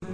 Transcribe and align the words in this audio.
بسم 0.00 0.12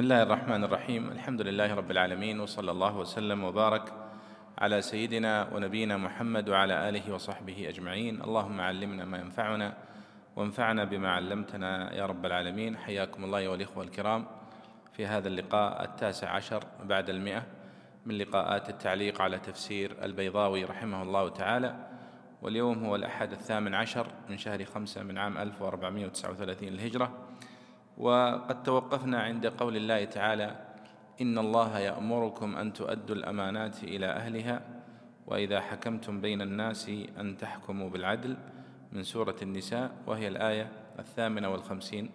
الله 0.00 0.22
الرحمن 0.22 0.64
الرحيم 0.64 1.10
الحمد 1.10 1.40
لله 1.42 1.74
رب 1.74 1.90
العالمين 1.90 2.40
وصلى 2.40 2.70
الله 2.70 2.96
وسلم 2.96 3.44
وبارك 3.44 3.92
على 4.58 4.82
سيدنا 4.82 5.54
ونبينا 5.54 5.96
محمد 5.96 6.48
وعلى 6.48 6.88
اله 6.88 7.14
وصحبه 7.14 7.68
اجمعين 7.68 8.22
اللهم 8.22 8.60
علمنا 8.60 9.04
ما 9.04 9.18
ينفعنا 9.18 9.89
وانفعنا 10.36 10.84
بما 10.84 11.10
علمتنا 11.10 11.94
يا 11.94 12.06
رب 12.06 12.26
العالمين. 12.26 12.76
حياكم 12.76 13.24
الله 13.24 13.48
والاخوه 13.48 13.84
الكرام 13.84 14.26
في 14.92 15.06
هذا 15.06 15.28
اللقاء 15.28 15.84
التاسع 15.84 16.30
عشر 16.30 16.64
بعد 16.84 17.10
المئة 17.10 17.42
من 18.06 18.18
لقاءات 18.18 18.70
التعليق 18.70 19.22
على 19.22 19.38
تفسير 19.38 19.96
البيضاوي 20.02 20.64
رحمه 20.64 21.02
الله 21.02 21.28
تعالى. 21.28 21.76
واليوم 22.42 22.84
هو 22.84 22.96
الأحد 22.96 23.32
الثامن 23.32 23.74
عشر 23.74 24.06
من 24.28 24.38
شهر 24.38 24.64
خمسة 24.64 25.02
من 25.02 25.18
عام 25.18 25.38
1439 25.38 26.68
الهجرة. 26.68 27.26
وقد 27.98 28.62
توقفنا 28.62 29.22
عند 29.22 29.46
قول 29.46 29.76
الله 29.76 30.04
تعالى 30.04 30.56
إن 31.20 31.38
الله 31.38 31.78
يأمركم 31.78 32.56
أن 32.56 32.72
تؤدوا 32.72 33.16
الأمانات 33.16 33.84
إلى 33.84 34.06
أهلها 34.06 34.60
وإذا 35.26 35.60
حكمتم 35.60 36.20
بين 36.20 36.42
الناس 36.42 36.90
أن 37.18 37.36
تحكموا 37.36 37.90
بالعدل. 37.90 38.36
من 38.92 39.02
سورة 39.02 39.36
النساء 39.42 39.90
وهي 40.06 40.28
الآية 40.28 40.68
الثامنة 40.98 41.48
والخمسين. 41.48 42.10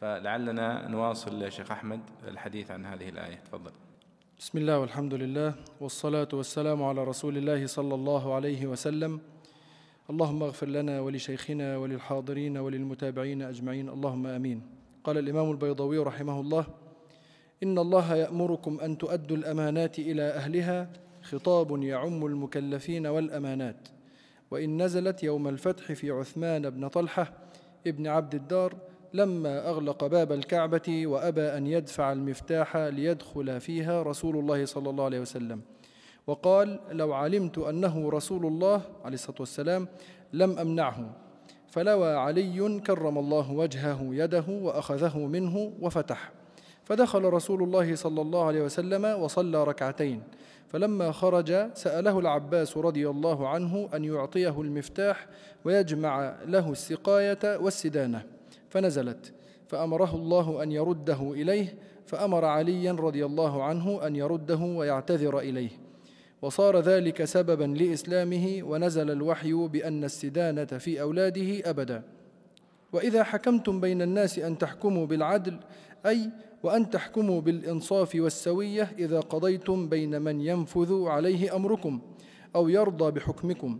فلعلنا 0.00 0.88
نواصل 0.88 1.52
شيخ 1.52 1.70
أحمد 1.70 2.00
الحديث 2.28 2.70
عن 2.70 2.86
هذه 2.86 3.08
الآية. 3.08 3.36
تفضل. 3.36 3.70
بسم 4.38 4.58
الله 4.58 4.78
والحمد 4.78 5.14
لله 5.14 5.54
والصلاة 5.80 6.28
والسلام 6.32 6.82
على 6.82 7.04
رسول 7.04 7.36
الله 7.36 7.66
صلى 7.66 7.94
الله 7.94 8.34
عليه 8.34 8.66
وسلم. 8.66 9.20
اللهم 10.10 10.42
اغفر 10.42 10.66
لنا 10.68 11.00
ولشيخنا 11.00 11.76
وللحاضرين 11.76 12.58
وللمتابعين 12.58 13.42
أجمعين. 13.42 13.88
اللهم 13.88 14.26
آمين. 14.26 14.62
قال 15.04 15.18
الإمام 15.18 15.50
البيضوي 15.50 15.98
رحمه 15.98 16.40
الله 16.40 16.66
إن 17.62 17.78
الله 17.78 18.14
يأمركم 18.16 18.80
أن 18.80 18.98
تؤدوا 18.98 19.36
الأمانات 19.36 19.98
إلى 19.98 20.22
أهلها 20.22 20.90
خطاب 21.22 21.82
يعم 21.82 22.26
المكلفين 22.26 23.06
والأمانات. 23.06 23.88
وإن 24.54 24.82
نزلت 24.82 25.22
يوم 25.22 25.48
الفتح 25.48 25.92
في 25.92 26.10
عثمان 26.10 26.70
بن 26.70 26.88
طلحة 26.88 27.32
ابن 27.86 28.06
عبد 28.06 28.34
الدار 28.34 28.74
لما 29.14 29.68
أغلق 29.68 30.06
باب 30.06 30.32
الكعبة 30.32 31.06
وأبى 31.06 31.42
أن 31.42 31.66
يدفع 31.66 32.12
المفتاح 32.12 32.76
ليدخل 32.76 33.60
فيها 33.60 34.02
رسول 34.02 34.36
الله 34.36 34.64
صلى 34.64 34.90
الله 34.90 35.04
عليه 35.04 35.20
وسلم. 35.20 35.60
وقال 36.26 36.80
لو 36.90 37.12
علمت 37.12 37.58
أنه 37.58 38.10
رسول 38.10 38.46
الله 38.46 38.82
عليه 39.04 39.14
الصلاة 39.14 39.36
والسلام 39.40 39.88
لم 40.32 40.58
أمنعه 40.58 41.10
فلوى 41.68 42.14
علي 42.14 42.80
كرم 42.80 43.18
الله 43.18 43.52
وجهه 43.52 44.08
يده 44.10 44.44
وأخذه 44.48 45.18
منه 45.18 45.72
وفتح. 45.80 46.32
فدخل 46.84 47.24
رسول 47.24 47.62
الله 47.62 47.94
صلى 47.94 48.20
الله 48.22 48.44
عليه 48.44 48.62
وسلم 48.62 49.04
وصلى 49.04 49.64
ركعتين. 49.64 50.22
فلما 50.68 51.12
خرج 51.12 51.74
سأله 51.74 52.18
العباس 52.18 52.76
رضي 52.76 53.08
الله 53.08 53.48
عنه 53.48 53.88
أن 53.94 54.04
يعطيه 54.04 54.60
المفتاح 54.60 55.26
ويجمع 55.64 56.36
له 56.46 56.72
السقاية 56.72 57.58
والسدانة 57.58 58.22
فنزلت. 58.70 59.32
فأمره 59.68 60.14
الله 60.14 60.62
أن 60.62 60.72
يرده 60.72 61.32
إليه 61.32 61.74
فأمر 62.06 62.44
عليا 62.44 62.92
رضي 62.92 63.24
الله 63.24 63.62
عنه 63.62 64.06
أن 64.06 64.16
يرده 64.16 64.56
ويعتذر 64.56 65.38
إليه. 65.38 65.70
وصار 66.42 66.80
ذلك 66.80 67.24
سببا 67.24 67.64
لإسلامه 67.64 68.60
ونزل 68.62 69.10
الوحي 69.10 69.52
بأن 69.52 70.04
السدانة 70.04 70.64
في 70.64 71.00
أولاده 71.00 71.70
أبدا. 71.70 72.02
وإذا 72.92 73.22
حكمتم 73.22 73.80
بين 73.80 74.02
الناس 74.02 74.38
أن 74.38 74.58
تحكموا 74.58 75.06
بالعدل 75.06 75.56
أي 76.06 76.30
وأن 76.64 76.90
تحكموا 76.90 77.40
بالإنصاف 77.40 78.14
والسوية 78.14 78.92
إذا 78.98 79.20
قضيتم 79.20 79.88
بين 79.88 80.22
من 80.22 80.40
ينفذ 80.40 81.04
عليه 81.04 81.56
أمركم 81.56 82.00
أو 82.56 82.68
يرضى 82.68 83.10
بحكمكم. 83.10 83.78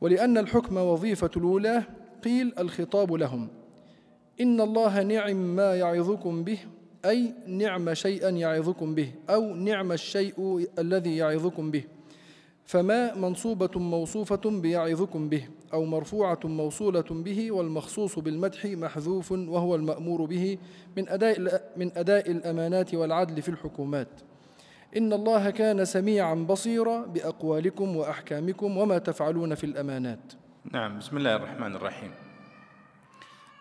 ولأن 0.00 0.38
الحكم 0.38 0.76
وظيفة 0.76 1.30
الولاة 1.36 1.84
قيل 2.24 2.52
الخطاب 2.58 3.12
لهم. 3.12 3.48
إن 4.40 4.60
الله 4.60 5.02
نعم 5.02 5.56
ما 5.56 5.74
يعظكم 5.74 6.44
به 6.44 6.58
أي 7.04 7.34
نعم 7.46 7.94
شيئا 7.94 8.28
يعظكم 8.28 8.94
به 8.94 9.12
أو 9.30 9.54
نعم 9.54 9.92
الشيء 9.92 10.68
الذي 10.78 11.16
يعظكم 11.16 11.70
به. 11.70 11.84
فما 12.64 13.14
منصوبة 13.14 13.80
موصوفة 13.80 14.40
بيعظكم 14.44 15.28
به 15.28 15.48
أو 15.72 15.84
مرفوعة 15.84 16.40
موصولة 16.44 17.04
به 17.10 17.52
والمخصوص 17.52 18.18
بالمدح 18.18 18.64
محذوف 18.64 19.32
وهو 19.32 19.74
المأمور 19.74 20.24
به 20.24 20.58
من 20.96 21.08
أداء 21.08 21.62
من 21.76 21.90
أداء 21.96 22.30
الأمانات 22.30 22.94
والعدل 22.94 23.42
في 23.42 23.48
الحكومات. 23.48 24.08
إن 24.96 25.12
الله 25.12 25.50
كان 25.50 25.84
سميعا 25.84 26.34
بصيرا 26.34 27.06
بأقوالكم 27.06 27.96
وأحكامكم 27.96 28.76
وما 28.76 28.98
تفعلون 28.98 29.54
في 29.54 29.64
الأمانات. 29.64 30.32
نعم 30.72 30.98
بسم 30.98 31.16
الله 31.16 31.36
الرحمن 31.36 31.76
الرحيم. 31.76 32.10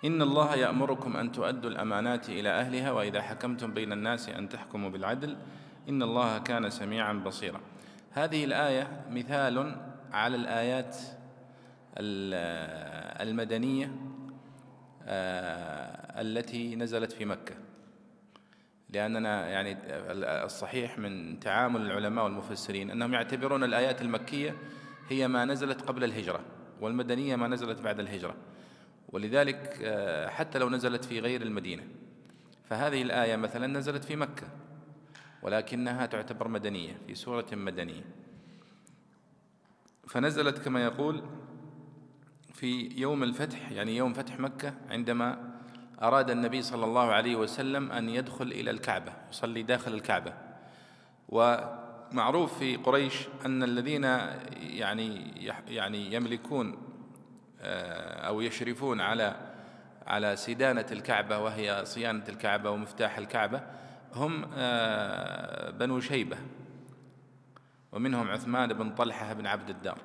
إن 0.05 0.21
الله 0.21 0.55
يأمركم 0.55 1.17
أن 1.17 1.31
تؤدوا 1.31 1.69
الأمانات 1.69 2.29
إلى 2.29 2.49
أهلها 2.49 2.91
وإذا 2.91 3.21
حكمتم 3.21 3.73
بين 3.73 3.93
الناس 3.93 4.29
أن 4.29 4.49
تحكموا 4.49 4.89
بالعدل. 4.89 5.37
إن 5.89 6.03
الله 6.03 6.37
كان 6.37 6.69
سميعا 6.69 7.13
بصيرا. 7.13 7.61
هذه 8.13 8.43
الآية 8.43 9.05
مثال 9.09 9.75
على 10.11 10.35
الآيات 10.35 10.97
المدنية 13.21 13.91
آه، 15.07 16.21
التي 16.21 16.75
نزلت 16.75 17.11
في 17.11 17.25
مكة. 17.25 17.55
لأننا 18.89 19.47
يعني 19.47 19.77
الصحيح 20.45 20.99
من 20.99 21.39
تعامل 21.39 21.81
العلماء 21.81 22.23
والمفسرين 22.23 22.91
أنهم 22.91 23.13
يعتبرون 23.13 23.63
الآيات 23.63 24.01
المكية 24.01 24.55
هي 25.09 25.27
ما 25.27 25.45
نزلت 25.45 25.81
قبل 25.81 26.03
الهجرة 26.03 26.39
والمدنية 26.81 27.35
ما 27.35 27.47
نزلت 27.47 27.81
بعد 27.81 27.99
الهجرة. 27.99 28.35
ولذلك 29.09 29.79
آه، 29.83 30.27
حتى 30.27 30.59
لو 30.59 30.69
نزلت 30.69 31.05
في 31.05 31.19
غير 31.19 31.41
المدينة 31.41 31.83
فهذه 32.69 33.01
الآية 33.01 33.35
مثلا 33.35 33.67
نزلت 33.67 34.03
في 34.03 34.15
مكة. 34.15 34.47
ولكنها 35.41 36.05
تعتبر 36.05 36.47
مدنية 36.47 36.97
في 37.07 37.15
سورة 37.15 37.45
مدنية. 37.51 38.03
فنزلت 40.07 40.57
كما 40.57 40.83
يقول 40.83 41.23
في 42.53 42.89
يوم 42.95 43.23
الفتح 43.23 43.71
يعني 43.71 43.97
يوم 43.97 44.13
فتح 44.13 44.39
مكة 44.39 44.73
عندما 44.89 45.51
أراد 46.01 46.29
النبي 46.29 46.61
صلى 46.61 46.85
الله 46.85 47.11
عليه 47.11 47.35
وسلم 47.35 47.91
أن 47.91 48.09
يدخل 48.09 48.47
إلى 48.47 48.71
الكعبة 48.71 49.13
يصلي 49.29 49.63
داخل 49.63 49.93
الكعبة. 49.93 50.33
ومعروف 51.29 52.59
في 52.59 52.75
قريش 52.75 53.27
أن 53.45 53.63
الذين 53.63 54.03
يعني 54.59 55.31
يعني 55.67 56.13
يملكون 56.13 56.77
آه، 57.61 58.27
أو 58.27 58.41
يشرفون 58.41 59.01
على 59.01 59.35
على 60.07 60.35
سدانة 60.35 60.85
الكعبة 60.91 61.37
وهي 61.37 61.85
صيانة 61.85 62.23
الكعبة 62.29 62.69
ومفتاح 62.69 63.17
الكعبة 63.17 63.61
هم 64.15 64.45
آه، 64.53 65.69
بنو 65.69 65.99
شيبة. 65.99 66.37
ومنهم 67.91 68.29
عثمان 68.29 68.73
بن 68.73 68.95
طلحة 68.95 69.33
بن 69.33 69.47
عبد 69.47 69.69
الدار. 69.69 69.97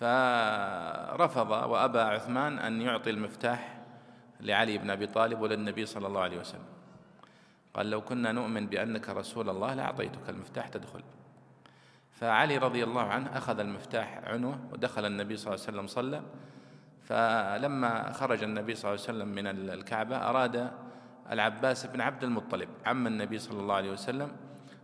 فرفض 0.00 1.50
وأبى 1.50 1.98
عثمان 2.00 2.58
أن 2.58 2.80
يعطي 2.80 3.10
المفتاح 3.10 3.80
لعلي 4.40 4.78
بن 4.78 4.90
أبي 4.90 5.06
طالب 5.06 5.40
وللنبي 5.40 5.86
صلى 5.86 6.06
الله 6.06 6.20
عليه 6.20 6.38
وسلم. 6.38 6.64
قال 7.74 7.90
لو 7.90 8.00
كنا 8.00 8.32
نؤمن 8.32 8.66
بأنك 8.66 9.08
رسول 9.08 9.48
الله 9.48 9.74
لأعطيتك 9.74 10.28
المفتاح 10.28 10.68
تدخل. 10.68 11.02
فعلي 12.12 12.58
رضي 12.58 12.84
الله 12.84 13.02
عنه 13.02 13.36
أخذ 13.36 13.58
المفتاح 13.58 14.20
عنوه 14.24 14.58
ودخل 14.72 15.06
النبي 15.06 15.36
صلى 15.36 15.54
الله 15.54 15.66
عليه 15.66 15.76
وسلم 15.78 15.86
صلى. 15.86 16.22
فلما 17.04 18.12
خرج 18.12 18.42
النبي 18.42 18.74
صلى 18.74 18.90
الله 18.90 19.04
عليه 19.04 19.18
وسلم 19.18 19.28
من 19.28 19.46
الكعبة 19.46 20.16
أراد 20.16 20.70
العباس 21.30 21.86
بن 21.86 22.00
عبد 22.00 22.24
المطلب 22.24 22.68
عم 22.86 23.06
النبي 23.06 23.38
صلى 23.38 23.60
الله 23.60 23.74
عليه 23.74 23.90
وسلم 23.90 24.32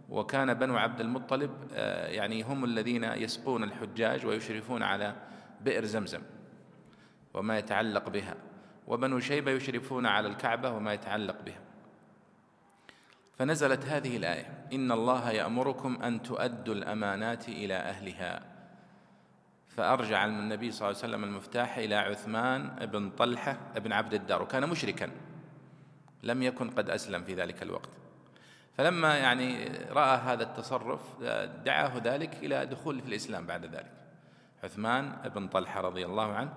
وكان 0.08 0.54
بنو 0.54 0.76
عبد 0.76 1.00
المطلب 1.00 1.50
آه، 1.74 2.06
يعني 2.06 2.42
هم 2.42 2.64
الذين 2.64 3.04
يسقون 3.04 3.64
الحجاج 3.64 4.26
ويشرفون 4.26 4.82
على 4.82 5.14
بئر 5.60 5.84
زمزم 5.84 6.20
وما 7.34 7.58
يتعلق 7.58 8.08
بها 8.08 8.34
وبنو 8.86 9.20
شيبة 9.20 9.50
يشرفون 9.50 10.06
على 10.06 10.28
الكعبة 10.28 10.70
وما 10.70 10.92
يتعلق 10.92 11.36
بها. 11.46 11.60
فنزلت 13.38 13.84
هذه 13.84 14.16
الآية 14.16 14.66
إن 14.72 14.92
الله 14.92 15.30
يأمركم 15.30 16.02
أن 16.02 16.22
تؤدوا 16.22 16.74
الأمانات 16.74 17.48
إلى 17.48 17.74
أهلها. 17.74 18.42
فأرجع 19.68 20.24
النبي 20.24 20.70
صلى 20.70 20.88
الله 20.88 21.02
عليه 21.02 21.08
وسلم 21.08 21.24
المفتاح 21.24 21.78
إلى 21.78 21.94
عثمان 21.94 22.86
بن 22.86 23.10
طلحة 23.10 23.58
بن 23.76 23.92
عبد 23.92 24.14
الدار 24.14 24.42
وكان 24.42 24.68
مشركا. 24.68 25.10
لم 26.26 26.42
يكن 26.42 26.70
قد 26.70 26.90
أسلم 26.90 27.24
في 27.24 27.34
ذلك 27.34 27.62
الوقت. 27.62 27.88
فلما 28.76 29.16
يعني 29.16 29.68
رأى 29.90 30.18
هذا 30.18 30.42
التصرف 30.42 31.00
دعاه 31.64 31.98
ذلك 32.04 32.34
إلى 32.42 32.66
دخول 32.66 33.00
في 33.00 33.08
الإسلام 33.08 33.46
بعد 33.46 33.64
ذلك. 33.64 33.92
عثمان 34.64 35.12
بن 35.34 35.48
طلحة 35.48 35.80
رضي 35.80 36.06
الله 36.06 36.32
عنه 36.32 36.52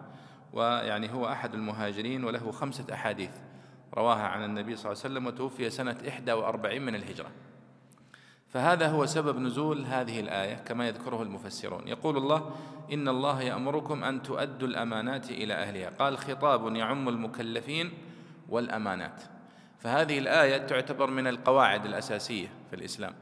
ويعني 0.53 1.13
هو 1.13 1.27
أحد 1.27 1.53
المهاجرين 1.53 2.23
وله 2.23 2.51
خمسة 2.51 2.93
أحاديث 2.93 3.31
رواها 3.93 4.27
عن 4.27 4.43
النبي 4.43 4.75
صلى 4.75 4.91
الله 4.91 5.03
عليه 5.03 5.13
وسلم 5.13 5.27
وتوفي 5.27 5.69
سنة 5.69 5.97
41 6.27 6.81
من 6.81 6.95
الهجرة. 6.95 7.31
فهذا 8.47 8.87
هو 8.87 9.05
سبب 9.05 9.39
نزول 9.39 9.85
هذه 9.85 10.19
الآية 10.19 10.55
كما 10.55 10.87
يذكره 10.87 11.21
المفسرون. 11.21 11.87
يقول 11.87 12.17
الله 12.17 12.55
إن 12.93 13.07
الله 13.07 13.41
يأمركم 13.41 14.03
أن 14.03 14.21
تؤدوا 14.21 14.67
الأمانات 14.67 15.31
إلى 15.31 15.53
أهلها. 15.53 15.89
قال 15.89 16.17
خطاب 16.17 16.75
يعم 16.75 17.09
المكلفين 17.09 17.91
والأمانات. 18.49 19.21
فهذه 19.79 20.19
الآية 20.19 20.57
تعتبر 20.57 21.09
من 21.09 21.27
القواعد 21.27 21.85
الأساسية 21.85 22.47
في 22.69 22.75
الإسلام. 22.75 23.13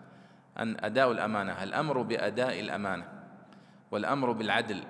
أن 0.59 0.77
أداء 0.80 1.12
الأمانة 1.12 1.63
الأمر 1.63 2.01
بأداء 2.01 2.59
الأمانة 2.59 3.07
والأمر 3.92 4.31
بالعدل 4.31 4.83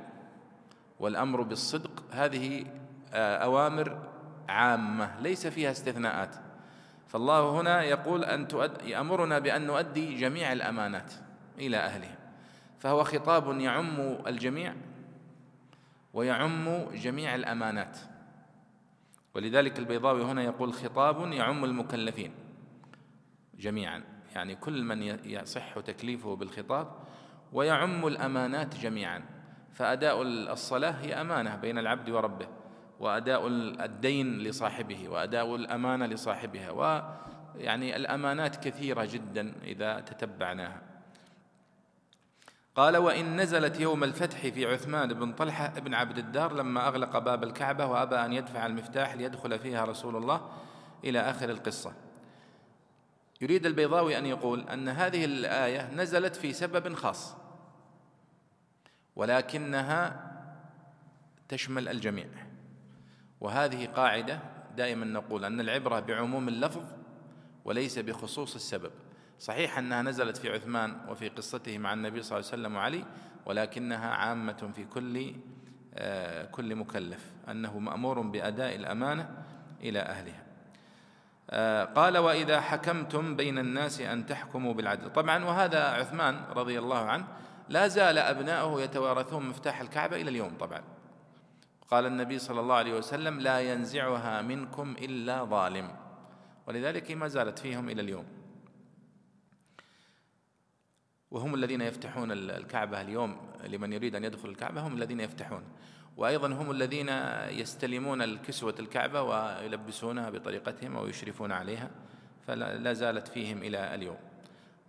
والأمر 1.00 1.42
بالصدق 1.42 2.04
هذه 2.12 2.66
آه، 3.14 3.38
أوامر 3.38 4.00
عامة 4.50 5.22
ليس 5.22 5.48
فيها 5.48 5.72
استثناءات. 5.72 6.36
فالله 7.08 7.62
هنا 7.62 7.84
يقول 7.84 8.24
أن 8.24 8.48
يأمرنا 8.84 9.40
بأن 9.40 9.68
نؤدي 9.68 10.16
جميع 10.16 10.52
الأمانات 10.52 11.14
إلى 11.58 11.78
أهلها. 11.78 12.18
فهو 12.80 13.04
خطاب 13.04 13.60
يعم 13.60 14.18
الجميع 14.28 14.74
ويعم 16.14 16.86
جميع 16.94 17.36
الأمانات. 17.36 17.98
ولذلك 19.38 19.80
البيضاوي 19.80 20.24
هنا 20.24 20.44
يقول 20.44 20.74
خطاب 20.74 21.32
يعم 21.32 21.66
المكلفين 21.66 22.32
جميعا. 23.54 24.04
يعني 24.36 24.56
كل 24.56 24.84
من 24.84 25.02
يصح 25.26 25.80
تكليفه 25.80 26.36
بالخطاب 26.36 26.88
ويعم 27.54 28.08
الأمانات 28.08 28.76
جميعا. 28.76 29.24
فأداء 29.72 30.22
الصلاة 30.22 30.92
هي 30.92 31.14
أمانة 31.14 31.56
بين 31.56 31.78
العبد 31.78 32.10
وربه 32.10 32.48
وأداء 33.00 33.48
الدين 33.86 34.40
لصاحبه 34.40 35.10
وأداء 35.10 35.56
الأمانة 35.56 36.06
لصاحبها 36.06 36.72
ويعني 36.72 37.96
الأمانات 37.96 38.68
كثيرة 38.68 39.06
جدا 39.06 39.54
إذا 39.64 40.00
تتبعناها. 40.00 40.82
قال 42.78 42.98
وإن 42.98 43.42
نزلت 43.42 43.80
يوم 43.80 44.04
الفتح 44.04 44.48
في 44.48 44.66
عثمان 44.66 45.14
بن 45.14 45.34
طلحة 45.34 45.80
بن 45.80 45.94
عبد 45.94 46.18
الدار 46.18 46.54
لما 46.54 46.88
أغلق 46.88 47.18
باب 47.18 47.44
الكعبة 47.44 47.86
وأبى 47.86 48.16
أن 48.16 48.34
يدفع 48.34 48.66
المفتاح 48.66 49.14
ليدخل 49.14 49.60
فيها 49.60 49.86
رسول 49.86 50.16
الله 50.16 50.50
إلى 51.04 51.20
آخر 51.20 51.50
القصة. 51.50 51.94
يريد 53.42 53.66
البيضاوي 53.66 54.18
أن 54.18 54.26
يقول 54.26 54.70
أن 54.70 54.90
هذه 54.90 55.26
الآية 55.26 55.92
نزلت 55.94 56.36
في 56.36 56.54
سبب 56.54 56.94
خاص 56.94 57.36
ولكنها 59.16 60.32
تشمل 61.50 61.88
الجميع. 61.88 62.28
وهذه 63.42 63.86
قاعدة 63.86 64.40
دائما 64.76 65.06
نقول 65.06 65.46
أن 65.46 65.60
العبرة 65.60 66.00
بعموم 66.00 66.48
اللفظ 66.48 66.84
وليس 67.66 68.00
بخصوص 68.00 68.56
السبب. 68.56 68.92
صحيح 69.40 69.78
أنها 69.78 70.02
نزلت 70.02 70.38
في 70.38 70.50
عثمان 70.50 70.98
وفي 71.10 71.30
قصته 71.30 71.78
مع 71.78 71.94
النبي 71.94 72.22
صلى 72.22 72.38
الله 72.38 72.50
عليه 72.52 72.62
وسلم 72.62 72.76
وعلي 72.76 73.06
ولكنها 73.46 74.10
عامة 74.10 74.72
في 74.76 74.86
كل 74.86 75.34
آه، 76.00 76.46
كل 76.46 76.76
مكلف 76.76 77.32
أنه 77.50 77.80
مأمور 77.80 78.22
بأداء 78.22 78.76
الأمانة 78.76 79.30
إلى 79.82 80.00
أهلها. 80.00 80.44
آه، 81.50 81.84
قال 81.84 82.18
وإذا 82.18 82.62
حكمتم 82.62 83.36
بين 83.36 83.58
الناس 83.58 84.02
أن 84.02 84.26
تحكموا 84.26 84.74
بالعدل. 84.74 85.10
طبعا 85.10 85.46
وهذا 85.46 85.84
عثمان 85.84 86.44
رضي 86.56 86.80
الله 86.80 86.98
عنه 86.98 87.28
لا 87.70 87.88
زال 87.88 88.18
أبناؤه 88.18 88.82
يتوارثون 88.82 89.50
مفتاح 89.50 89.82
الكعبة 89.82 90.16
إلى 90.16 90.30
اليوم 90.30 90.58
طبعا. 90.60 90.82
قال 91.92 92.06
النبي 92.06 92.40
صلى 92.40 92.60
الله 92.60 92.76
عليه 92.76 92.98
وسلم 92.98 93.40
لا 93.40 93.60
ينزعها 93.60 94.42
منكم 94.42 94.96
إلا 95.00 95.44
ظالم. 95.44 95.92
ولذلك 96.68 97.12
ما 97.12 97.28
زالت 97.28 97.60
فيهم 97.60 97.90
إلى 97.90 98.02
اليوم. 98.02 98.26
وهم 101.32 101.56
الذين 101.56 101.82
يفتحون 101.82 102.32
الكعبة 102.32 103.02
اليوم 103.02 103.38
لمن 103.68 103.94
يريد 103.94 104.16
أن 104.16 104.24
يدخل 104.24 104.50
الكعبة 104.50 104.88
هم 104.88 104.96
الذين 104.96 105.20
يفتحون. 105.20 105.64
وأيضا 106.18 106.48
هم 106.48 106.72
الذين 106.72 107.10
يستلمون 107.50 108.22
الكسوة 108.22 108.76
الكعبة 108.80 109.22
ويلبسونها 109.22 110.30
بطريقتهم 110.30 110.96
ويشرفون 110.96 111.52
عليها 111.52 111.90
فلا 112.48 112.94
زالت 112.94 113.28
فيهم 113.28 113.58
إلى 113.58 113.96
اليوم. 113.96 114.18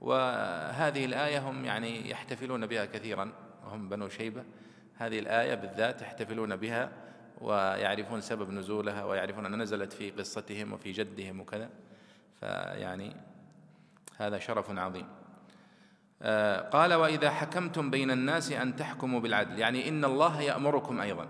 وهذه 0.00 1.05
الآية 1.05 1.38
هم 1.38 1.64
يعني 1.64 2.11
يحتفلون 2.11 2.67
بها 2.67 2.85
كثيرا 2.85 3.32
وهم 3.64 3.88
بنو 3.88 4.08
شيبة. 4.08 4.44
هذه 4.94 5.19
الآية 5.19 5.55
بالذات 5.55 6.02
يحتفلون 6.02 6.56
بها 6.56 6.90
ويعرفون 7.40 8.20
سبب 8.20 8.50
نزولها 8.50 9.05
ويعرفون 9.05 9.46
أن 9.46 9.62
نزلت 9.62 9.93
في 9.93 10.11
قصتهم 10.11 10.73
وفي 10.73 10.93
جدهم 10.93 11.40
وكذا. 11.40 11.70
فيعني 12.40 13.17
هذا 14.17 14.38
شرف 14.38 14.70
عظيم. 14.70 15.06
قال 16.73 16.94
وإذا 16.94 17.31
حكمتم 17.31 17.91
بين 17.91 18.11
الناس 18.11 18.53
أن 18.53 18.76
تحكموا 18.76 19.20
بالعدل 19.20 19.59
يعني 19.59 19.88
إن 19.88 20.05
الله 20.05 20.41
يأمركم 20.41 21.00
أيضا 21.00 21.29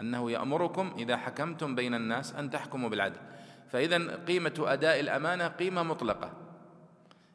أنه 0.00 0.30
يأمركم 0.30 0.94
إذا 0.98 1.16
حكمتم 1.16 1.74
بين 1.74 1.94
الناس 1.94 2.34
أن 2.34 2.50
تحكموا 2.50 2.88
بالعدل. 2.88 3.20
فإذا 3.68 4.16
قيمة 4.16 4.54
أداء 4.58 5.00
الأمانة 5.00 5.48
قيمة 5.48 5.82
مطلقة. 5.82 6.32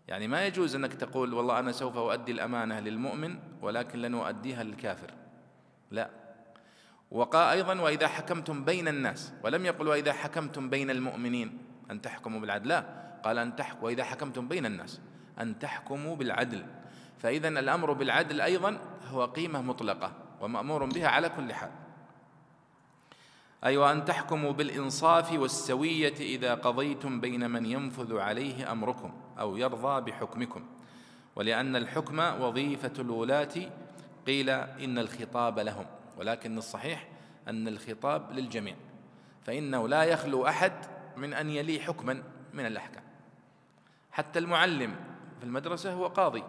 يعني 0.07 0.27
ما 0.27 0.45
يجوز 0.45 0.75
أنك 0.75 0.93
تقول 0.93 1.33
والله 1.33 1.59
أنا 1.59 1.71
سوف 1.71 1.97
أؤدي 1.97 2.31
الأمانة 2.31 2.79
للمؤمن 2.79 3.39
ولكن 3.61 3.99
لن 3.99 4.15
أؤديها 4.15 4.63
للكافر. 4.63 5.11
لا. 5.91 6.09
وقال 7.11 7.47
أيضا 7.47 7.81
وإذا 7.81 8.07
حكمتم 8.07 8.65
بين 8.65 8.87
الناس 8.87 9.33
ولم 9.43 9.65
يقل 9.65 9.87
وإذا 9.87 10.13
حكمتم 10.13 10.69
بين 10.69 10.89
المؤمنين 10.89 11.57
أن 11.91 12.01
تحكموا 12.01 12.39
بالعدل 12.39 12.69
لا. 12.69 12.85
قال 13.23 13.37
أن 13.37 13.55
تحكموا 13.55 13.85
وإذا 13.85 14.03
حكمتم 14.03 14.47
بين 14.47 14.65
الناس. 14.65 15.01
أن 15.39 15.59
تحكموا 15.59 16.15
بالعدل. 16.15 16.65
فإذا 17.17 17.47
الأمر 17.47 17.93
بالعدل 17.93 18.41
أيضا 18.41 18.79
هو 19.09 19.25
قيمة 19.25 19.61
مطلقة 19.61 20.11
ومأمور 20.41 20.85
بها 20.85 21.07
على 21.07 21.29
كل 21.29 21.53
حال. 21.53 21.71
أي 23.63 23.69
أيوة 23.69 23.87
وأن 23.87 24.05
تحكموا 24.05 24.51
بالإنصاف 24.51 25.33
والسوية 25.33 26.15
إذا 26.19 26.53
قضيتم 26.53 27.21
بين 27.21 27.49
من 27.49 27.65
ينفذ 27.65 28.17
عليه 28.17 28.71
أمركم 28.71 29.13
أو 29.39 29.57
يرضى 29.57 30.11
بحكمكم. 30.11 30.65
ولأن 31.35 31.75
الحكم 31.75 32.19
وظيفة 32.19 32.93
الولاة 32.99 33.53
قيل 34.27 34.49
إن 34.49 34.97
الخطاب 34.97 35.59
لهم. 35.59 35.85
ولكن 36.17 36.57
الصحيح 36.57 37.07
أن 37.47 37.67
الخطاب 37.67 38.31
للجميع. 38.31 38.75
فإنه 39.43 39.87
لا 39.87 40.03
يخلو 40.03 40.47
أحد 40.47 40.73
من 41.17 41.33
أن 41.33 41.49
يلي 41.49 41.79
حكما 41.79 42.23
من 42.53 42.65
الأحكام. 42.65 43.03
حتى 44.11 44.39
المعلم 44.39 44.95
في 45.43 45.47
المدرسة 45.47 45.93
هو 45.93 46.07
قاضي. 46.07 46.43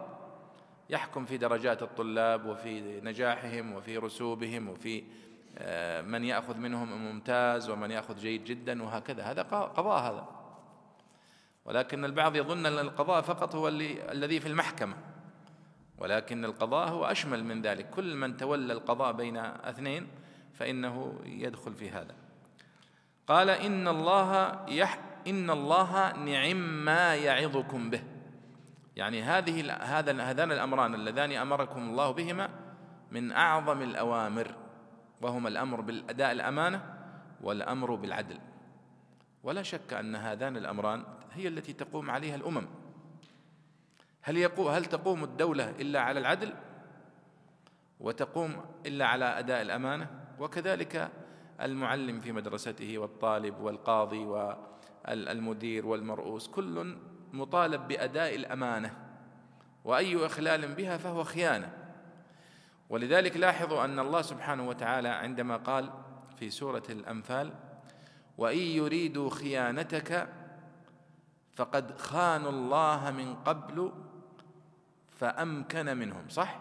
يحكم 0.89 1.25
في 1.25 1.37
درجات 1.37 1.83
الطلاب 1.83 2.45
وفي 2.45 3.01
نجاحهم 3.01 3.73
وفي 3.73 3.97
رسوبهم 3.97 4.69
وفي 4.69 5.03
آه، 5.57 6.01
من 6.01 6.23
يأخذ 6.23 6.57
منهم 6.57 6.91
ممتاز 6.93 7.69
ومن 7.69 7.91
يأخذ 7.91 8.17
جيد 8.17 8.43
جدا 8.43 8.83
وهكذا. 8.83 9.23
هذا 9.23 9.41
قضاء 9.41 10.11
هذا. 10.11 10.27
ولكن 11.65 12.05
البعض 12.05 12.35
يظن 12.35 12.65
أن 12.65 12.79
القضاء 12.79 13.21
فقط 13.21 13.55
هو 13.55 13.67
اللي 13.67 14.11
الذي 14.11 14.39
في 14.39 14.47
المحكمة. 14.47 14.95
ولكن 15.97 16.45
القضاء 16.45 16.89
هو 16.89 17.05
أشمل 17.05 17.43
من 17.43 17.61
ذلك. 17.61 17.89
كل 17.89 18.15
من 18.15 18.37
تولى 18.37 18.73
القضاء 18.73 19.11
بين 19.11 19.37
اثنين 19.37 20.07
فإنه 20.53 21.19
يدخل 21.25 21.73
في 21.73 21.89
هذا. 21.89 22.15
قال 23.27 23.49
إن 23.49 23.87
الله 23.87 24.59
يح 24.69 24.99
إن 25.27 25.49
الله 25.49 26.13
نعم 26.13 26.85
ما 26.85 27.15
يعظكم 27.15 27.89
به. 27.89 28.14
يعني 28.95 29.23
هذه 29.23 29.73
هذا 29.73 30.21
هذان 30.21 30.51
الأمران 30.51 30.93
اللذان 30.93 31.31
أمركم 31.31 31.89
الله 31.89 32.11
بهما 32.11 32.49
من 33.11 33.31
أعظم 33.31 33.81
الأوامر 33.81 34.55
وهما 35.21 35.49
الأمر 35.49 35.81
بالأداء 35.81 36.31
الأمانة 36.31 36.95
والأمر 37.41 37.95
بالعدل. 37.95 38.39
ولا 39.43 39.63
شك 39.63 39.93
أن 39.93 40.15
هذان 40.15 40.57
الأمران 40.57 41.03
هي 41.33 41.47
التي 41.47 41.73
تقوم 41.73 42.11
عليها 42.11 42.35
الأمم. 42.35 42.67
هل 44.21 44.37
يقوم 44.37 44.67
هل 44.67 44.85
تقوم 44.85 45.23
الدولة 45.23 45.69
إلا 45.69 46.01
على 46.01 46.19
العدل؟ 46.19 46.53
وتقوم 47.99 48.65
إلا 48.85 49.05
على 49.05 49.25
أداء 49.25 49.61
الأمانة؟ 49.61 50.09
وكذلك 50.39 51.09
المعلم 51.61 52.19
في 52.21 52.31
مدرسته 52.31 52.97
والطالب 52.97 53.59
والقاضي 53.59 54.25
والمدير 54.25 55.85
والمرؤوس 55.85 56.47
كل 56.47 56.95
مطالب 57.33 57.87
بأداء 57.87 58.35
الأمانة 58.35 58.97
وأي 59.83 60.25
إخلال 60.25 60.75
بها 60.75 60.97
فهو 60.97 61.23
خيانة. 61.23 61.71
ولذلك 62.89 63.37
لاحظوا 63.37 63.85
أن 63.85 63.99
الله 63.99 64.21
سبحانه 64.21 64.67
وتعالى 64.67 65.09
عندما 65.09 65.57
قال 65.57 65.89
في 66.39 66.49
سورة 66.49 66.83
الأنفال 66.89 67.53
وإن 68.37 68.57
يريدوا 68.57 69.29
خيانتك 69.29 70.27
فقد 71.55 71.99
خانوا 71.99 72.51
الله 72.51 73.11
من 73.11 73.35
قبل 73.35 73.91
فأمكن 75.19 75.97
منهم. 75.97 76.29
صح؟ 76.29 76.59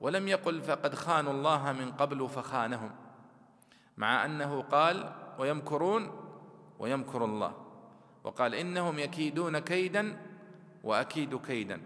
ولم 0.00 0.28
يقل 0.28 0.62
فقد 0.62 0.94
خانوا 0.94 1.32
الله 1.32 1.72
من 1.72 1.92
قبل 1.92 2.28
فخانهم 2.28 2.90
مع 3.96 4.24
أنه 4.24 4.62
قال 4.62 5.12
ويمكرون 5.38 6.10
ويمكر 6.78 7.24
الله. 7.24 7.61
وقال 8.24 8.54
إنهم 8.54 8.98
يكيدون 8.98 9.58
كيدا 9.58 10.16
وأكيد 10.84 11.40
كيدا. 11.46 11.80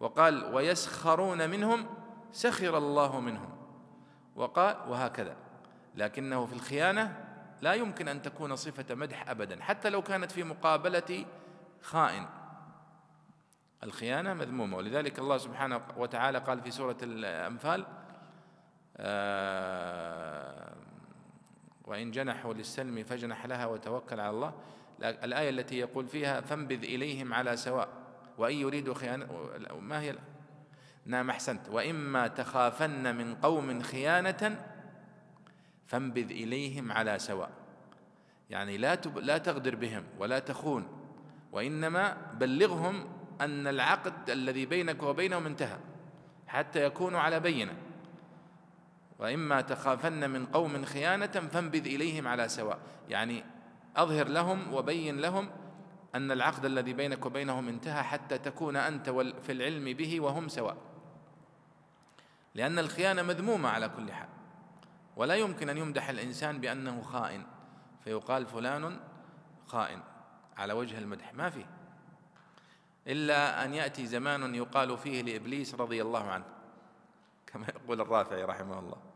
وقال 0.00 0.54
ويسخرون 0.54 1.50
منهم 1.50 1.86
سخر 2.32 2.78
الله 2.78 3.20
منهم. 3.20 3.50
وقال 4.36 4.76
وهكذا. 4.88 5.36
لكنه 5.94 6.46
في 6.46 6.52
الخيانة 6.52 7.24
لا 7.62 7.74
يمكن 7.74 8.08
أن 8.08 8.22
تكون 8.22 8.56
صفة 8.56 8.94
مدح 8.94 9.28
أبدا 9.30 9.62
حتى 9.62 9.90
لو 9.90 10.02
كانت 10.02 10.32
في 10.32 10.44
مقابلة 10.44 11.26
خائن. 11.82 12.26
الخيانة 13.82 14.34
مذمومة. 14.34 14.76
ولذلك 14.76 15.18
الله 15.18 15.38
سبحانه 15.38 15.80
وتعالى 15.96 16.38
قال 16.38 16.60
في 16.60 16.70
سورة 16.70 16.96
الأنفال 17.02 17.86
آه، 18.96 20.72
وإن 21.84 22.10
جنحوا 22.10 22.54
للسلم 22.54 23.04
فاجنح 23.04 23.46
لها 23.46 23.66
وتوكل 23.66 24.20
على 24.20 24.30
الله. 24.30 24.54
الآية 25.02 25.50
التي 25.50 25.78
يقول 25.78 26.06
فيها 26.06 26.40
فانبذ 26.40 26.82
إليهم 26.84 27.34
على 27.34 27.56
سواء 27.56 27.88
وإن 28.38 28.56
يريدوا 28.56 28.94
خيانة 28.94 29.26
ما 29.80 30.00
هي؟ 30.00 30.14
نعم 31.04 31.30
أحسنت. 31.30 31.68
وإما 31.68 32.28
تخافن 32.28 33.16
من 33.16 33.34
قوم 33.34 33.82
خيانة 33.82 34.64
فانبذ 35.86 36.30
إليهم 36.30 36.92
على 36.92 37.18
سواء. 37.18 37.50
يعني 38.50 38.78
لا 38.78 38.94
لا 39.16 39.38
تغدر 39.38 39.76
بهم 39.76 40.04
ولا 40.18 40.38
تخون 40.38 40.88
وإنما 41.52 42.16
بلغهم 42.34 43.04
أن 43.40 43.66
العقد 43.66 44.30
الذي 44.30 44.66
بينك 44.66 45.02
وبينهم 45.02 45.46
انتهى 45.46 45.78
حتى 46.46 46.84
يكونوا 46.84 47.20
على 47.20 47.40
بينة. 47.40 47.76
وإما 49.18 49.60
تخافن 49.60 50.30
من 50.30 50.46
قوم 50.46 50.84
خيانة 50.84 51.26
فانبذ 51.26 51.86
إليهم 51.86 52.28
على 52.28 52.48
سواء. 52.48 52.78
يعني 53.08 53.44
أظهر 53.96 54.28
لهم 54.28 54.74
وبين 54.74 55.20
لهم 55.20 55.50
أن 56.14 56.30
العقد 56.30 56.64
الذي 56.64 56.92
بينك 56.92 57.26
وبينهم 57.26 57.68
انتهى 57.68 58.02
حتى 58.02 58.38
تكون 58.38 58.76
أنت 58.76 59.10
في 59.42 59.52
العلم 59.52 59.84
به 59.84 60.20
وهم 60.20 60.48
سواء. 60.48 60.76
لأن 62.54 62.78
الخيانة 62.78 63.22
مذمومة 63.22 63.68
على 63.68 63.88
كل 63.88 64.12
حال. 64.12 64.28
ولا 65.16 65.34
يمكن 65.34 65.68
أن 65.68 65.78
يمدح 65.78 66.08
الإنسان 66.08 66.60
بأنه 66.60 67.02
خائن. 67.02 67.46
فيقال 68.04 68.46
فلان 68.46 69.00
خائن 69.66 70.02
على 70.56 70.72
وجه 70.72 70.98
المدح. 70.98 71.34
ما 71.34 71.50
فيه. 71.50 71.66
إلا 73.06 73.64
أن 73.64 73.74
يأتي 73.74 74.06
زمان 74.06 74.54
يقال 74.54 74.98
فيه 74.98 75.22
لإبليس 75.22 75.74
رضي 75.74 76.02
الله 76.02 76.30
عنه. 76.30 76.44
كما 77.46 77.66
يقول 77.68 78.00
الرافعي 78.00 78.44
رحمه 78.44 78.78
الله. 78.78 79.15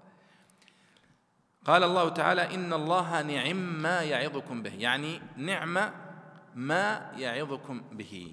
قال 1.65 1.85
الله 1.85 2.09
تعالى 2.09 2.55
إن 2.55 2.73
الله 2.73 3.23
نعم 3.23 3.57
ما 3.83 4.03
يعظكم 4.03 4.63
به 4.63 4.75
يعني 4.75 5.21
نعم 5.37 5.79
ما 6.55 7.13
يعظكم 7.17 7.81
به 7.93 8.33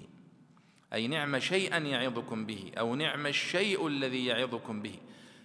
أي 0.92 1.08
نعم 1.08 1.38
شيئا 1.38 1.78
يعظكم 1.78 2.46
به 2.46 2.72
أو 2.78 2.94
نعم 2.94 3.26
الشيء 3.26 3.86
الذي 3.86 4.26
يعظكم 4.26 4.82
به. 4.82 4.98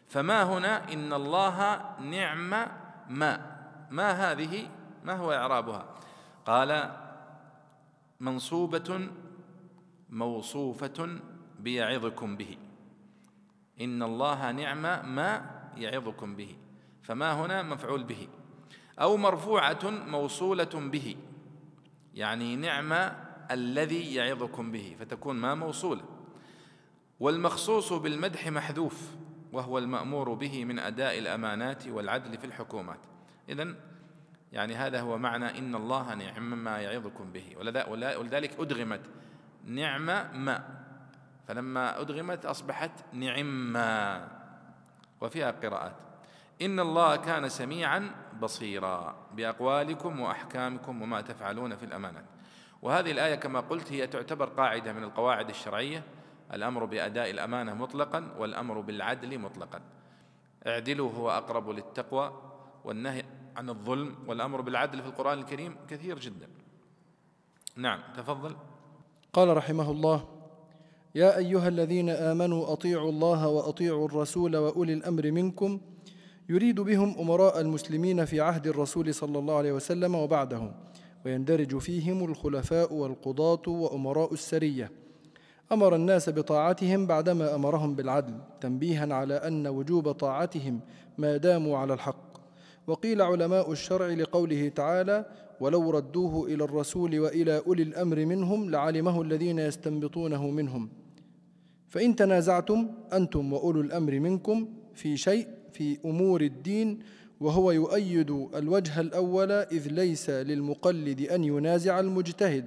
فما 0.07 0.43
هنا؟ 0.43 0.93
إن 0.93 1.13
الله 1.13 1.81
نعم 1.99 2.49
ما. 3.09 3.53
ما 3.91 4.11
هذه؟ 4.11 4.69
ما 5.03 5.13
هو 5.13 5.33
إعرابها؟ 5.33 5.85
قال 6.45 6.95
منصوبة 8.19 9.09
موصوفة 10.09 11.19
بيعظكم 11.59 12.37
به. 12.37 12.57
إن 13.81 14.03
الله 14.03 14.51
نعم 14.51 15.15
ما 15.15 15.51
يعظكم 15.77 16.35
به. 16.35 16.55
فما 17.03 17.33
هنا 17.33 17.63
مفعول 17.63 18.03
به. 18.03 18.27
أو 18.99 19.17
مرفوعة 19.17 19.79
موصولة 19.83 20.69
به. 20.73 21.15
يعني 22.13 22.55
نعم 22.55 22.93
الذي 23.51 24.15
يعظكم 24.15 24.71
به 24.71 24.95
فتكون 24.99 25.35
ما 25.35 25.55
موصولة. 25.55 26.03
والمخصوص 27.19 27.93
بالمدح 27.93 28.47
محذوف 28.47 29.11
وهو 29.51 29.77
المأمور 29.77 30.33
به 30.33 30.65
من 30.65 30.79
أداء 30.79 31.19
الأمانات 31.19 31.87
والعدل 31.87 32.37
في 32.37 32.45
الحكومات. 32.45 32.99
إذن 33.49 33.75
يعني 34.51 34.75
هذا 34.75 35.01
هو 35.01 35.17
معنى 35.17 35.59
إن 35.59 35.75
الله 35.75 36.15
نعم 36.15 36.63
ما 36.63 36.77
يعظكم 36.77 37.31
به. 37.31 37.55
ولذلك 38.17 38.59
أدغمت 38.59 39.01
نعم 39.65 40.05
ما. 40.45 40.83
فلما 41.47 42.01
أدغمت 42.01 42.45
أصبحت 42.45 42.91
نعما 43.13 44.27
وفيها 45.21 45.51
قراءات. 45.51 45.95
إن 46.61 46.79
الله 46.79 47.15
كان 47.15 47.49
سميعا 47.49 48.11
بصيرا 48.41 49.15
بأقوالكم 49.35 50.19
وأحكامكم 50.19 51.01
وما 51.01 51.21
تفعلون 51.21 51.75
في 51.75 51.85
الأمانات. 51.85 52.25
وهذه 52.81 53.11
الآية 53.11 53.35
كما 53.35 53.59
قلت 53.59 53.91
هي 53.91 54.07
تعتبر 54.07 54.45
قاعدة 54.45 54.93
من 54.93 55.03
القواعد 55.03 55.49
الشرعية 55.49 56.03
الأمر 56.53 56.85
بأداء 56.85 57.29
الأمانة 57.29 57.73
مطلقا 57.73 58.35
والأمر 58.37 58.79
بالعدل 58.79 59.39
مطلقا. 59.39 59.81
اعدلوا 60.67 61.11
هو 61.11 61.31
أقرب 61.31 61.69
للتقوى 61.69 62.41
والنهي 62.83 63.23
عن 63.55 63.69
الظلم 63.69 64.15
والأمر 64.27 64.61
بالعدل 64.61 65.01
في 65.01 65.07
القرآن 65.07 65.39
الكريم 65.39 65.75
كثير 65.89 66.19
جدا. 66.19 66.49
نعم 67.75 67.99
تفضل. 68.17 68.55
قال 69.33 69.57
رحمه 69.57 69.91
الله 69.91 70.27
يا 71.15 71.37
أيها 71.37 71.67
الذين 71.67 72.09
آمنوا 72.09 72.73
أطيعوا 72.73 73.09
الله 73.09 73.47
وأطيعوا 73.47 74.05
الرسول 74.05 74.57
وأولي 74.57 74.93
الأمر 74.93 75.31
منكم 75.31 75.81
يريد 76.49 76.81
بهم 76.81 77.15
أمراء 77.19 77.61
المسلمين 77.61 78.25
في 78.25 78.41
عهد 78.41 78.67
الرسول 78.67 79.13
صلى 79.13 79.39
الله 79.39 79.55
عليه 79.55 79.71
وسلم 79.71 80.15
وبعده 80.15 80.71
ويندرج 81.25 81.77
فيهم 81.77 82.25
الخلفاء 82.25 82.93
والقضاة 82.93 83.61
وأمراء 83.67 84.33
السرية. 84.33 84.91
أمر 85.71 85.95
الناس 85.95 86.29
بطاعتهم 86.29 87.07
بعدما 87.07 87.55
أمرهم 87.55 87.95
بالعدل 87.95 88.33
تنبيها 88.61 89.13
على 89.13 89.33
أن 89.33 89.67
وجوب 89.67 90.11
طاعتهم 90.11 90.79
ما 91.17 91.37
داموا 91.37 91.77
على 91.77 91.93
الحق. 91.93 92.33
وقيل 92.87 93.21
علماء 93.21 93.71
الشرع 93.71 94.07
لقوله 94.07 94.69
تعالى 94.69 95.25
ولو 95.59 95.89
ردوه 95.89 96.47
إلى 96.47 96.63
الرسول 96.63 97.19
وإلى 97.19 97.61
أولي 97.67 97.83
الأمر 97.83 98.25
منهم 98.25 98.69
لعلمه 98.69 99.21
الذين 99.21 99.59
يستنبطونه 99.59 100.49
منهم. 100.49 100.89
فإن 101.87 102.15
تنازعتم 102.15 102.89
أنتم 103.13 103.53
وأولو 103.53 103.81
الأمر 103.81 104.19
منكم 104.19 104.67
في 104.93 105.17
شيء 105.17 105.47
في 105.73 105.97
أمور 106.05 106.41
الدين 106.41 106.99
وهو 107.39 107.71
يؤيد 107.71 108.29
الوجه 108.55 108.99
الأول 108.99 109.51
إذ 109.51 109.87
ليس 109.87 110.29
للمقلد 110.29 111.21
أن 111.21 111.43
ينازع 111.43 111.99
المجتهد. 111.99 112.65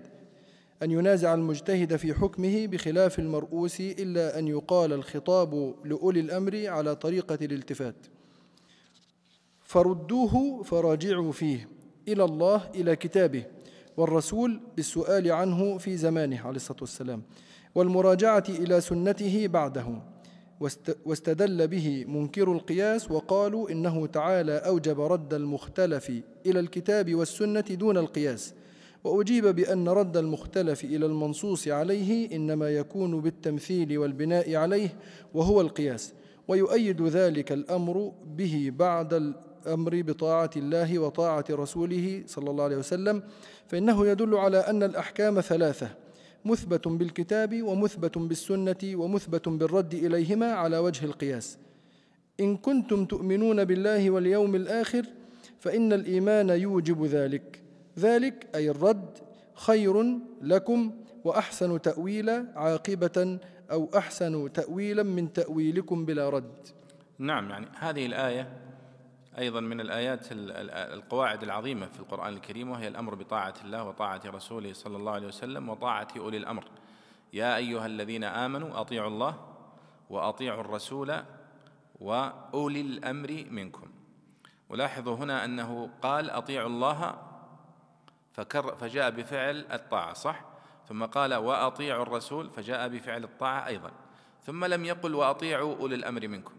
أن 0.83 0.91
ينازع 0.91 1.35
المجتهد 1.35 1.97
في 1.97 2.15
حكمه 2.15 2.67
بخلاف 2.67 3.19
المرؤوس 3.19 3.81
إلا 3.81 4.39
أن 4.39 4.49
يقال 4.49 4.93
الخطاب 4.93 5.75
لأولي 5.85 6.21
الأمر 6.21 6.67
على 6.67 6.97
طريقة 6.97 7.39
الالتفات. 7.43 7.95
فردوه 9.63 10.63
فراجعوا 10.63 11.33
فيه 11.33 11.69
إلى 12.09 12.25
الله 12.25 12.71
إلى 12.75 12.97
كتابه 12.97 13.45
والرسول 13.97 14.61
بالسؤال 14.77 15.33
عنه 15.33 15.79
في 15.79 15.97
زمانه 15.97 16.41
عليه 16.41 16.57
الصلاة 16.57 16.81
والسلام. 16.81 17.23
والمراجعة 17.75 18.45
إلى 18.49 18.81
سنته 18.81 19.47
بعده. 19.47 20.03
واستدل 21.05 21.69
به 21.69 22.05
منكر 22.09 22.53
القياس 22.53 23.11
وقالوا 23.11 23.71
إنه 23.71 24.07
تعالى 24.07 24.53
أوجب 24.53 25.01
رد 25.01 25.35
المختلف 25.35 26.11
إلى 26.47 26.61
الكتاب 26.61 27.15
والسنة 27.15 27.61
دون 27.61 27.99
القياس. 27.99 28.55
وأجيب 29.05 29.47
بأن 29.47 29.89
رد 29.89 30.17
المختلف 30.17 30.85
إلى 30.85 31.07
المنصوص 31.07 31.69
عليه 31.69 32.37
إنما 32.37 32.71
يكون 32.71 33.21
بالتمثيل 33.21 33.99
والبناء 33.99 34.55
عليه 34.55 34.89
وهو 35.35 35.61
القياس. 35.61 36.13
ويؤيد 36.49 37.03
ذلك 37.03 37.53
الأمر 37.53 38.13
به 38.37 38.73
بعد 38.79 39.15
الأمر 39.15 40.03
بطاعة 40.03 40.51
الله 40.57 40.99
وطاعة 40.99 41.45
رسوله 41.51 42.23
صلى 42.27 42.51
الله 42.51 42.65
عليه 42.65 42.77
وسلم 42.77 43.23
فإنه 43.69 44.07
يدل 44.07 44.35
على 44.35 44.59
أن 44.59 44.83
الأحكام 44.83 45.41
ثلاثة. 45.41 46.06
مثبت 46.47 46.89
بالكتاب 46.89 47.63
ومثبت 47.63 48.19
بالسنة 48.19 48.83
ومثبت 48.85 49.49
بالرد 49.49 49.95
إليهما 49.95 50.53
على 50.53 50.79
وجه 50.79 51.05
القياس. 51.05 51.59
إن 52.41 52.57
كنتم 52.57 53.05
تؤمنون 53.05 53.65
بالله 53.65 54.11
واليوم 54.11 54.55
الآخر 54.55 55.07
فإن 55.61 55.93
الإيمان 55.93 56.49
يوجب 56.51 57.05
ذلك. 57.05 57.63
ذلك 57.99 58.47
أي 58.55 58.71
الرد 58.71 59.11
خير 59.55 60.19
لكم 60.43 60.93
وأحسن 61.25 61.83
تأويلا 61.83 62.47
عاقبة 62.55 63.39
أو 63.71 63.91
أحسن 63.97 64.53
تأويلا 64.53 65.03
من 65.03 65.33
تأويلكم 65.33 66.05
بلا 66.05 66.29
رد. 66.29 66.59
نعم 67.19 67.51
يعني 67.51 67.67
هذه 67.79 68.07
الآية 68.07 68.66
أيضا 69.39 69.61
من 69.61 69.81
الآيات 69.81 70.27
القواعد 70.31 71.43
العظيمة 71.43 71.87
في 71.87 72.01
القرآن 72.01 72.33
الكريم 72.33 72.71
وهي 72.71 72.89
الأمر 72.89 73.15
بطاعة 73.15 73.55
الله 73.65 73.85
وطاعة 73.85 74.23
رسوله 74.27 74.73
صلى 74.73 74.97
الله 74.97 75.13
عليه 75.13 75.27
وسلم 75.27 75.69
وطاعة 75.69 76.09
أولي 76.17 76.37
الأمر. 76.37 76.65
يا 77.33 77.57
أيها 77.57 77.87
الذين 77.87 78.25
آمنوا 78.25 78.81
أطيعوا 78.81 79.09
الله 79.09 79.35
وأطيعوا 80.11 80.61
الرسول 80.61 81.15
وأولي 82.01 82.81
الأمر 82.81 83.45
منكم. 83.51 83.91
ولاحظوا 84.69 85.17
هنا 85.17 85.45
أنه 85.45 85.91
قال 86.03 86.31
أطيعوا 86.31 86.69
الله 86.69 87.19
فكر 88.33 88.77
فجاء 88.77 89.11
بفعل 89.11 89.67
الطاعة 89.73 90.13
صح؟ 90.13 90.45
ثم 90.89 91.05
قال 91.05 91.35
وأطيعوا 91.35 92.03
الرسول 92.03 92.51
فجاء 92.51 92.89
بفعل 92.89 93.25
الطاعة 93.25 93.67
أيضا. 93.67 93.91
ثم 94.43 94.65
لم 94.65 94.85
يقل 94.85 95.15
وأطيعوا 95.15 95.77
أولي 95.77 95.95
الأمر 95.95 96.29
منكم. 96.29 96.55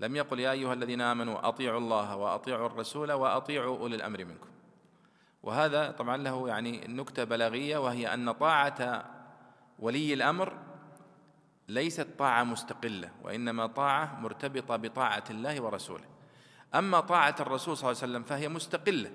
لم 0.00 0.16
يقل 0.16 0.40
يا 0.40 0.50
أيها 0.50 0.72
الذين 0.72 1.00
آمنوا 1.00 1.48
أطيعوا 1.48 1.78
الله 1.78 2.16
وأطيعوا 2.16 2.66
الرسول 2.66 3.12
وأطيعوا 3.12 3.78
أولي 3.78 3.96
الأمر 3.96 4.24
منكم. 4.24 4.48
وهذا 5.42 5.90
طبعا 5.90 6.16
له 6.16 6.48
يعني 6.48 6.86
نكتة 6.86 7.24
بلاغية 7.24 7.78
وهي 7.78 8.14
أن 8.14 8.32
طاعة 8.32 9.04
ولي 9.78 10.14
الأمر 10.14 10.58
ليست 11.68 12.06
طاعة 12.18 12.44
مستقلة 12.44 13.10
وإنما 13.22 13.66
طاعة 13.66 14.20
مرتبطة 14.20 14.76
بطاعة 14.76 15.24
الله 15.30 15.62
ورسوله. 15.62 16.04
أما 16.74 17.00
طاعة 17.00 17.34
الرسول 17.40 17.76
صلى 17.76 17.90
الله 17.90 18.02
عليه 18.02 18.12
وسلم 18.12 18.22
فهي 18.22 18.48
مستقلة 18.48 19.12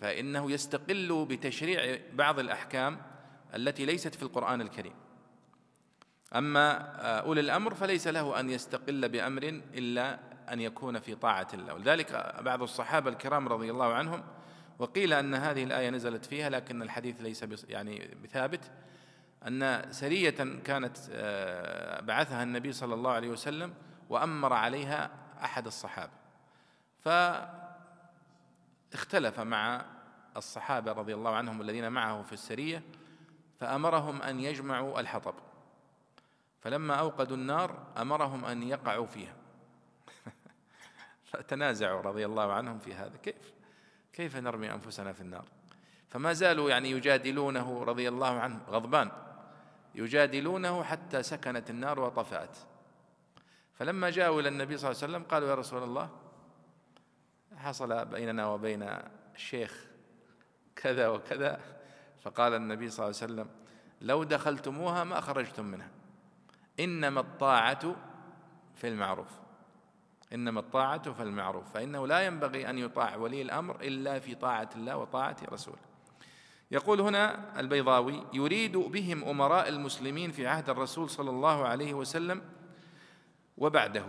فإنه 0.00 0.50
يستقل 0.50 1.26
بتشريع 1.30 1.98
بعض 2.12 2.38
الأحكام 2.38 2.98
التي 3.54 3.86
ليست 3.86 4.14
في 4.14 4.22
القرآن 4.22 4.60
الكريم. 4.60 4.94
أما 6.34 6.72
أولي 7.20 7.40
الأمر 7.40 7.74
فليس 7.74 8.08
له 8.08 8.40
أن 8.40 8.50
يستقل 8.50 9.08
بأمر 9.08 9.42
إلا 9.74 10.18
أن 10.52 10.60
يكون 10.60 10.98
في 10.98 11.14
طاعة 11.14 11.48
الله 11.54 11.74
ولذلك 11.74 12.34
بعض 12.40 12.62
الصحابة 12.62 13.10
الكرام 13.10 13.48
رضي 13.48 13.70
الله 13.70 13.94
عنهم 13.94 14.22
وقيل 14.78 15.12
أن 15.12 15.34
هذه 15.34 15.64
الآية 15.64 15.90
نزلت 15.90 16.24
فيها 16.24 16.50
لكن 16.50 16.82
الحديث 16.82 17.20
ليس 17.20 17.44
يعني 17.68 18.16
بثابت. 18.24 18.70
أن 19.46 19.92
سرية 19.92 20.60
كانت 20.64 20.96
آه، 21.10 22.00
بعثها 22.00 22.42
النبي 22.42 22.72
صلى 22.72 22.94
الله 22.94 23.10
عليه 23.10 23.28
وسلم 23.28 23.74
وأمر 24.08 24.52
عليها 24.52 25.10
أحد 25.44 25.66
الصحابة. 25.66 26.12
فاختلف 28.90 29.40
مع 29.40 29.84
الصحابة 30.36 30.92
رضي 30.92 31.14
الله 31.14 31.34
عنهم 31.34 31.60
الذين 31.60 31.92
معه 31.92 32.22
في 32.22 32.32
السرية 32.32 32.82
فأمرهم 33.60 34.22
أن 34.22 34.40
يجمعوا 34.40 35.00
الحطب. 35.00 35.34
فلما 36.66 36.94
أوقدوا 36.94 37.36
النار 37.36 37.86
أمرهم 37.96 38.44
أن 38.44 38.62
يقعوا 38.62 39.06
فيها. 39.06 39.34
فتنازعوا 41.30 42.00
رضي 42.00 42.26
الله 42.26 42.52
عنهم 42.52 42.78
في 42.78 42.94
هذا. 42.94 43.16
كيف؟ 43.16 43.52
كيف 44.12 44.36
نرمي 44.36 44.72
أنفسنا 44.72 45.12
في 45.12 45.20
النار؟ 45.20 45.44
فما 46.08 46.32
زالوا 46.32 46.70
يعني 46.70 46.90
يجادلونه 46.90 47.84
رضي 47.84 48.08
الله 48.08 48.40
عنه 48.40 48.60
غضبان. 48.68 49.10
يجادلونه 49.94 50.82
حتى 50.82 51.22
سكنت 51.22 51.70
النار 51.70 52.00
وطفأت. 52.00 52.56
فلما 53.74 54.10
جاءوا 54.10 54.40
إلى 54.40 54.48
النبي 54.48 54.76
صلى 54.76 54.90
الله 54.90 55.02
عليه 55.02 55.12
وسلم 55.12 55.22
قالوا 55.30 55.48
يا 55.48 55.54
رسول 55.54 55.82
الله 55.82 56.10
حصل 57.56 58.04
بيننا 58.04 58.46
وبين 58.46 58.88
الشيخ 59.34 59.86
كذا 60.76 61.08
وكذا؟ 61.08 61.60
فقال 62.22 62.54
النبي 62.54 62.90
صلى 62.90 63.06
الله 63.06 63.16
عليه 63.22 63.32
وسلم 63.32 63.48
لو 64.00 64.24
دخلتموها 64.24 65.04
ما 65.04 65.20
خرجتم 65.20 65.64
منها. 65.64 65.95
إنما 66.80 67.20
الطاعة 67.20 67.96
في 68.74 68.88
المعروف. 68.88 69.30
إنما 70.32 70.60
الطاعة 70.60 71.12
في 71.12 71.22
المعروف. 71.22 71.72
فإنه 71.72 72.06
لا 72.06 72.26
ينبغي 72.26 72.70
أن 72.70 72.78
يطاع 72.78 73.16
ولي 73.16 73.42
الأمر 73.42 73.80
إلا 73.80 74.18
في 74.18 74.34
طاعة 74.34 74.70
الله 74.76 74.96
وطاعة 74.96 75.36
رسوله 75.52 75.96
يقول 76.70 77.00
هنا 77.00 77.60
البيضاوي 77.60 78.26
يريد 78.32 78.76
بهم 78.76 79.24
أمراء 79.24 79.68
المسلمين 79.68 80.32
في 80.32 80.46
عهد 80.46 80.70
الرسول 80.70 81.10
صلى 81.10 81.30
الله 81.30 81.66
عليه 81.66 81.94
وسلم 81.94 82.42
وبعده 83.58 84.04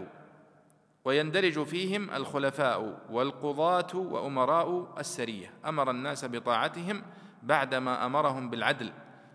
ويندرج 1.06 1.64
فيهم 1.64 2.10
الخلفاء 2.10 3.00
والقضاة 3.10 3.96
وأمراء 3.96 4.94
السرية. 5.00 5.54
أمر 5.66 5.92
الناس 5.92 6.26
بطاعتهم 6.26 7.04
بعدما 7.44 8.06
أمرهم 8.06 8.50
بالعدل 8.50 8.94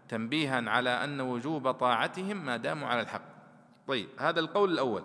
تنبيها 0.09 0.71
على 0.71 0.91
أن 0.91 1.21
وجوب 1.21 1.71
طاعتهم 1.71 2.47
ما 2.47 2.57
داموا 2.57 2.89
على 2.89 3.01
الحق. 3.01 3.32
طيب 3.89 4.09
هذا 4.19 4.41
القول 4.41 4.73
الأول. 4.73 5.03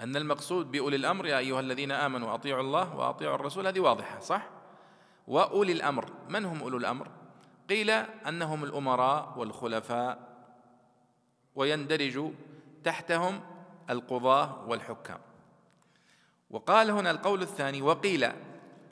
أن 0.00 0.16
المقصود 0.16 0.70
بأولي 0.70 0.96
الأمر 0.96 1.26
يا 1.26 1.38
أيها 1.38 1.60
الذين 1.60 1.92
آمنوا 1.92 2.34
أطيعوا 2.34 2.62
الله 2.62 2.96
وأطيعوا 2.96 3.34
الرسول 3.34 3.66
هذه 3.66 3.80
واضحة 3.80 4.20
صح؟ 4.20 4.48
وأولي 5.28 5.72
الأمر 5.72 6.12
من 6.28 6.44
هم 6.44 6.62
أولو 6.62 6.76
الأمر؟ 6.76 7.08
قيل 7.68 7.90
أنهم 7.90 8.64
الأمراء 8.64 9.34
والخلفاء 9.36 10.30
ويندرج 11.54 12.32
تحتهم 12.84 13.40
القضاة 13.90 14.64
والحكام. 14.68 15.18
وقال 16.50 16.90
هنا 16.90 17.10
القول 17.10 17.42
الثاني 17.42 17.82
وقيل 17.82 18.32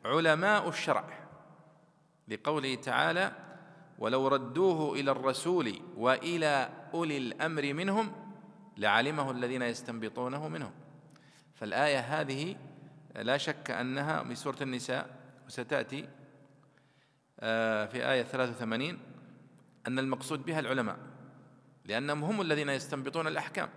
علماء 0.04 0.68
الشرع 0.68 1.04
لقوله 2.28 2.74
تعالى 2.74 3.32
ولو 3.98 4.28
ردوه 4.28 4.94
إلى 4.94 5.10
الرسول 5.10 5.80
وإلى 5.96 6.68
أولي 6.94 7.18
الأمر 7.18 7.72
منهم 7.72 8.12
لعلمه 8.76 9.30
الذين 9.30 9.62
يستنبطونه 9.62 10.48
منهم. 10.48 10.72
فالآية 11.54 11.98
هذه 11.98 12.56
لا 13.16 13.36
شك 13.36 13.70
أنها 13.70 14.22
من 14.22 14.34
سورة 14.34 14.56
النساء 14.62 15.10
وستأتي 15.46 16.08
آه، 17.40 17.86
في 17.86 18.10
آية 18.10 18.22
83 18.22 18.98
أن 19.86 19.98
المقصود 19.98 20.44
بها 20.44 20.60
العلماء 20.60 20.98
لأنهم 21.84 22.24
هم 22.24 22.40
الذين 22.40 22.68
يستنبطون 22.68 23.26
الأحكام. 23.26 23.68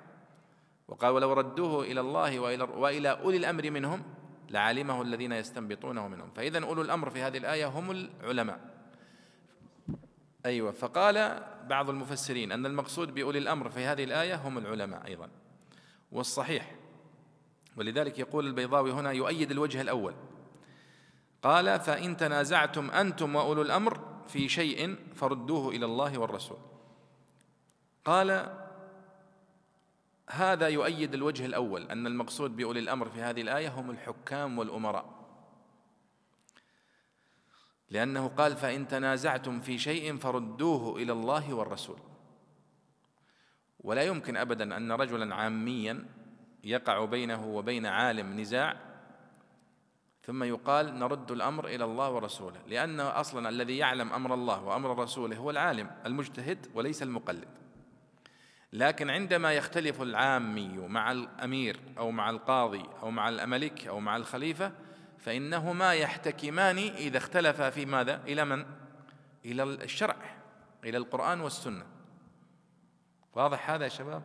وقال 0.88 1.12
ولو 1.12 1.34
ردوه 1.34 1.84
إلى 1.84 2.00
الله 2.00 2.40
وإلى 2.40 2.64
وإلى 2.64 3.10
أولي 3.10 3.38
الأمر 3.38 3.72
منهم 3.72 4.04
لعلمه 4.50 5.02
الذين 5.02 5.32
يستنبطونه 5.32 6.08
منهم. 6.08 6.32
فاذا 6.36 6.66
أولو 6.66 6.82
الأمر 6.82 7.10
في 7.10 7.22
هذه 7.22 7.38
الآية 7.38 7.66
هم 7.66 7.92
العلماء. 7.92 8.81
أيوة. 10.46 10.72
فقال 10.72 11.44
بعض 11.68 11.90
المفسرين 11.90 12.52
أن 12.52 12.66
المقصود 12.66 13.14
بأولي 13.14 13.40
الأمر 13.40 13.70
في 13.70 13.86
هذه 13.86 14.04
الآية 14.04 14.36
هم 14.36 14.58
العلماء 14.58 15.08
أيضا 15.08 15.30
والصحيح. 16.12 16.76
ولذلك 17.78 18.20
يقول 18.20 18.48
البيضاوي 18.48 18.92
هنا 18.92 19.12
يؤيد 19.12 19.52
الوجه 19.52 19.82
الأول. 19.82 20.14
قال 21.44 21.80
فإن 21.80 22.18
تنازعتم 22.18 22.92
أنتم 22.92 23.36
وأولو 23.36 23.62
الأمر 23.62 24.00
في 24.28 24.50
شيء 24.50 24.96
فردوه 25.16 25.70
إلى 25.70 25.86
الله 25.86 26.18
والرسول. 26.18 26.58
قال 28.06 28.58
هذا 30.30 30.68
يؤيد 30.68 31.14
الوجه 31.14 31.46
الأول 31.46 31.92
أن 31.92 32.08
المقصود 32.08 32.56
بأولي 32.56 32.80
الأمر 32.80 33.10
في 33.10 33.22
هذه 33.22 33.42
الآية 33.42 33.70
هم 33.70 33.92
الحكام 33.92 34.60
والأمراء. 34.60 35.21
لأنه 37.92 38.28
قال 38.28 38.56
فإن 38.56 38.88
تنازعتم 38.88 39.62
في 39.62 39.78
شيء 39.78 40.18
فردوه 40.18 40.98
إلى 40.98 41.12
الله 41.12 41.54
والرسول. 41.54 42.00
ولا 43.80 44.04
يمكن 44.04 44.38
أبدا 44.38 44.78
أن 44.78 44.92
رجلا 44.92 45.36
عاميا 45.36 46.06
يقع 46.64 47.06
بينه 47.06 47.48
وبين 47.48 47.86
عالم 47.86 48.40
نزاع 48.40 48.78
ثم 50.24 50.44
يقال 50.44 51.00
نرد 51.00 51.32
الأمر 51.32 51.68
إلى 51.68 51.86
الله 51.86 52.12
ورسوله 52.12 52.60
لأن 52.68 53.00
أصلا 53.00 53.50
الذي 53.50 53.78
يعلم 53.78 54.14
أمر 54.14 54.34
الله 54.34 54.64
وأمر 54.64 55.00
رسوله 55.00 55.38
هو 55.38 55.50
العالم 55.50 55.92
المجتهد 56.06 56.68
وليس 56.74 57.04
المقلد. 57.04 57.48
لكن 58.74 59.10
عندما 59.10 59.54
يختلف 59.54 60.02
العامي 60.02 60.88
مع 60.88 61.12
الأمير 61.12 61.80
أو 61.98 62.12
مع 62.12 62.30
القاضي 62.30 62.84
أو 63.02 63.12
مع 63.12 63.30
الملك 63.30 63.88
أو 63.88 64.00
مع 64.00 64.18
الخليفة 64.18 64.72
فإنهما 65.22 65.94
يحتكمان 65.94 66.78
إذا 66.78 67.18
اختلفا 67.18 67.70
في 67.70 67.86
ماذا؟ 67.86 68.22
إلى 68.28 68.46
من؟ 68.46 68.66
إلى 69.46 69.64
الشرع 69.64 70.16
إلى 70.84 70.98
القرآن 70.98 71.42
والسنة. 71.42 71.86
واضح 73.34 73.70
هذا 73.70 73.84
يا 73.84 73.90
شباب؟ 73.90 74.24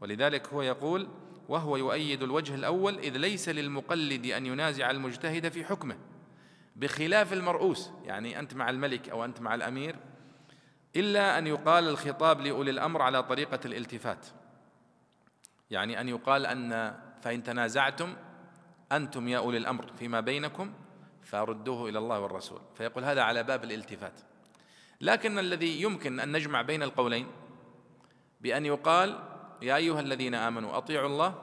ولذلك 0.00 0.48
هو 0.48 0.62
يقول 0.62 1.08
وهو 1.48 1.76
يؤيد 1.76 2.22
الوجه 2.22 2.54
الأول 2.54 2.98
إذ 2.98 3.16
ليس 3.16 3.48
للمقلد 3.48 4.26
أن 4.26 4.46
ينازع 4.46 4.90
المجتهد 4.90 5.48
في 5.48 5.64
حكمه 5.64 5.96
بخلاف 6.76 7.32
المرؤوس. 7.32 7.90
يعني 8.04 8.38
أنت 8.38 8.54
مع 8.54 8.70
الملك 8.70 9.08
أو 9.08 9.24
أنت 9.24 9.40
مع 9.40 9.54
الأمير 9.54 9.96
إلا 10.96 11.38
أن 11.38 11.46
يقال 11.46 11.88
الخطاب 11.88 12.40
لأولي 12.40 12.70
الأمر 12.70 13.02
على 13.02 13.22
طريقة 13.22 13.60
الالتفات. 13.64 14.26
يعني 15.70 16.00
أن 16.00 16.08
يقال 16.08 16.46
أن 16.46 16.94
فإن 17.22 17.42
تنازعتم 17.42 18.16
أنتم 18.92 19.28
يا 19.28 19.38
أولي 19.38 19.58
الأمر 19.58 19.86
فيما 19.98 20.20
بينكم 20.20 20.72
فردوه 21.22 21.88
إلى 21.88 21.98
الله 21.98 22.20
والرسول. 22.20 22.60
فيقول 22.74 23.04
هذا 23.04 23.22
على 23.22 23.42
باب 23.42 23.64
الالتفات. 23.64 24.20
لكن 25.00 25.38
الذي 25.38 25.82
يمكن 25.82 26.20
أن 26.20 26.32
نجمع 26.32 26.62
بين 26.62 26.82
القولين 26.82 27.26
بأن 28.40 28.66
يقال 28.66 29.18
يا 29.62 29.76
أيها 29.76 30.00
الذين 30.00 30.34
آمنوا 30.34 30.76
أطيعوا 30.76 31.08
الله 31.08 31.34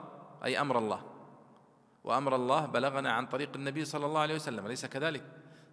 أي 0.44 0.60
أمر 0.60 0.78
الله. 0.78 1.02
وأمر 2.04 2.36
الله 2.36 2.66
بلغنا 2.66 3.12
عن 3.12 3.26
طريق 3.26 3.50
النبي 3.54 3.84
صلى 3.84 4.06
الله 4.06 4.20
عليه 4.20 4.34
وسلم 4.34 4.66
أليس 4.66 4.86
كذلك؟ 4.86 5.24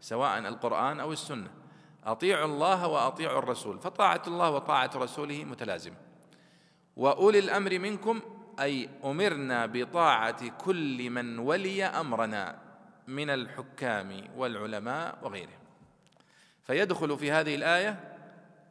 سواء 0.01 0.39
القرآن 0.39 0.99
أو 0.99 1.11
السنة. 1.11 1.51
أطيعوا 2.05 2.45
الله 2.45 2.87
وأطيعوا 2.87 3.39
الرسول 3.39 3.79
فطاعة 3.79 4.21
الله 4.27 4.49
وطاعة 4.51 4.91
رسوله 4.95 5.43
متلازمة. 5.43 5.95
وأولي 6.95 7.39
الأمر 7.39 7.79
منكم 7.79 8.21
أي 8.59 8.89
أمرنا 9.03 9.65
بطاعة 9.65 10.49
كل 10.57 11.09
من 11.09 11.39
ولي 11.39 11.83
أمرنا 11.83 12.59
من 13.07 13.29
الحكام 13.29 14.27
والعلماء 14.35 15.17
وغيرهم. 15.21 15.59
فيدخل 16.63 17.17
في 17.17 17.31
هذه 17.31 17.55
الآية 17.55 18.17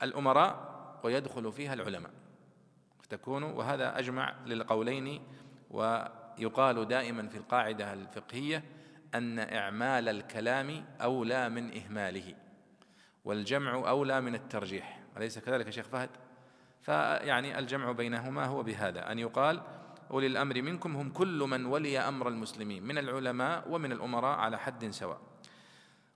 الأمراء 0.02 0.74
ويدخل 1.02 1.52
فيها 1.52 1.74
العلماء. 1.74 2.10
فتكون 3.02 3.42
وهذا 3.42 3.98
أجمع 3.98 4.34
للقولين 4.46 5.22
ويقال 5.70 6.88
دائما 6.88 7.28
في 7.28 7.36
القاعدة 7.36 7.92
الفقهية 7.92 8.64
أن 9.14 9.38
إعمال 9.38 10.08
الكلام 10.08 10.84
أولى 11.00 11.48
من 11.48 11.76
إهماله 11.76 12.34
والجمع 13.24 13.88
أولى 13.88 14.20
من 14.20 14.34
الترجيح. 14.34 15.00
أليس 15.16 15.38
كذلك 15.38 15.66
يا 15.66 15.70
شيخ 15.70 15.86
فهد؟ 15.88 16.10
فيعني 16.84 17.58
الجمع 17.58 17.92
بينهما 17.92 18.44
هو 18.44 18.62
بهذا 18.62 19.12
أن 19.12 19.18
يقال 19.18 19.60
أولي 20.10 20.26
الأمر 20.26 20.62
منكم 20.62 20.96
هم 20.96 21.10
كل 21.10 21.38
من 21.38 21.66
ولي 21.66 21.98
أمر 21.98 22.28
المسلمين 22.28 22.82
من 22.82 22.98
العلماء 22.98 23.64
ومن 23.70 23.92
الأمراء 23.92 24.38
على 24.38 24.58
حد 24.58 24.90
سواء. 24.90 25.20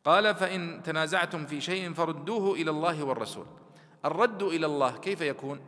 قال 0.04 0.35
فإن 0.35 0.83
تنازعتم 0.83 1.46
في 1.46 1.61
شيء 1.61 1.92
فردوه 1.92 2.54
إلى 2.54 2.70
الله 2.70 3.04
والرسول. 3.04 3.46
الرد 4.04 4.42
إلى 4.42 4.66
الله 4.66 4.96
كيف 4.96 5.20
يكون؟ 5.20 5.61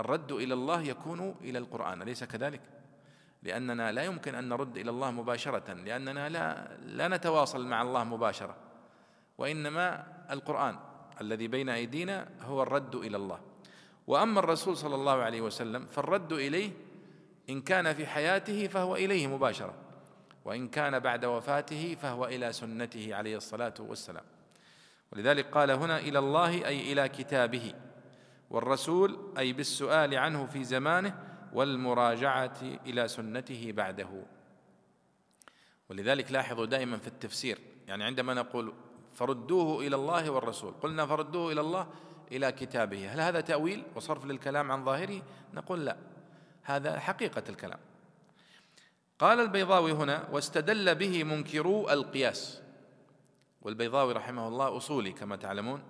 الرد 0.00 0.32
إلى 0.32 0.54
الله 0.54 0.82
يكون 0.82 1.34
إلى 1.40 1.58
القرآن 1.58 2.02
أليس 2.02 2.24
كذلك؟ 2.24 2.60
لأننا 3.42 3.92
لا 3.92 4.02
يمكن 4.04 4.34
أن 4.34 4.48
نرد 4.48 4.76
إلى 4.76 4.90
الله 4.90 5.10
مباشرة 5.10 5.72
لأننا 5.72 6.28
لا 6.28 6.76
لا 6.82 7.08
نتواصل 7.08 7.66
مع 7.66 7.82
الله 7.82 8.04
مباشرة. 8.04 8.56
وإنما 9.38 10.06
القرآن 10.30 10.78
الذي 11.20 11.48
بين 11.48 11.68
أيدينا 11.68 12.28
هو 12.42 12.62
الرد 12.62 12.94
إلى 12.94 13.16
الله. 13.16 13.53
وأما 14.06 14.40
الرسول 14.40 14.76
صلى 14.76 14.94
الله 14.94 15.22
عليه 15.22 15.40
وسلم 15.40 15.86
فالرد 15.86 16.32
إليه 16.32 16.70
إن 17.50 17.60
كان 17.60 17.94
في 17.94 18.06
حياته 18.06 18.66
فهو 18.66 18.96
إليه 18.96 19.26
مباشرة 19.26 19.74
وإن 20.44 20.68
كان 20.68 20.98
بعد 20.98 21.24
وفاته 21.24 21.96
فهو 22.02 22.26
إلى 22.26 22.52
سنته 22.52 23.14
عليه 23.14 23.36
الصلاة 23.36 23.74
والسلام. 23.78 24.24
ولذلك 25.12 25.46
قال 25.46 25.70
هنا 25.70 25.98
إلى 25.98 26.18
الله 26.18 26.66
أي 26.66 26.92
إلى 26.92 27.08
كتابه 27.08 27.74
والرسول 28.50 29.32
أي 29.38 29.52
بالسؤال 29.52 30.14
عنه 30.14 30.46
في 30.46 30.64
زمانه 30.64 31.18
والمراجعة 31.52 32.58
إلى 32.86 33.08
سنته 33.08 33.72
بعده. 33.72 34.24
ولذلك 35.90 36.32
لاحظوا 36.32 36.66
دائما 36.66 36.96
في 36.96 37.08
التفسير 37.08 37.58
يعني 37.88 38.04
عندما 38.04 38.34
نقول 38.34 38.74
فردوه 39.12 39.86
إلى 39.86 39.96
الله 39.96 40.30
والرسول 40.30 40.74
قلنا 40.82 41.06
فردوه 41.06 41.52
إلى 41.52 41.60
الله 41.60 41.88
إلى 42.32 42.52
كتابه. 42.52 43.12
هل 43.12 43.20
هذا 43.20 43.40
تأويل 43.40 43.82
وصرف 43.94 44.24
للكلام 44.24 44.72
عن 44.72 44.84
ظاهره؟ 44.84 45.22
نقول 45.54 45.84
لا. 45.84 45.96
هذا 46.62 46.98
حقيقة 46.98 47.42
الكلام. 47.48 47.78
قال 49.18 49.40
البيضاوي 49.40 49.92
هنا 49.92 50.28
واستدل 50.32 50.94
به 50.94 51.24
منكرو 51.24 51.90
القياس. 51.90 52.62
والبيضاوي 53.62 54.12
رحمه 54.12 54.48
الله 54.48 54.76
أصولي 54.76 55.12
كما 55.12 55.36
تعلمون 55.36 55.82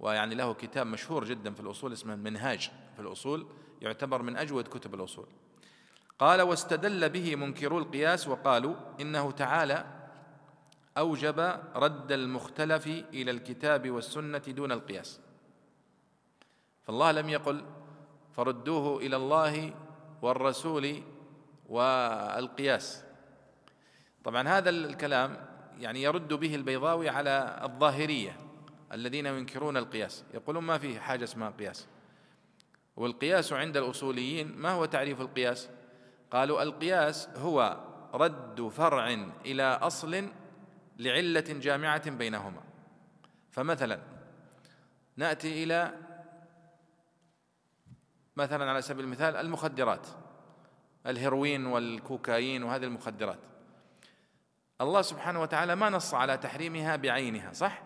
ويعني 0.00 0.34
له 0.34 0.54
كتاب 0.54 0.86
مشهور 0.86 1.24
جدا 1.24 1.54
في 1.54 1.60
الأصول 1.60 1.92
اسمه 1.92 2.14
المنهاج 2.14 2.70
في 2.96 3.02
الأصول 3.02 3.46
يعتبر 3.82 4.22
من 4.22 4.36
أجود 4.36 4.68
كتب 4.68 4.94
الأصول. 4.94 5.26
قال 6.18 6.42
واستدل 6.42 7.08
به 7.08 7.36
منكرو 7.36 7.78
القياس 7.78 8.28
وقالوا 8.28 8.74
إنه 9.00 9.30
تعالى 9.30 9.84
أوجب 10.98 11.60
رد 11.74 12.12
المختلف 12.12 12.86
إلى 12.86 13.30
الكتاب 13.30 13.90
والسنة 13.90 14.38
دون 14.38 14.72
القياس. 14.72 15.20
فالله 16.86 17.12
لم 17.12 17.28
يقل 17.28 17.64
فردوه 18.32 18.98
إلى 18.98 19.16
الله 19.16 19.74
والرسول 20.22 21.02
والقياس. 21.68 23.04
طبعا 24.24 24.48
هذا 24.48 24.70
الكلام 24.70 25.46
يعني 25.78 26.02
يرد 26.02 26.32
به 26.32 26.54
البيضاوي 26.54 27.08
على 27.08 27.60
الظاهرية 27.62 28.36
الذين 28.92 29.26
ينكرون 29.26 29.76
القياس 29.76 30.24
يقولون 30.34 30.64
ما 30.64 30.78
في 30.78 31.00
حاجة 31.00 31.24
اسمها 31.24 31.50
قياس. 31.50 31.86
والقياس 32.96 33.52
عند 33.52 33.76
الأصوليين 33.76 34.56
ما 34.56 34.70
هو 34.70 34.84
تعريف 34.84 35.20
القياس؟ 35.20 35.68
قالوا 36.30 36.62
القياس 36.62 37.28
هو 37.36 37.80
رد 38.14 38.68
فرع 38.68 39.26
إلى 39.46 39.62
أصل 39.62 40.28
لعلة 40.98 41.40
جامعة 41.40 42.10
بينهما. 42.10 42.62
فمثلا 43.50 44.00
نأتي 45.16 45.64
إلى 45.64 45.94
مثلا 48.36 48.70
على 48.70 48.82
سبيل 48.82 49.04
المثال 49.04 49.36
المخدرات 49.36 50.06
الهيروين 51.06 51.66
والكوكايين 51.66 52.62
وهذه 52.62 52.84
المخدرات. 52.84 53.38
الله 54.80 55.02
سبحانه 55.02 55.42
وتعالى 55.42 55.74
ما 55.74 55.90
نص 55.90 56.14
على 56.14 56.36
تحريمها 56.36 56.96
بعينها 56.96 57.52
صح؟ 57.52 57.82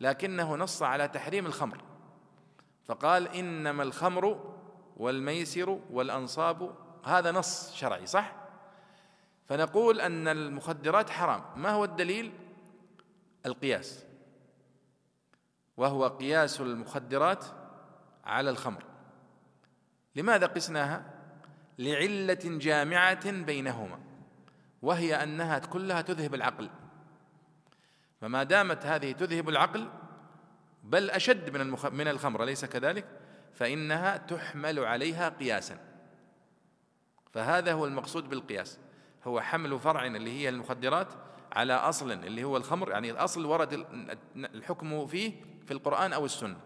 لكنه 0.00 0.56
نص 0.56 0.82
على 0.82 1.08
تحريم 1.08 1.46
الخمر. 1.46 1.82
فقال 2.84 3.28
إنما 3.28 3.82
الخمر 3.82 4.54
والميسر 4.96 5.80
والأنصاب 5.90 6.74
هذا 7.04 7.32
نص 7.32 7.74
شرعي 7.74 8.06
صح؟ 8.06 8.32
فنقول 9.48 10.00
أن 10.00 10.28
المخدرات 10.28 11.10
حرام. 11.10 11.44
ما 11.56 11.70
هو 11.70 11.84
الدليل؟ 11.84 12.32
القياس. 13.46 14.04
وهو 15.76 16.06
قياس 16.06 16.60
المخدرات 16.60 17.44
على 18.24 18.50
الخمر. 18.50 18.84
لماذا 20.16 20.46
قسناها؟ 20.46 21.04
لعلة 21.78 22.38
جامعة 22.44 23.30
بينهما 23.30 23.98
وهي 24.82 25.22
أنها 25.22 25.58
كلها 25.58 26.00
تذهب 26.02 26.34
العقل. 26.34 26.70
فما 28.20 28.42
دامت 28.42 28.86
هذه 28.86 29.12
تذهب 29.12 29.48
العقل 29.48 29.88
بل 30.84 31.10
أشد 31.10 31.56
من 31.56 31.76
من 31.92 32.08
الخمر 32.08 32.42
أليس 32.42 32.64
كذلك؟ 32.64 33.04
فإنها 33.54 34.16
تحمل 34.16 34.78
عليها 34.78 35.28
قياسا. 35.28 35.78
فهذا 37.32 37.72
هو 37.72 37.86
المقصود 37.86 38.28
بالقياس. 38.28 38.78
هو 39.24 39.40
حمل 39.40 39.78
فرع 39.78 40.06
اللي 40.06 40.40
هي 40.40 40.48
المخدرات 40.48 41.08
على 41.52 41.72
أصل 41.72 42.12
اللي 42.12 42.44
هو 42.44 42.56
الخمر 42.56 42.90
يعني 42.90 43.10
الأصل 43.10 43.44
ورد 43.44 43.86
الحكم 44.36 45.06
فيه 45.06 45.32
في 45.66 45.72
القرآن 45.72 46.12
أو 46.12 46.24
السنة. 46.24 46.56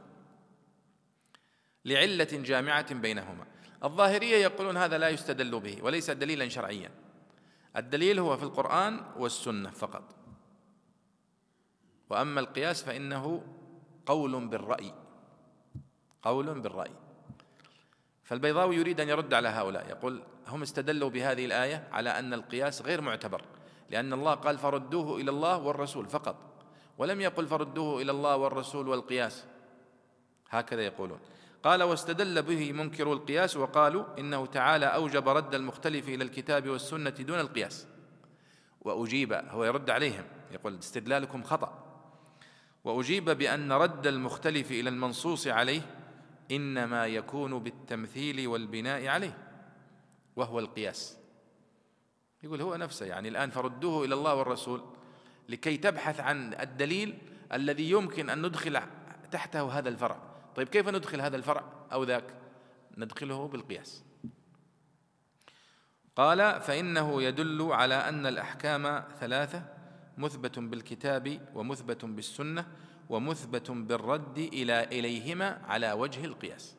لعلة 1.84 2.24
جامعة 2.24 2.94
بينهما. 2.94 3.46
الظاهرية 3.84 4.36
يقولون 4.36 4.76
هذا 4.76 4.98
لا 4.98 5.08
يستدل 5.08 5.60
به 5.60 5.78
وليس 5.82 6.10
دليلا 6.10 6.48
شرعيا. 6.48 6.90
الدليل 7.76 8.18
هو 8.18 8.36
في 8.36 8.42
القرآن 8.42 9.00
والسنة 9.16 9.70
فقط. 9.70 10.14
وأما 12.10 12.40
القياس 12.40 12.82
فإنه 12.82 13.42
قول 14.06 14.48
بالرأي. 14.48 14.94
قول 16.22 16.60
بالرأي. 16.60 16.90
فالبيضاوي 18.24 18.76
يريد 18.76 19.00
أن 19.00 19.08
يرد 19.08 19.34
على 19.34 19.48
هؤلاء. 19.48 19.88
يقول 19.88 20.22
هم 20.46 20.62
استدلوا 20.62 21.10
بهذه 21.10 21.44
الآية 21.44 21.88
على 21.92 22.10
أن 22.18 22.34
القياس 22.34 22.82
غير 22.82 23.00
معتبر 23.00 23.42
لأن 23.90 24.12
الله 24.12 24.34
قال 24.34 24.58
فردوه 24.58 25.20
إلى 25.20 25.30
الله 25.30 25.58
والرسول 25.58 26.08
فقط. 26.08 26.36
ولم 26.98 27.20
يقل 27.20 27.46
فردوه 27.46 28.02
إلى 28.02 28.10
الله 28.10 28.36
والرسول 28.36 28.88
والقياس. 28.88 29.44
هكذا 30.50 30.82
يقولون. 30.82 31.20
قال 31.62 31.82
واستدل 31.82 32.42
به 32.42 32.72
منكر 32.72 33.12
القياس 33.12 33.56
وقالوا 33.56 34.04
إنه 34.18 34.46
تعالى 34.46 34.86
أوجب 34.86 35.28
رد 35.28 35.54
المختلف 35.54 36.08
إلى 36.08 36.24
الكتاب 36.24 36.68
والسنة 36.68 37.10
دون 37.10 37.40
القياس. 37.40 37.86
وأجيب 38.80 39.32
هو 39.32 39.64
يرد 39.64 39.90
عليهم 39.90 40.24
يقول 40.50 40.78
استدلالكم 40.78 41.42
خطأ. 41.42 41.86
وأجيب 42.84 43.30
بأن 43.30 43.72
رد 43.72 44.06
المختلف 44.06 44.70
إلى 44.70 44.90
المنصوص 44.90 45.46
عليه 45.46 45.82
إنما 46.50 47.06
يكون 47.06 47.58
بالتمثيل 47.58 48.48
والبناء 48.48 49.06
عليه. 49.06 49.38
وهو 50.36 50.58
القياس. 50.58 51.18
يقول 52.42 52.62
هو 52.62 52.76
نفسه 52.76 53.06
يعني 53.06 53.28
الآن 53.28 53.50
فردوه 53.50 54.04
إلى 54.04 54.14
الله 54.14 54.34
والرسول 54.34 54.82
لكي 55.48 55.76
تبحث 55.76 56.20
عن 56.20 56.54
الدليل 56.54 57.18
الذي 57.52 57.90
يمكن 57.90 58.30
أن 58.30 58.46
ندخل 58.46 58.80
تحته 59.30 59.78
هذا 59.78 59.88
الفرع. 59.88 60.29
طيب 60.56 60.68
كيف 60.68 60.88
ندخل 60.88 61.20
هذا 61.20 61.36
الفرع 61.36 61.64
أو 61.92 62.04
ذاك؟ 62.04 62.24
ندخله 62.98 63.48
بالقياس. 63.48 64.04
قال 66.16 66.60
فإنه 66.60 67.22
يدل 67.22 67.72
على 67.72 67.94
أن 67.94 68.26
الأحكام 68.26 69.04
ثلاثة 69.20 69.64
مثبت 70.18 70.58
بالكتاب 70.58 71.48
ومثبت 71.54 72.04
بالسنة 72.04 72.66
ومثبت 73.08 73.70
بالرد 73.70 74.38
إلى 74.38 74.84
إليهما 74.84 75.62
على 75.68 75.92
وجه 75.92 76.24
القياس. 76.24 76.76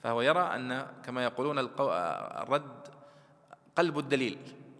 فهو 0.00 0.22
يرى 0.22 0.40
أن 0.40 0.86
كما 1.04 1.24
يقولون 1.24 1.58
الرد 1.58 2.88
قلب 3.76 3.98
الدليل 3.98 4.38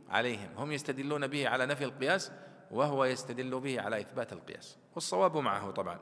عليهم. 0.09 0.49
هم 0.57 0.73
يستدلون 0.73 1.27
به 1.27 1.49
على 1.49 1.67
نفي 1.67 1.85
القياس 1.85 2.33
وهو 2.71 3.05
يستدل 3.05 3.61
به 3.61 3.81
على 3.81 4.01
إثبات 4.01 4.33
القياس. 4.33 4.79
والصواب 4.95 5.37
معه 5.37 5.71
طبعا. 5.71 5.99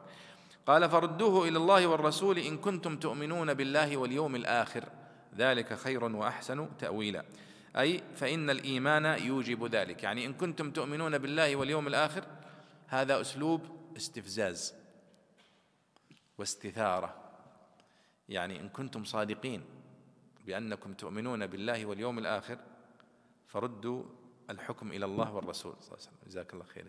قال 0.70 0.90
فردوه 0.90 1.48
إلى 1.48 1.58
الله 1.58 1.86
والرسول 1.86 2.38
إن 2.38 2.58
كنتم 2.58 2.96
تؤمنون 2.96 3.54
بالله 3.54 3.96
واليوم 3.96 4.36
الآخر. 4.36 4.84
ذلك 5.36 5.74
خير 5.74 6.04
وأحسن 6.04 6.68
تأويلا. 6.78 7.24
أي 7.76 8.02
فإن 8.14 8.50
الإيمان 8.50 9.04
يوجب 9.04 9.64
ذلك. 9.64 10.02
يعني 10.02 10.26
إن 10.26 10.32
كنتم 10.32 10.70
تؤمنون 10.70 11.18
بالله 11.18 11.56
واليوم 11.56 11.86
الآخر 11.86 12.24
هذا 12.86 13.20
أسلوب 13.20 13.60
استفزاز 13.96 14.74
واستثارة. 16.38 17.14
يعني 18.28 18.60
إن 18.60 18.68
كنتم 18.68 19.04
صادقين 19.04 19.64
بأنكم 20.46 20.94
تؤمنون 20.94 21.46
بالله 21.46 21.86
واليوم 21.86 22.18
الآخر 22.18 22.58
فردوا 23.46 24.02
الحكم 24.50 24.92
إلى 24.92 25.04
الله 25.04 25.34
والرسول 25.34 25.72
صلى 25.80 25.86
الله 25.88 25.98
عليه 25.98 26.02
وسلم. 26.02 26.18
جزاك 26.26 26.54
الله 26.54 26.64
خير 26.64 26.86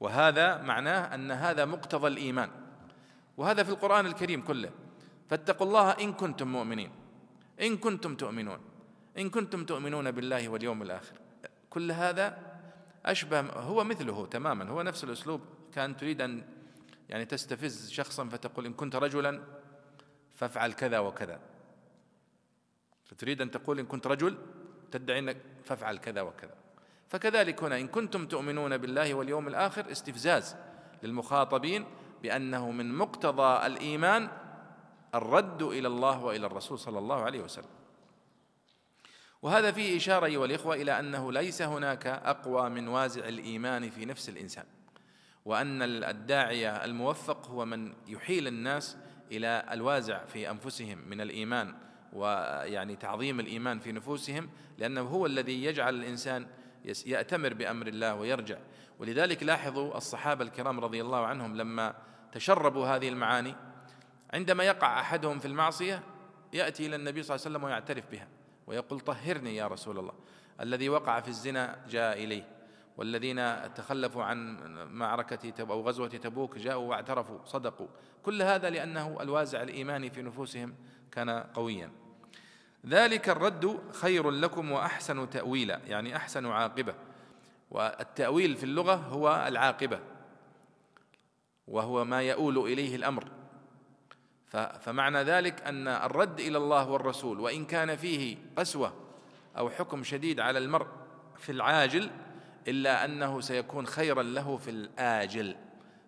وهذا 0.00 0.62
معناه 0.62 1.14
أن 1.14 1.30
هذا 1.30 1.64
مقتضى 1.64 2.08
الإيمان. 2.08 2.65
وهذا 3.36 3.62
في 3.62 3.70
القرآن 3.70 4.06
الكريم 4.06 4.42
كله. 4.42 4.70
فاتقوا 5.30 5.66
الله 5.66 5.90
إن 5.90 6.12
كنتم 6.12 6.48
مؤمنين. 6.48 6.90
إن 7.60 7.76
كنتم 7.76 8.16
تؤمنون. 8.16 8.60
إن 9.18 9.30
كنتم 9.30 9.64
تؤمنون 9.64 10.10
بالله 10.10 10.48
واليوم 10.48 10.82
الآخر. 10.82 11.16
كل 11.70 11.92
هذا 11.92 12.38
أشبه 13.06 13.40
هو 13.40 13.84
مثله 13.84 14.26
تماما. 14.26 14.70
هو 14.70 14.82
نفس 14.82 15.04
الأسلوب. 15.04 15.40
كان 15.72 15.96
تريد 15.96 16.20
أن 16.20 16.44
يعني 17.08 17.24
تستفز 17.24 17.90
شخصا 17.90 18.28
فتقول 18.28 18.66
إن 18.66 18.72
كنت 18.72 18.96
رجلا 18.96 19.42
فافعل 20.34 20.72
كذا 20.72 20.98
وكذا. 20.98 21.40
فتريد 23.04 23.42
أن 23.42 23.50
تقول 23.50 23.78
إن 23.78 23.86
كنت 23.86 24.06
رجل 24.06 24.38
تدعي 24.90 25.18
أنك 25.18 25.36
فافعل 25.64 25.98
كذا 25.98 26.20
وكذا. 26.20 26.54
فكذلك 27.08 27.62
هنا 27.62 27.78
إن 27.78 27.88
كنتم 27.88 28.26
تؤمنون 28.26 28.76
بالله 28.76 29.14
واليوم 29.14 29.48
الآخر 29.48 29.90
استفزاز 29.92 30.56
للمخاطبين 31.02 31.84
بأنه 32.22 32.70
من 32.70 32.94
مقتضى 32.94 33.66
الإيمان 33.66 34.28
الرد 35.14 35.62
إلى 35.62 35.88
الله 35.88 36.24
وإلى 36.24 36.46
الرسول 36.46 36.78
صلى 36.78 36.98
الله 36.98 37.22
عليه 37.22 37.40
وسلم. 37.40 37.76
وهذا 39.42 39.72
فيه 39.72 39.96
إشارة 39.96 40.26
أيها 40.26 40.44
الإخوة 40.44 40.74
إلى 40.74 40.98
أنه 41.00 41.32
ليس 41.32 41.62
هناك 41.62 42.06
أقوى 42.06 42.70
من 42.70 42.88
وازع 42.88 43.28
الإيمان 43.28 43.90
في 43.90 44.04
نفس 44.04 44.28
الإنسان 44.28 44.64
وأن 45.44 45.82
الداعية 45.82 46.84
الموفق 46.84 47.46
هو 47.46 47.64
من 47.64 47.92
يحيل 48.06 48.46
الناس 48.46 48.96
إلى 49.32 49.66
الوازع 49.72 50.24
في 50.24 50.50
أنفسهم 50.50 50.98
من 51.08 51.20
الإيمان 51.20 51.74
ويعني 52.12 52.96
تعظيم 52.96 53.40
الإيمان 53.40 53.78
في 53.78 53.92
نفوسهم 53.92 54.48
لأنه 54.78 55.00
هو 55.00 55.26
الذي 55.26 55.64
يجعل 55.64 55.94
الإنسان 55.94 56.46
يأتمر 57.06 57.54
بأمر 57.54 57.86
الله 57.86 58.14
ويرجع. 58.14 58.58
ولذلك 58.98 59.42
لاحظوا 59.42 59.96
الصحابة 59.96 60.44
الكرام 60.44 60.80
رضي 60.80 61.00
الله 61.00 61.26
عنهم 61.26 61.56
لما 61.56 61.94
تشربوا 62.32 62.86
هذه 62.86 63.08
المعاني 63.08 63.54
عندما 64.34 64.64
يقع 64.64 65.00
أحدهم 65.00 65.38
في 65.38 65.46
المعصية 65.46 66.02
يأتي 66.52 66.86
إلى 66.86 66.96
النبي 66.96 67.22
صلى 67.22 67.34
الله 67.34 67.46
عليه 67.46 67.56
وسلم 67.56 67.64
ويعترف 67.64 68.10
بها 68.10 68.28
ويقول 68.66 69.00
طهرني 69.00 69.56
يا 69.56 69.66
رسول 69.66 69.98
الله 69.98 70.12
الذي 70.60 70.88
وقع 70.88 71.20
في 71.20 71.28
الزنا 71.28 71.78
جاء 71.88 72.24
إليه 72.24 72.56
والذين 72.96 73.72
تخلفوا 73.74 74.24
عن 74.24 74.56
معركة 74.92 75.62
أو 75.62 75.80
غزوة 75.88 76.08
تبوك 76.08 76.58
جاءوا 76.58 76.88
واعترفوا 76.88 77.38
صدقوا. 77.44 77.88
كل 78.22 78.42
هذا 78.42 78.70
لأنه 78.70 79.18
الوازع 79.20 79.62
الإيماني 79.62 80.10
في 80.10 80.22
نفوسهم 80.22 80.74
كان 81.12 81.30
قويا. 81.30 81.90
ذلك 82.88 83.28
الرد 83.28 83.78
خير 83.92 84.30
لكم 84.30 84.72
وأحسن 84.72 85.30
تأويلا 85.30 85.80
يعني 85.86 86.16
أحسن 86.16 86.46
عاقبة. 86.46 86.94
والتأويل 87.70 88.56
في 88.56 88.64
اللغة 88.64 88.94
هو 88.94 89.44
العاقبة 89.48 90.00
وهو 91.68 92.04
ما 92.04 92.22
يؤول 92.22 92.58
إليه 92.58 92.96
الأمر. 92.96 93.28
فمعنى 94.80 95.22
ذلك 95.22 95.62
أن 95.62 95.88
الرد 95.88 96.40
إلى 96.40 96.58
الله 96.58 96.90
والرسول 96.90 97.40
وإن 97.40 97.64
كان 97.64 97.96
فيه 97.96 98.36
قسوة 98.56 98.92
أو 99.56 99.70
حكم 99.70 100.04
شديد 100.04 100.40
على 100.40 100.58
المرء 100.58 100.86
في 101.36 101.52
العاجل 101.52 102.10
إلا 102.68 103.04
أنه 103.04 103.40
سيكون 103.40 103.86
خيرا 103.86 104.22
له 104.22 104.56
في 104.56 104.70
الآجل. 104.70 105.56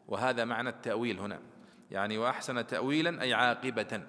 وهذا 0.08 0.44
معنى 0.44 0.68
التأويل 0.68 1.20
هنا 1.20 1.40
يعني 1.90 2.18
وأحسن 2.18 2.66
تأويلا 2.66 3.22
أي 3.22 3.34
عاقبة. 3.34 4.02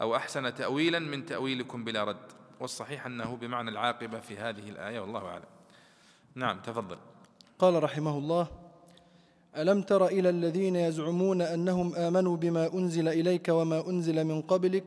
أو 0.00 0.16
أحسن 0.16 0.54
تأويلا 0.54 0.98
من 0.98 1.26
تأويلكم 1.26 1.84
بلا 1.84 2.04
رد. 2.04 2.16
والصحيح 2.60 3.06
أنه 3.06 3.36
بمعنى 3.36 3.70
العاقبة 3.70 4.20
في 4.20 4.36
هذه 4.36 4.68
الآية 4.68 5.00
والله 5.00 5.26
أعلم. 5.26 5.44
نعم 6.34 6.60
تفضل. 6.60 6.96
قال 7.58 7.82
رحمه 7.82 8.18
الله 8.18 8.48
ألم 9.56 9.82
تر 9.82 10.06
إلى 10.06 10.28
الذين 10.30 10.76
يزعمون 10.76 11.42
أنهم 11.42 11.94
آمنوا 11.94 12.36
بما 12.36 12.74
أنزل 12.74 13.08
إليك 13.08 13.48
وما 13.48 13.88
أنزل 13.88 14.24
من 14.24 14.40
قبلك 14.42 14.84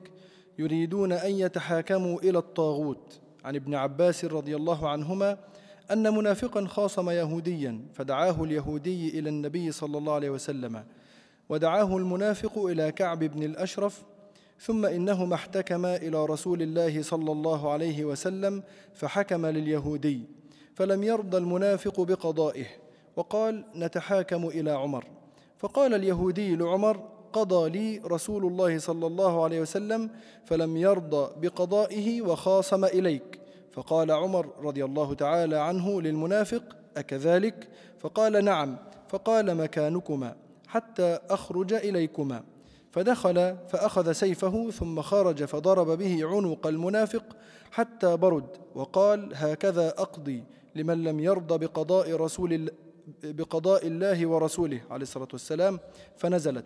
يريدون 0.59 1.11
أن 1.11 1.31
يتحاكموا 1.31 2.19
إلى 2.19 2.37
الطاغوت؟ 2.37 3.19
عن 3.45 3.55
ابن 3.55 3.75
عباس 3.75 4.25
رضي 4.25 4.55
الله 4.55 4.89
عنهما 4.89 5.37
أن 5.91 6.13
منافقا 6.13 6.67
خاصم 6.67 7.09
يهوديا 7.09 7.85
فدعاه 7.93 8.43
اليهودي 8.43 9.19
إلى 9.19 9.29
النبي 9.29 9.71
صلى 9.71 9.97
الله 9.97 10.13
عليه 10.13 10.29
وسلم 10.29 10.83
ودعاه 11.49 11.97
المنافق 11.97 12.65
إلى 12.65 12.91
كعب 12.91 13.19
بن 13.19 13.43
الأشرف 13.43 14.03
ثم 14.59 14.85
إنهما 14.85 15.35
احتكما 15.35 15.95
إلى 15.95 16.25
رسول 16.25 16.61
الله 16.61 17.01
صلى 17.01 17.31
الله 17.31 17.71
عليه 17.71 18.05
وسلم 18.05 18.63
فحكم 18.93 19.45
لليهودي 19.45 20.21
فلم 20.75 21.03
يرضى 21.03 21.37
المنافق 21.37 22.01
بقضائه 22.01 22.65
وقال 23.15 23.65
نتحاكم 23.75 24.47
إلى 24.47 24.71
عمر. 24.71 25.05
فقال 25.57 25.93
اليهودي 25.93 26.55
لعمر 26.55 27.03
قضى 27.33 27.69
لي 27.69 28.01
رسول 28.05 28.45
الله 28.45 28.79
صلى 28.79 29.07
الله 29.07 29.43
عليه 29.43 29.61
وسلم 29.61 30.09
فلم 30.45 30.77
يرضى 30.77 31.47
بقضائه 31.47 32.21
وخاصم 32.21 32.85
إليك. 32.85 33.39
فقال 33.71 34.11
عمر 34.11 34.49
رضي 34.61 34.85
الله 34.85 35.13
تعالى 35.13 35.57
عنه 35.57 36.01
للمنافق 36.01 36.63
أكذلك؟ 36.97 37.67
فقال 37.99 38.45
نعم. 38.45 38.77
فقال 39.09 39.57
مكانكما 39.57 40.35
حتى 40.67 41.19
أخرج 41.29 41.73
إليكما. 41.73 42.43
فدخل 42.91 43.57
فأخذ 43.67 44.11
سيفه 44.11 44.71
ثم 44.71 45.01
خرج 45.01 45.43
فضرب 45.43 45.97
به 45.97 46.25
عنق 46.25 46.67
المنافق 46.67 47.23
حتى 47.71 48.17
برد 48.17 48.57
وقال 48.75 49.31
هكذا 49.35 49.87
أقضي 49.87 50.43
لمن 50.75 51.03
لم 51.03 51.19
يرضى 51.19 51.65
بقضاء 51.65 52.15
رسول 52.15 52.71
بقضاء 53.23 53.87
الله 53.87 54.27
ورسوله 54.27 54.81
عليه 54.89 55.03
الصلاة 55.03 55.27
والسلام 55.33 55.79
فنزلت. 56.17 56.65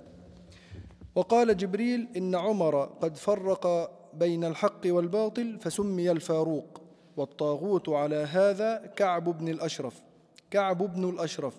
وقال 1.16 1.58
جبريل 1.58 2.08
إن 2.18 2.36
عمر 2.36 2.86
قد 2.86 3.18
فرق 3.18 3.92
بين 4.14 4.44
الحق 4.44 4.82
والباطل 4.86 5.60
فسمي 5.60 6.12
الفاروق 6.12 6.82
والطاغوت 7.18 7.90
على 7.90 8.16
هذا 8.16 8.94
كعب 8.96 9.38
بن 9.38 9.48
الأشرف 9.48 10.04
كعب 10.52 10.78
بن 10.96 11.10
الأشرف 11.10 11.54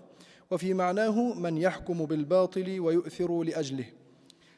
وفي 0.51 0.75
معناه 0.75 1.35
من 1.35 1.59
يحكم 1.59 2.05
بالباطل 2.05 2.81
ويؤثر 2.81 3.43
لأجله. 3.43 3.87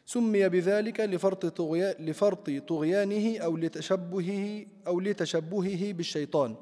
سمي 0.07 0.49
بذلك 0.49 1.01
لفرط, 1.01 1.61
لفرط 2.01 2.51
طغيانه 2.51 3.39
أو 3.39 3.57
لتشبهه 3.57 4.67
أو 4.87 5.01
لتشبهه 5.01 5.93
بالشيطان 5.93 6.55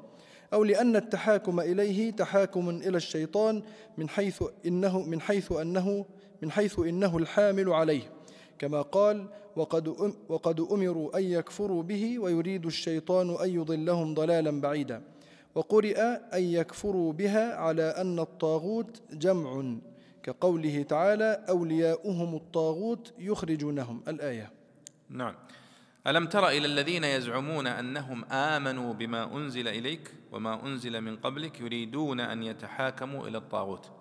أو 0.53 0.63
لأن 0.63 0.95
التحاكم 0.95 1.59
إليه 1.59 2.11
تحاكم 2.11 2.69
إلى 2.69 2.97
الشيطان 2.97 3.61
من 3.97 4.09
حيث 4.09 4.43
إنه 4.65 4.99
من 4.99 5.21
حيث 5.21 5.51
أنه 5.51 6.05
من 6.41 6.51
حيث 6.51 6.79
إنه 6.79 7.17
الحامل 7.17 7.73
عليه. 7.73 8.11
كما 8.59 8.81
قال 8.81 9.25
وقد 9.55 10.13
وقد 10.29 10.59
أمروا 10.59 11.17
أن 11.17 11.23
يكفروا 11.23 11.83
به 11.83 12.19
ويريد 12.19 12.65
الشيطان 12.65 13.35
أن 13.43 13.49
يضلهم 13.49 14.13
ضلالا 14.13 14.61
بعيدا. 14.61 15.01
وقرئ 15.55 15.99
أن 16.33 16.43
يكفروا 16.43 17.13
بها 17.13 17.55
على 17.55 17.83
أن 17.83 18.19
الطاغوت 18.19 19.01
جمع. 19.13 19.75
كقوله 20.25 20.83
تعالى 20.83 21.45
أولياؤهم 21.49 22.35
الطاغوت 22.35 23.13
يخرجونهم. 23.19 24.03
الآية. 24.07 24.51
نعم. 25.09 25.35
ألم 26.07 26.27
تر 26.27 26.47
إلى 26.47 26.65
الذين 26.65 27.03
يزعمون 27.03 27.67
أنهم 27.67 28.25
آمنوا 28.25 28.93
بما 28.93 29.37
أنزل 29.37 29.67
إليك 29.67 30.13
وما 30.31 30.65
أنزل 30.65 31.01
من 31.01 31.17
قبلك 31.17 31.59
يريدون 31.59 32.19
أن 32.19 32.43
يتحاكموا 32.43 33.27
إلى 33.27 33.37
الطاغوت؟ 33.37 33.91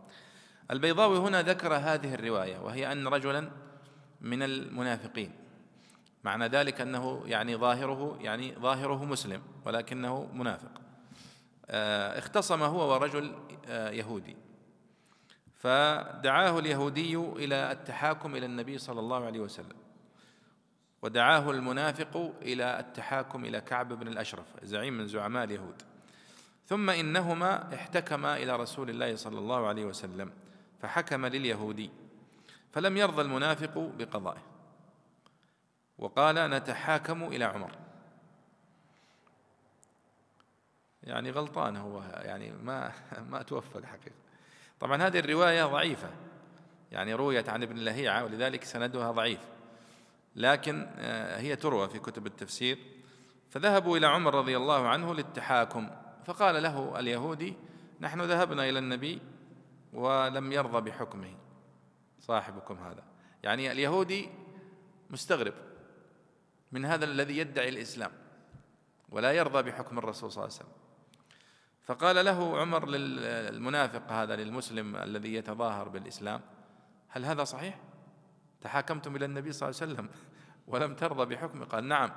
البيضاوي 0.71 1.19
هنا 1.19 1.43
ذكر 1.43 1.75
هذه 1.75 2.15
الرواية 2.15 2.59
وهي 2.59 2.93
أن 2.93 3.09
رجلا 3.09 3.51
من 4.21 4.43
المنافقين. 4.43 5.33
معنى 6.25 6.47
ذلك 6.47 6.81
أنه 6.81 7.23
يعني 7.27 7.57
ظاهره 7.57 8.19
يعني 8.21 8.55
ظاهره 8.55 9.05
مسلم 9.05 9.43
ولكنه 9.67 10.29
منافق. 10.33 10.81
آه، 11.67 12.19
اختصم 12.19 12.63
هو 12.63 12.93
ورجل 12.93 13.35
آه، 13.69 13.91
يهودي. 13.91 14.44
فدعاه 15.65 16.59
اليهودي 16.59 17.17
إلى 17.17 17.73
التحاكم 17.73 18.37
إلى 18.37 18.47
النبي 18.47 18.79
صلى 18.79 19.01
الله 19.01 19.25
عليه 19.25 19.41
وسلم. 19.41 19.77
ودعاه 21.03 21.51
المنافق 21.51 22.35
إلى 22.43 22.81
التحاكم 22.81 23.45
إلى 23.45 23.61
كعب 23.61 23.93
بن 23.93 24.09
الأشرف 24.09 24.47
زعيم 24.63 24.95
من 24.95 25.09
زعماء 25.09 25.45
اليهود. 25.45 25.83
ثم 26.67 26.91
إنهما 26.91 27.75
احتكما 27.75 28.37
إلى 28.37 28.57
رسول 28.57 28.91
الله 28.91 29.17
صلى 29.17 29.39
الله 29.39 29.67
عليه 29.67 29.85
وسلم 29.85 30.31
فحكم 30.83 31.27
لليهودي. 31.27 31.91
فلم 32.73 32.97
يرضى 32.97 33.23
المنافق 33.23 33.79
بقضائه. 33.99 34.43
وقال 35.99 36.51
نتحاكم 36.51 37.25
إلى 37.25 37.45
عمر. 37.45 37.71
يعني 41.03 41.31
غلطان 41.31 41.77
هو 41.77 42.03
يعني 42.03 42.53
ما 42.53 42.93
ما 43.31 43.43
توفق 43.43 43.85
حقيقة. 43.85 44.24
طبعا 44.81 45.03
هذه 45.03 45.19
الرواية 45.19 45.65
ضعيفة. 45.65 46.11
يعني 46.93 47.15
رويت 47.15 47.49
عن 47.49 47.63
ابن 47.63 47.77
لهيعة 47.77 48.25
ولذلك 48.25 48.65
سندها 48.65 49.11
ضعيف. 49.11 49.41
لكن 50.37 50.87
آه، 50.99 51.41
هي 51.41 51.57
تروى 51.57 51.89
في 51.89 51.99
كتب 51.99 52.27
التفسير. 52.27 52.79
فذهبوا 53.51 53.97
إلى 53.99 54.07
عمر 54.07 54.35
رضي 54.35 54.57
الله 54.57 54.89
عنه 54.89 55.15
للتحاكم. 55.15 55.91
فقال 56.25 56.63
له 56.63 56.99
اليهودي 56.99 57.55
نحن 58.01 58.21
ذهبنا 58.21 58.69
إلى 58.69 58.79
النبي 58.79 59.21
ولم 59.93 60.53
يرضى 60.53 60.91
بحكمه. 60.91 61.35
صاحبكم 62.21 62.79
هذا. 62.79 63.03
يعني 63.43 63.73
اليهودي 63.73 64.29
مستغرب 65.11 65.55
من 66.73 66.85
هذا 66.85 67.05
الذي 67.05 67.39
يدعي 67.39 67.69
الإسلام. 67.69 68.13
ولا 69.09 69.33
يرضى 69.33 69.71
بحكم 69.71 69.99
الرسول 69.99 70.33
صلى 70.33 70.45
الله 70.45 70.55
عليه 70.55 70.65
وسلم. 70.65 70.84
فقال 71.85 72.25
له 72.25 72.61
عمر 72.61 72.89
للمنافق 72.89 74.13
هذا 74.13 74.37
للمسلم 74.37 74.97
الذي 74.97 75.35
يتظاهر 75.35 75.89
بالإسلام 75.89 76.41
هل 77.09 77.25
هذا 77.25 77.45
صحيح؟ 77.45 77.79
تحاكمتم 78.61 79.17
إلى 79.17 79.25
النبي 79.25 79.53
صلى 79.53 79.69
الله 79.69 79.81
عليه 79.83 79.93
وسلم 79.93 80.09
ولم 80.73 80.95
ترضى 80.95 81.35
بحكمه 81.35 81.65
قال 81.65 81.85
نعم. 81.85 82.11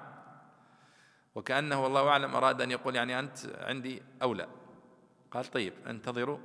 وكأنه 1.35 1.83
والله 1.83 2.09
أعلم 2.09 2.35
أراد 2.35 2.61
أن 2.61 2.71
يقول 2.71 2.95
يعني 2.95 3.19
أنت 3.19 3.37
عندي 3.59 4.03
أولى. 4.21 4.47
قال 5.31 5.45
طيب 5.45 5.73
انتظروا. 5.87 6.37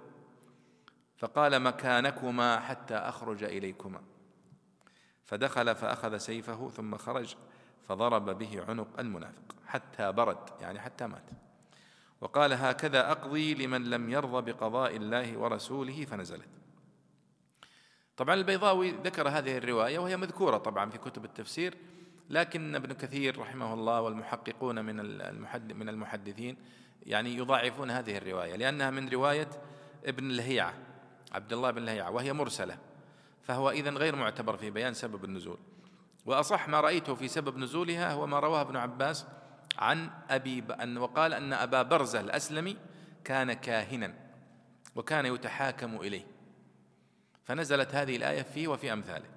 فقال 1.17 1.63
مكانكما 1.63 2.61
حتى 2.61 2.95
أخرج 2.95 3.45
إليكما. 3.45 4.03
فدخل 5.25 5.75
فأخذ 5.75 6.17
سيفه 6.17 6.71
ثم 6.71 6.97
خرج 6.97 7.37
فضرب 7.89 8.39
به 8.39 8.65
عنق 8.69 9.01
المنافق 9.01 9.55
حتى 9.67 10.13
برد 10.13 10.51
يعني 10.61 10.81
حتى 10.81 11.07
مات. 11.07 11.31
وقال 12.23 12.53
هكذا 12.53 13.11
أقضي 13.11 13.55
لمن 13.55 13.91
لم 13.91 14.11
يرضى 14.11 14.53
بقضاء 14.53 14.97
الله 14.97 15.39
ورسوله 15.39 16.05
فنزلت. 16.05 16.49
طبعا 18.17 18.35
البيضاوي 18.35 18.91
ذكر 18.91 19.29
هذه 19.29 19.59
الرواية 19.59 19.99
وهي 19.99 20.17
مذكورة 20.17 20.57
طبعا 20.57 20.91
في 20.91 20.99
كتب 20.99 21.25
التفسير 21.25 21.75
لكن 22.31 22.75
ابن 22.75 22.93
كثير 22.93 23.39
رحمه 23.39 23.75
الله 23.75 24.01
والمحققون 24.01 24.85
من 24.85 24.97
من 25.77 25.89
المحدثين 25.89 26.57
يعني 27.03 27.37
يضاعفون 27.37 27.91
هذه 27.91 28.17
الرواية 28.17 28.57
لأنها 28.57 28.91
من 28.91 29.09
رواية 29.09 29.49
ابن 30.07 30.29
لهيعة 30.29 30.75
عبد 31.33 31.53
الله 31.53 31.71
بن 31.71 31.85
لهيعة 31.85 32.11
وهي 32.11 32.33
مرسلة 32.33 32.79
فهو 33.43 33.71
إذا 33.71 33.91
غير 33.91 34.17
معتبر 34.17 34.57
في 34.57 34.71
بيان 34.71 34.95
سبب 34.95 35.25
النزول. 35.25 35.59
وأصح 36.27 36.69
ما 36.69 36.81
رأيته 36.81 37.15
في 37.15 37.29
سبب 37.29 37.59
نزولها 37.59 38.13
هو 38.13 38.27
ما 38.27 38.41
رواه 38.41 38.61
ابن 38.61 38.77
عباس 38.77 39.27
عن 39.79 40.11
أبي 40.31 40.65
أن 40.83 40.99
وقال 40.99 41.35
أن 41.35 41.53
أبا 41.53 41.83
برزة 41.83 42.21
الأسلمي 42.21 42.77
كان 43.25 43.53
كاهنا 43.53 44.15
وكان 44.97 45.27
يتحاكم 45.27 45.97
إليه. 45.97 46.27
فنزلت 47.45 47.95
هذه 47.95 48.17
الآية 48.17 48.43
فيه 48.43 48.69
وفي 48.69 48.93
أمثاله. 48.93 49.29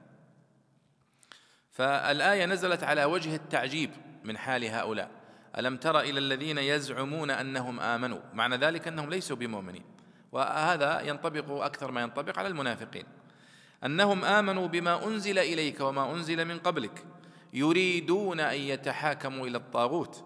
فالآية 1.72 2.46
نزلت 2.46 2.84
على 2.84 3.06
وجه 3.06 3.36
التعجيب 3.36 3.92
من 4.24 4.38
حال 4.38 4.66
هؤلاء. 4.66 5.12
ألم 5.58 5.78
تر 5.78 6.00
إلى 6.00 6.20
الذين 6.20 6.58
يزعمون 6.58 7.32
أنهم 7.32 7.80
آمنوا؟ 7.80 8.20
معنى 8.34 8.56
ذلك 8.56 8.88
أنهم 8.88 9.10
ليسوا 9.10 9.36
بمؤمنين. 9.36 9.84
وهذا 10.32 11.02
ينطبق 11.02 11.52
أكثر 11.52 11.92
ما 11.92 12.02
ينطبق 12.02 12.40
على 12.40 12.48
المنافقين. 12.48 13.06
أنهم 13.84 14.26
آمنوا 14.26 14.68
بما 14.68 15.08
أنزل 15.08 15.40
إليك 15.40 15.80
وما 15.80 16.12
أنزل 16.12 16.46
من 16.46 16.60
قبلك 16.60 17.06
يريدون 17.54 18.40
أن 18.40 18.60
يتحاكموا 18.60 19.48
إلى 19.48 19.58
الطاغوت. 19.58 20.25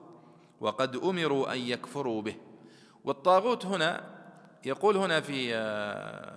وقد 0.62 0.95
أمروا 0.95 1.54
أن 1.54 1.58
يكفروا 1.58 2.22
به. 2.22 2.36
والطاغوت 3.04 3.65
هنا 3.65 4.04
يقول 4.65 4.98
هنا 4.98 5.22
في 5.22 5.50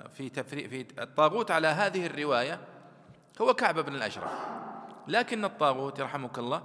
في 0.08 0.28
تفريق 0.28 0.68
في 0.68 0.86
الطاغوت 1.02 1.50
على 1.50 1.68
هذه 1.68 2.06
الرواية 2.06 2.60
هو 3.40 3.54
كعب 3.54 3.78
بن 3.78 3.94
الأشرف. 3.94 4.30
لكن 5.08 5.44
الطاغوت 5.44 5.98
يرحمك 5.98 6.38
الله 6.38 6.62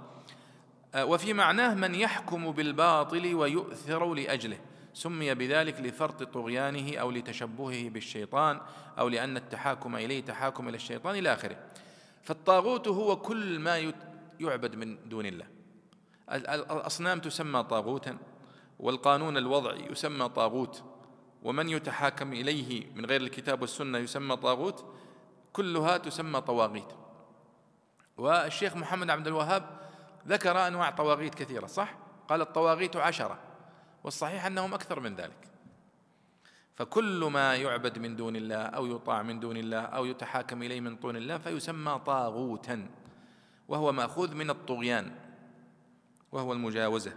وفي 0.96 1.32
معناه 1.32 1.74
من 1.74 1.94
يحكم 1.94 2.52
بالباطل 2.52 3.34
ويؤثر 3.34 4.14
لأجله 4.14 4.58
سمي 4.94 5.34
بذلك 5.34 5.80
لفرط 5.80 6.22
طغيانه 6.22 6.96
أو 6.96 7.10
لتشبهه 7.10 7.88
بالشيطان 7.88 8.60
أو 8.98 9.08
لأن 9.08 9.36
التحاكم 9.36 9.96
إليه 9.96 10.24
تحاكم 10.24 10.68
إلى 10.68 10.76
الشيطان 10.76 11.14
إلى 11.14 11.32
آخره. 11.32 11.56
فالطاغوت 12.22 12.88
هو 12.88 13.16
كل 13.16 13.58
ما 13.58 13.92
يعبد 14.40 14.74
من 14.74 15.08
دون 15.08 15.26
الله. 15.26 15.57
الأصنام 16.32 17.20
تسمى 17.20 17.62
طاغوتا 17.62 18.18
والقانون 18.78 19.36
الوضعي 19.36 19.86
يسمى 19.90 20.28
طاغوت 20.28 20.84
ومن 21.42 21.68
يتحاكم 21.68 22.32
إليه 22.32 22.94
من 22.94 23.06
غير 23.06 23.20
الكتاب 23.20 23.60
والسنة 23.60 23.98
يسمى 23.98 24.36
طاغوت 24.36 24.84
كلها 25.52 25.96
تسمى 25.96 26.40
طواغيت. 26.40 26.92
والشيخ 28.16 28.76
محمد 28.76 29.10
عبد 29.10 29.26
الوهاب 29.26 29.80
ذكر 30.26 30.66
أنواع 30.66 30.90
طواغيت 30.90 31.34
كثيرة 31.34 31.66
صح؟ 31.66 31.94
قال 32.28 32.40
الطواغيت 32.40 32.96
عشرة 32.96 33.38
والصحيح 34.04 34.46
أنهم 34.46 34.74
أكثر 34.74 35.00
من 35.00 35.14
ذلك. 35.14 35.48
فكل 36.74 37.24
ما 37.32 37.56
يعبد 37.56 37.98
من 37.98 38.16
دون 38.16 38.36
الله 38.36 38.62
أو 38.62 38.86
يطاع 38.86 39.22
من 39.22 39.40
دون 39.40 39.56
الله 39.56 39.80
أو 39.80 40.04
يتحاكم 40.04 40.62
إليه 40.62 40.80
من 40.80 40.98
دون 40.98 41.16
الله 41.16 41.38
فيسمى 41.38 42.00
طاغوتا 42.06 42.88
وهو 43.68 43.92
مأخوذ 43.92 44.34
من 44.34 44.50
الطغيان. 44.50 45.27
وهو 46.32 46.52
المجاوزة. 46.52 47.12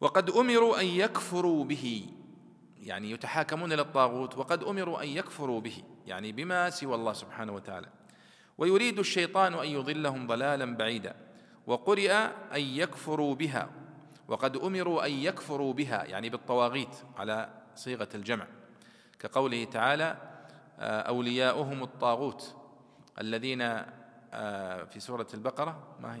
وقد 0.00 0.30
أمروا 0.30 0.80
أن 0.80 0.86
يكفروا 0.86 1.64
به. 1.64 2.06
يعني 2.80 3.10
يتحاكمون 3.10 3.72
إلى 3.72 3.82
الطاغوت 3.82 4.38
وقد 4.38 4.64
أمروا 4.64 5.02
أن 5.02 5.08
يكفروا 5.08 5.60
به. 5.60 5.82
يعني 6.06 6.32
بما 6.32 6.70
سوى 6.70 6.94
الله 6.94 7.12
سبحانه 7.12 7.52
وتعالى. 7.52 7.88
ويريد 8.58 8.98
الشيطان 8.98 9.54
أن 9.54 9.66
يضلهم 9.66 10.26
ضلالا 10.26 10.76
بعيدا. 10.76 11.16
وقرئ 11.66 12.12
أن 12.54 12.60
يكفروا 12.60 13.34
بها. 13.34 13.70
وقد 14.28 14.56
أمروا 14.56 15.06
أن 15.06 15.12
يكفروا 15.12 15.72
بها. 15.72 16.04
يعني 16.04 16.30
بالطواغيت 16.30 16.96
على 17.16 17.48
صيغة 17.74 18.08
الجمع. 18.14 18.46
كقوله 19.18 19.64
تعالى 19.64 20.16
آه، 20.78 21.00
أولياؤهم 21.00 21.82
الطاغوت. 21.82 22.56
الذين 23.20 23.62
آه، 24.32 24.84
في 24.84 25.00
سورة 25.00 25.26
البقرة 25.34 25.96
ما 26.00 26.14
هي؟ 26.14 26.20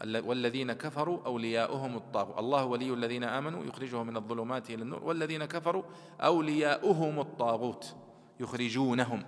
والذين 0.00 0.72
كفروا 0.72 1.18
أولياؤهم 1.26 1.96
الطاغوت. 1.96 2.38
الله 2.38 2.64
ولي 2.64 2.94
الذين 2.94 3.24
آمنوا 3.24 3.64
يخرجهم 3.64 4.06
من 4.06 4.16
الظلمات 4.16 4.70
إلى 4.70 4.82
النور. 4.82 5.04
والذين 5.04 5.44
كفروا 5.44 5.82
أولياؤهم 6.20 7.20
الطاغوت 7.20 7.96
يخرجونهم. 8.40 9.24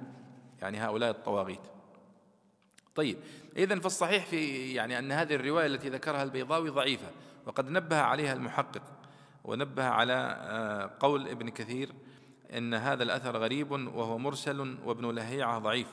يعني 0.63 0.79
هؤلاء 0.79 1.11
الطواغيت. 1.11 1.61
طيب 2.95 3.19
إذا 3.57 3.79
فالصحيح 3.79 4.27
في 4.27 4.73
يعني 4.75 4.99
أن 4.99 5.13
هذه 5.13 5.35
الرواية 5.35 5.67
التي 5.67 5.89
ذكرها 5.89 6.23
البيضاوي 6.23 6.71
ضعيفة 6.71 7.11
وقد 7.47 7.71
نبه 7.71 7.97
عليها 7.97 8.33
المحقق 8.33 8.83
ونبه 9.45 9.85
على 9.85 10.37
آه، 10.41 10.91
قول 11.01 11.29
ابن 11.29 11.49
كثير 11.49 11.93
إن 12.57 12.75
هذا 12.75 13.03
الأثر 13.03 13.37
غريب 13.37 13.71
وهو 13.71 14.19
مرسل 14.19 14.77
وابن 14.85 15.15
لهيعة 15.15 15.59
ضعيف. 15.59 15.89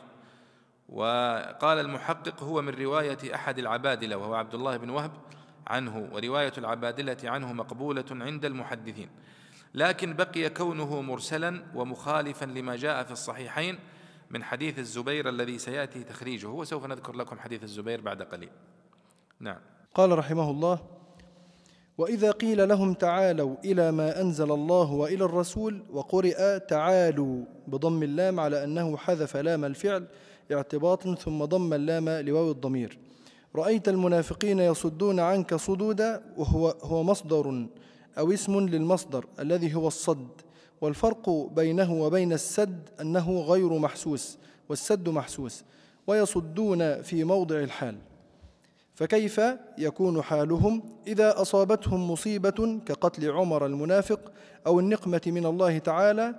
وقال 0.94 1.80
المحقق 1.80 2.44
هو 2.44 2.62
من 2.62 2.74
رواية 2.74 3.36
أحد 3.36 3.60
العبادله 3.60 4.18
وهو 4.18 4.34
عبد 4.34 4.54
الله 4.54 4.78
بن 4.78 4.90
وهب 4.90 5.12
عنه 5.68 6.10
ورواية 6.14 6.54
العبادلة 6.58 7.18
عنه 7.24 7.54
مقبولة 7.54 8.06
عند 8.12 8.46
المحدثين. 8.46 9.10
لكن 9.74 10.14
بقي 10.14 10.50
كونه 10.50 11.02
مرسلا 11.02 11.64
ومخالفا 11.76 12.46
لما 12.46 12.76
جاء 12.76 13.04
في 13.04 13.12
الصحيحين 13.12 13.80
من 14.30 14.44
حديث 14.44 14.80
الزبير 14.80 15.30
الذي 15.30 15.58
سيأتي 15.58 16.04
تخريجه. 16.04 16.48
وسوف 16.48 16.86
نذكر 16.86 17.16
لكم 17.16 17.40
حديث 17.40 17.64
الزبير 17.64 18.02
بعد 18.02 18.22
قليل. 18.22 18.50
نعم. 19.40 19.60
قال 19.96 20.18
رحمه 20.18 20.52
الله 20.52 20.80
وإذا 21.98 22.32
قيل 22.32 22.70
لهم 22.70 22.94
تعالوا 22.94 23.56
إلى 23.66 23.92
ما 23.92 24.22
أنزل 24.22 24.52
الله 24.52 24.92
وإلى 24.92 25.26
الرسول 25.26 25.84
وقرئ 25.90 26.60
تعالوا 26.60 27.46
بضم 27.68 28.04
اللام 28.04 28.40
على 28.40 28.64
أنه 28.64 28.98
حذف 28.98 29.38
لام 29.38 29.66
الفعل 29.66 30.08
اعتباطا 30.52 31.16
ثم 31.16 31.46
ضم 31.46 31.74
اللام 31.74 32.10
لواو 32.10 32.52
الضمير. 32.52 32.98
رأيت 33.56 33.90
المنافقين 33.90 34.60
يصدون 34.60 35.20
عنك 35.20 35.56
صدودا 35.56 36.22
وهو 36.38 36.76
هو 36.84 37.04
مصدر 37.04 37.68
أو 38.18 38.32
اسم 38.32 38.60
للمصدر 38.60 39.26
الذي 39.40 39.76
هو 39.76 39.88
الصد. 39.88 40.28
والفرق 40.82 41.30
بينه 41.56 41.94
وبين 41.94 42.34
السد 42.34 42.90
أنه 43.02 43.40
غير 43.42 43.78
محسوس 43.78 44.38
والسد 44.70 45.10
محسوس 45.10 45.64
ويصدون 46.08 47.02
في 47.02 47.24
موضع 47.24 47.60
الحال. 47.60 47.98
فكيف 48.96 49.42
يكون 49.78 50.22
حالهم 50.22 50.84
إذا 51.08 51.42
أصابتهم 51.42 52.12
مصيبة 52.12 52.80
كقتل 52.86 53.32
عمر 53.32 53.66
المنافق 53.66 54.32
أو 54.68 54.80
النقمة 54.80 55.22
من 55.28 55.46
الله 55.46 55.78
تعالى 55.78 56.36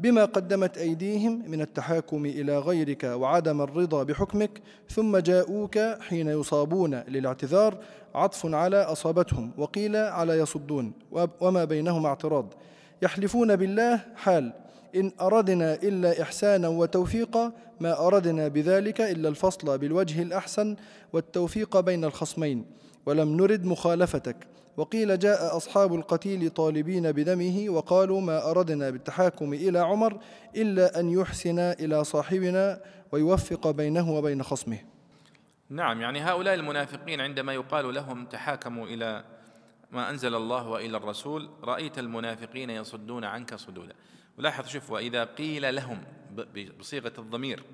بما 0.00 0.24
قدمت 0.24 0.78
أيديهم 0.78 1.50
من 1.50 1.60
التحاكم 1.60 2.26
إلى 2.26 2.58
غيرك 2.58 3.04
وعدم 3.04 3.60
الرضا 3.60 4.02
بحكمك 4.02 4.62
ثم 4.90 5.16
جاءوك 5.16 5.78
حين 5.78 6.28
يصابون 6.28 6.94
للاعتذار 6.94 7.78
عطف 8.14 8.54
على 8.54 8.76
أصابتهم 8.82 9.50
وقيل 9.58 9.96
على 9.96 10.38
يصدون 10.38 10.92
وما 11.40 11.64
بينهما 11.64 12.08
اعتراض. 12.08 12.54
يحلفون 13.02 13.56
بالله 13.56 14.00
حال 14.16 14.52
إن 14.96 15.12
أردنا 15.20 15.74
إلا 15.74 16.22
إحسانا 16.22 16.68
وتوفيقا 16.68 17.52
ما 17.80 18.06
أردنا 18.06 18.48
بذلك 18.48 19.00
إلا 19.00 19.28
الفصل 19.28 19.78
بالوجه 19.78 20.22
الأحسن 20.22 20.76
والتوفيق 21.12 21.80
بين 21.80 22.04
الخصمين 22.04 22.64
ولم 23.06 23.36
نرد 23.36 23.64
مخالفتك. 23.64 24.36
وقيل 24.78 25.18
جاء 25.18 25.56
أصحاب 25.56 25.94
القتيل 25.94 26.50
طالبين 26.50 27.12
بدمه 27.12 27.64
وقالوا 27.68 28.20
ما 28.20 28.50
أردنا 28.50 28.90
بالتحاكم 28.90 29.52
إلى 29.52 29.78
عمر 29.78 30.20
إلا 30.56 31.00
أن 31.00 31.10
يحسن 31.10 31.58
إلى 31.58 32.04
صاحبنا 32.04 32.80
ويوفق 33.12 33.70
بينه 33.70 34.10
وبين 34.10 34.42
خصمه. 34.42 34.78
نعم 35.70 36.00
يعني 36.00 36.20
هؤلاء 36.20 36.54
المنافقين 36.54 37.20
عندما 37.20 37.54
يقال 37.54 37.94
لهم 37.94 38.26
تحاكموا 38.26 38.86
إلى 38.86 39.24
ما 39.92 40.10
أنزل 40.10 40.34
الله 40.34 40.68
وإلى 40.68 40.96
الرسول 40.96 41.50
رأيت 41.64 41.98
المنافقين 41.98 42.70
يصدون 42.70 43.24
عنك 43.24 43.54
صدودا. 43.54 43.94
ولاحظ 44.38 44.66
شوف 44.66 44.90
وإذا 44.90 45.24
قيل 45.24 45.74
لهم 45.74 46.02
بصيغة 46.78 47.12
الضمير 47.18 47.64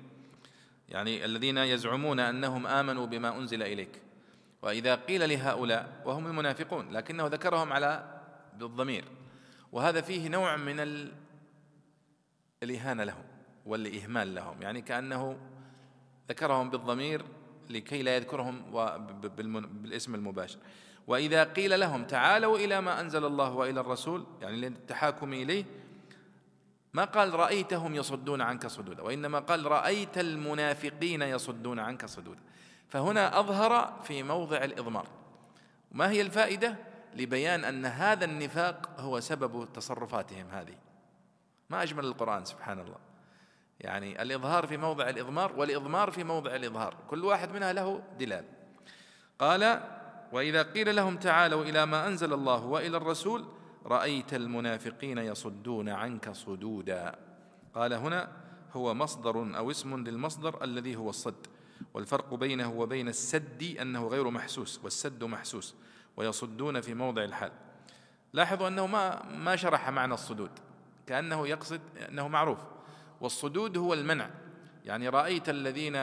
يعني 0.89 1.25
الذين 1.25 1.57
يزعمون 1.57 2.19
أنهم 2.19 2.67
آمنوا 2.67 3.05
بما 3.05 3.37
أنزل 3.37 3.63
إليك 3.63 4.01
وإذا 4.61 4.95
قيل 4.95 5.29
لهؤلاء 5.29 6.01
وهم 6.05 6.27
المنافقون 6.27 6.91
لكنه 6.91 7.27
ذكرهم 7.27 7.73
على 7.73 8.21
بالضمير 8.53 9.05
وهذا 9.71 10.01
فيه 10.01 10.27
نوع 10.27 10.55
من 10.55 11.09
الإهانة 12.63 13.03
لهم 13.03 13.23
والإهمال 13.65 14.35
لهم. 14.35 14.61
يعني 14.61 14.81
كأنه 14.81 15.37
ذكرهم 16.29 16.69
بالضمير 16.69 17.25
لكي 17.69 18.03
لا 18.03 18.15
يذكرهم 18.15 18.71
بالاسم 19.81 20.15
المباشر. 20.15 20.59
وإذا 21.07 21.43
قيل 21.43 21.79
لهم 21.79 22.03
تعالوا 22.03 22.57
إلى 22.57 22.81
ما 22.81 22.99
أنزل 22.99 23.25
الله 23.25 23.53
وإلى 23.53 23.79
الرسول 23.79 24.25
يعني 24.41 24.57
للتحاكم 24.57 25.33
إليه 25.33 25.65
ما 26.93 27.05
قال 27.05 27.33
رأيتهم 27.33 27.95
يصدون 27.95 28.41
عنك 28.41 28.67
صدودا 28.67 29.03
وإنما 29.03 29.39
قال 29.39 29.65
رأيت 29.65 30.17
المنافقين 30.17 31.21
يصدون 31.21 31.79
عنك 31.79 32.05
صدودا. 32.05 32.39
فهنا 32.89 33.39
أظهر 33.39 34.01
في 34.03 34.23
موضع 34.23 34.57
الإضمار. 34.57 35.07
ما 35.91 36.09
هي 36.09 36.21
الفائدة؟ 36.21 36.75
لبيان 37.15 37.63
أن 37.63 37.85
هذا 37.85 38.25
النفاق 38.25 38.99
هو 38.99 39.19
سبب 39.19 39.67
تصرفاتهم 39.73 40.49
هذه. 40.51 40.75
ما 41.69 41.83
أجمل 41.83 42.05
القرآن 42.05 42.45
سبحان 42.45 42.79
الله 42.79 42.97
يعني 43.79 44.21
الإظهار 44.21 44.67
في 44.67 44.77
موضع 44.77 45.09
الإضمار 45.09 45.53
والإضمار 45.59 46.11
في 46.11 46.23
موضع 46.23 46.55
الإظهار. 46.55 46.95
كل 47.09 47.25
واحد 47.25 47.51
منها 47.51 47.73
له 47.73 48.03
دلال. 48.19 48.45
قال 49.39 49.81
وإذا 50.31 50.63
قيل 50.63 50.95
لهم 50.95 51.17
تعالوا 51.17 51.63
إلى 51.63 51.85
ما 51.85 52.07
أنزل 52.07 52.33
الله 52.33 52.65
وإلى 52.65 52.97
الرسول 52.97 53.45
رأيت 53.85 54.33
المنافقين 54.33 55.17
يصدون 55.17 55.89
عنك 55.89 56.31
صدودا. 56.31 57.15
قال 57.75 57.93
هنا 57.93 58.31
هو 58.73 58.93
مصدر 58.93 59.57
أو 59.57 59.71
اسم 59.71 60.03
للمصدر 60.03 60.63
الذي 60.63 60.95
هو 60.95 61.09
الصد. 61.09 61.47
والفرق 61.93 62.33
بينه 62.33 62.73
وبين 62.73 63.07
السد 63.07 63.77
أنه 63.81 64.07
غير 64.07 64.29
محسوس 64.29 64.79
والسد 64.83 65.23
محسوس 65.23 65.75
ويصدون 66.17 66.81
في 66.81 66.93
موضع 66.93 67.23
الحال. 67.23 67.51
لاحظوا 68.33 68.67
أنه 68.67 68.87
ما 68.87 69.25
ما 69.25 69.55
شرح 69.55 69.89
معنى 69.89 70.13
الصدود 70.13 70.51
كأنه 71.07 71.47
يقصد 71.47 71.81
أنه 72.09 72.27
معروف. 72.27 72.59
والصدود 73.21 73.77
هو 73.77 73.93
المنع. 73.93 74.29
يعني 74.85 75.09
رأيت 75.09 75.49
الذين 75.49 75.95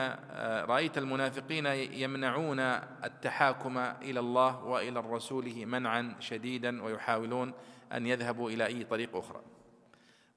رأيت 0.65 0.97
المنافقين 0.97 1.65
يمنعون 1.93 2.59
التحاكم 2.59 3.77
إلى 3.77 4.19
الله 4.19 4.63
وإلى 4.63 4.99
رسوله 4.99 5.65
منعا 5.65 6.15
شديدا 6.19 6.83
ويحاولون 6.83 7.53
أن 7.93 8.07
يذهبوا 8.07 8.49
إلى 8.49 8.65
أي 8.65 8.83
طريق 8.83 9.15
أخرى. 9.15 9.41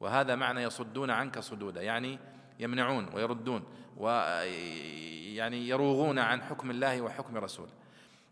وهذا 0.00 0.34
معنى 0.34 0.62
يصدون 0.62 1.10
عنك 1.10 1.38
صدودا 1.38 1.82
يعني 1.82 2.18
يمنعون 2.58 3.08
ويردون. 3.14 3.64
ويعني 3.96 5.68
يروغون 5.68 6.18
عن 6.18 6.42
حكم 6.42 6.70
الله 6.70 7.00
وحكم 7.00 7.36
رسوله. 7.36 7.72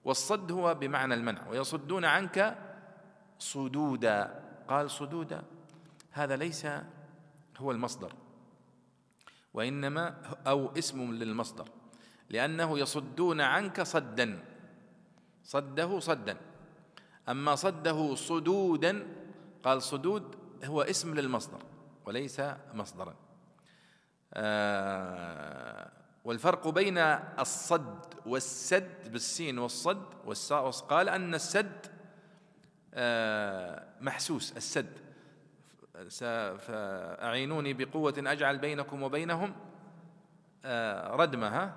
والصد 0.05 0.53
هو 0.53 0.75
بمعنى 0.75 1.15
المنع 1.15 1.49
ويصدون 1.49 2.05
عنك 2.05 2.59
صدودا. 3.39 4.45
قال 4.69 4.91
صدودا 4.91 5.43
هذا 6.13 6.37
ليس 6.37 6.67
هو 7.57 7.71
المصدر 7.71 8.13
وإنما 9.55 10.15
أو 10.47 10.73
اسم 10.79 11.13
للمصدر 11.13 11.69
لأنه 12.31 12.79
يصدون 12.79 13.41
عنك 13.41 13.83
صدا. 13.83 14.45
صده 15.45 16.01
صدا. 16.01 16.37
أما 17.29 17.55
صده 17.55 18.15
صدودا 18.15 19.07
قال 19.65 19.83
صدود 19.83 20.37
هو 20.65 20.83
اسم 20.83 21.15
للمصدر 21.15 21.63
وليس 22.07 22.43
مصدرا. 22.75 23.15
والفرق 26.25 26.69
بين 26.69 26.99
الصد 27.39 28.15
والسد 28.27 29.13
بالسين 29.13 29.59
والصد 29.59 30.07
والساء 30.25 30.71
قال 30.71 31.09
أن 31.09 31.35
السد 31.35 31.87
آه 32.95 33.87
محسوس 34.01 34.57
السد. 34.57 35.05
فأعينوني 36.59 37.73
بقوة 37.73 38.15
أجعل 38.19 38.59
بينكم 38.59 39.03
وبينهم 39.03 39.55
آه 40.65 41.17
ردمة 41.17 41.49
ها؟ 41.49 41.77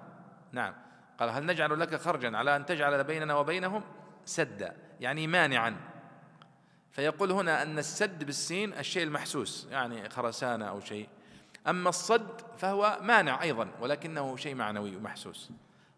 نعم. 0.51 0.73
قال 1.19 1.29
هل 1.29 1.45
نجعل 1.45 1.79
لك 1.79 1.95
خرجا 1.95 2.37
على 2.37 2.55
أن 2.55 2.65
تجعل 2.65 3.03
بيننا 3.03 3.35
وبينهم؟ 3.35 3.83
سدا 4.25 4.75
يعني 4.99 5.27
مانعا. 5.27 5.77
فيقول 6.91 7.31
هنا 7.31 7.61
أن 7.61 7.77
السد 7.77 8.23
بالسين 8.23 8.73
الشيء 8.73 9.03
المحسوس 9.03 9.67
يعني 9.71 10.09
خرسانة 10.09 10.65
أو 10.65 10.79
شيء. 10.79 11.09
أما 11.67 11.89
الصد 11.89 12.41
فهو 12.57 12.99
مانع 13.01 13.41
أيضا 13.41 13.69
ولكنه 13.81 14.35
شيء 14.35 14.55
معنوي 14.55 14.95
ومحسوس. 14.95 15.51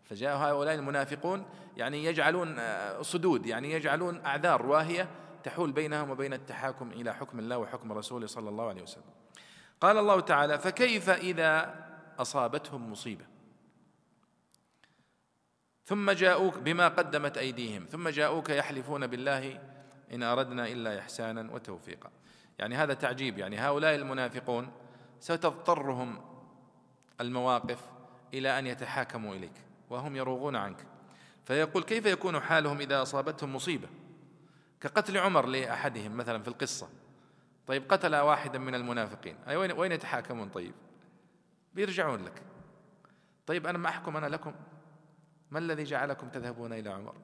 فجاء 0.03 0.37
هؤلاء 0.37 0.75
المنافقون 0.75 1.45
يعني 1.77 2.05
يجعلون 2.05 2.59
آه، 2.59 3.01
صدود 3.01 3.45
يعني 3.45 3.71
يجعلون 3.71 4.25
أعذار 4.25 4.65
واهية 4.65 5.09
تحول 5.43 5.71
بينهم 5.71 6.09
وبين 6.09 6.33
التحاكم 6.33 6.91
إلى 6.91 7.13
حكم 7.13 7.39
الله 7.39 7.57
وحكم 7.57 7.91
رسوله 7.91 8.27
صلى 8.27 8.49
الله 8.49 8.69
عليه 8.69 8.81
وسلم. 8.81 9.03
قال 9.81 9.97
الله 9.97 10.19
تعالى 10.19 10.59
فكيف 10.59 11.09
إذا 11.09 11.75
أصابتهم 12.19 12.91
مصيبة؟ 12.91 13.25
ثم 15.85 16.11
جاءوك 16.11 16.57
بما 16.57 16.87
قدمت 16.87 17.37
أيديهم 17.37 17.85
ثم 17.85 18.09
جاءوك 18.09 18.49
يحلفون 18.49 19.07
بالله 19.07 19.59
إن 20.13 20.23
أردنا 20.23 20.67
إلا 20.67 20.99
إحسانا 20.99 21.53
وتوفيقا. 21.53 22.09
يعني 22.59 22.75
هذا 22.75 22.93
تعجيب 22.93 23.37
يعني 23.37 23.57
هؤلاء 23.57 23.95
المنافقون 23.95 24.71
ستضطرهم 25.19 26.21
المواقف 27.21 27.79
إلى 28.33 28.59
أن 28.59 28.67
يتحاكموا 28.67 29.35
إليك 29.35 29.53
وهم 29.89 30.15
يروغون 30.15 30.55
عنك. 30.55 30.85
فيقول 31.45 31.83
كيف 31.83 32.05
يكون 32.05 32.39
حالهم 32.39 32.79
إذا 32.79 33.01
أصابتهم 33.01 33.55
مصيبة؟ 33.55 33.87
كقتل 34.81 35.17
عمر 35.17 35.45
لأحدهم 35.45 36.17
مثلا 36.17 36.43
في 36.43 36.47
القصة. 36.47 36.89
طيب 37.67 37.83
قتل 37.89 38.15
واحدا 38.15 38.59
من 38.59 38.75
المنافقين. 38.75 39.35
أي 39.47 39.55
وين 39.55 39.71
وين 39.71 39.91
يتحاكمون 39.91 40.49
طيب؟ 40.49 40.73
بيرجعون 41.73 42.25
لك. 42.25 42.41
طيب 43.47 43.67
أنا 43.67 43.77
ما 43.77 43.89
أحكم 43.89 44.17
أنا 44.17 44.25
لكم؟ 44.25 44.53
ما 45.51 45.59
الذي 45.59 45.83
جعلكم 45.83 46.29
تذهبون 46.29 46.73
إلى 46.73 46.89
عمر؟ 46.89 47.15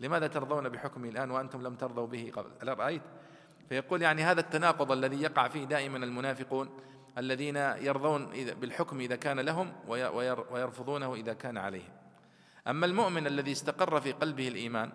لماذا 0.00 0.26
ترضون 0.26 0.68
بحكمي 0.68 1.08
الآن 1.08 1.30
وأنتم 1.30 1.62
لم 1.62 1.74
ترضوا 1.74 2.06
به 2.06 2.32
قبل؟ 2.34 2.50
ألا 2.62 2.74
رأيت؟ 2.74 3.02
فيقول 3.68 4.02
يعني 4.02 4.22
هذا 4.22 4.40
التناقض 4.40 4.92
الذي 4.92 5.22
يقع 5.22 5.48
فيه 5.48 5.64
دائما 5.64 5.96
المنافقون 5.96 6.68
الذين 7.18 7.56
يرضون 7.56 8.26
بالحكم 8.60 9.00
إذا 9.00 9.16
كان 9.16 9.40
لهم 9.40 9.72
ويرفضونه 10.50 11.14
إذا 11.14 11.32
كان 11.32 11.58
عليهم. 11.58 11.92
أما 12.68 12.86
المؤمن 12.86 13.26
الذي 13.26 13.52
استقر 13.52 14.00
في 14.00 14.12
قلبه 14.12 14.48
الإيمان 14.48 14.92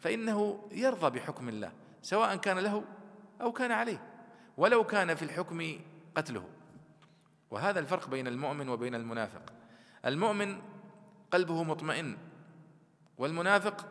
فإنه 0.00 0.68
يرضى 0.72 1.18
بحكم 1.18 1.48
الله 1.48 1.72
سواء 2.02 2.36
كان 2.36 2.58
له 2.58 2.84
أو 3.40 3.52
كان 3.52 3.72
عليه 3.72 4.02
ولو 4.56 4.84
كان 4.84 5.14
في 5.14 5.22
الحكم 5.22 5.80
قتله. 6.14 6.44
وهذا 7.50 7.80
الفرق 7.80 8.08
بين 8.08 8.26
المؤمن 8.26 8.68
وبين 8.68 8.94
المنافق. 8.94 9.42
المؤمن 10.04 10.62
قلبه 11.30 11.62
مطمئن 11.62 12.18
والمنافق 13.18 13.86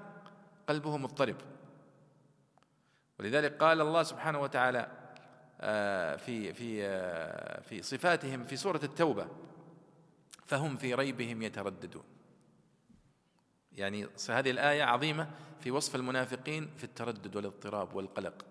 قلبه 0.68 0.98
مضطرب. 0.98 1.36
ولذلك 3.20 3.58
قال 3.58 3.82
الله 3.82 4.04
سبحانه 4.04 4.40
وتعالى 4.40 4.92
في 6.18 6.54
في 6.54 6.86
آه، 6.86 7.62
في 7.62 7.82
صفاتهم 7.82 8.44
في 8.44 8.56
سورة 8.56 8.80
التوبة 8.84 9.28
فهم 10.46 10.78
في 10.78 10.94
ريبهم 10.94 11.42
يترددون. 11.42 12.04
يعني 13.72 14.08
هذه 14.30 14.52
الآية 14.52 14.84
عظيمة 14.84 15.30
في 15.60 15.72
وصف 15.72 15.96
المنافقين 15.96 16.70
في 16.78 16.84
التردد 16.84 17.36
والاضطراب 17.36 17.96
والقلق 17.96 18.46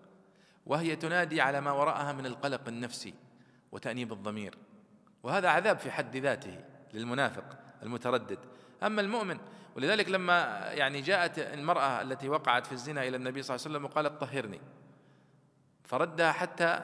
وهي 0.65 0.95
تنادي 0.95 1.41
على 1.41 1.61
ما 1.61 1.71
وراءها 1.71 2.13
من 2.13 2.25
القلق 2.25 2.67
النفسي 2.67 3.13
وتأنيب 3.71 4.13
الضمير 4.13 4.57
وهذا 5.23 5.49
عذاب 5.49 5.79
في 5.79 5.91
حد 5.91 6.17
ذاته 6.17 6.63
للمنافق 6.93 7.59
المتردد. 7.83 8.39
أما 8.83 9.01
المؤمن 9.01 9.37
ولذلك 9.75 10.09
لما 10.09 10.69
يعني 10.71 11.01
جاءت 11.01 11.39
المرأة 11.39 12.01
التي 12.01 12.29
وقعت 12.29 12.65
في 12.65 12.71
الزنا 12.71 13.07
إلى 13.07 13.17
النبي 13.17 13.43
صلى 13.43 13.55
الله 13.55 13.65
عليه 13.65 13.77
وسلم 13.77 13.85
وقالت 13.85 14.21
طهرني 14.21 14.61
فردها 15.85 16.31
حتى 16.31 16.81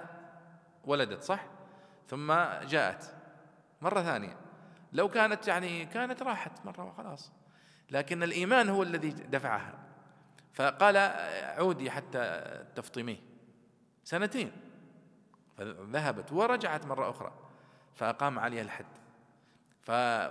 ولدت 0.85 1.23
صح؟ 1.23 1.45
ثم 2.07 2.33
جاءت 2.67 3.15
مرة 3.81 4.01
ثانية. 4.01 4.37
لو 4.93 5.09
كانت 5.09 5.47
يعني 5.47 5.85
كانت 5.85 6.23
راحت 6.23 6.65
مرة 6.65 6.83
وخلاص. 6.83 7.31
لكن 7.89 8.23
الإيمان 8.23 8.69
هو 8.69 8.83
الذي 8.83 9.09
دفعها. 9.09 9.73
فقال 10.53 10.97
عودي 11.57 11.91
حتى 11.91 12.43
تفطميه. 12.75 13.19
سنتين. 14.03 14.51
فذهبت 15.57 16.31
ورجعت 16.31 16.85
مرة 16.85 17.09
أخرى. 17.09 17.33
فأقام 17.95 18.39
عليها 18.39 18.61
الحد. 18.61 18.85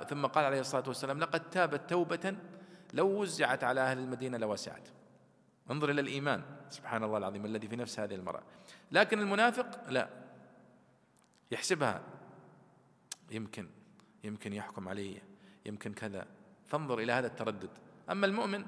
ثم 0.09 0.27
قال 0.27 0.45
عليه 0.45 0.61
الصلاة 0.61 0.85
والسلام 0.87 1.19
لقد 1.19 1.51
تابت 1.51 1.91
توبة 1.91 2.37
لو 2.93 3.07
وزعت 3.09 3.65
على 3.65 3.81
أهل 3.81 3.99
المدينة 3.99 4.39
لوسعت 4.39 4.89
انظر 5.71 5.91
إلى 5.91 6.01
الإيمان. 6.01 6.43
سبحان 6.71 7.05
الله 7.05 7.19
العظيم 7.19 7.45
الذي 7.45 7.69
في 7.69 7.77
نفس 7.77 8.01
هذه 8.01 8.15
المرأة. 8.15 8.43
لكن 8.93 9.19
المنافق 9.19 9.91
لا. 9.91 10.09
يحسبها. 11.51 12.03
يمكن 13.31 13.69
يمكن 14.25 14.53
يحكم 14.53 14.89
علي 14.89 15.23
يمكن 15.67 15.93
كذا. 15.93 16.27
فانظر 16.67 16.99
إلى 16.99 17.13
هذا 17.13 17.27
التردد. 17.27 17.71
أما 18.11 18.27
المؤمن 18.27 18.65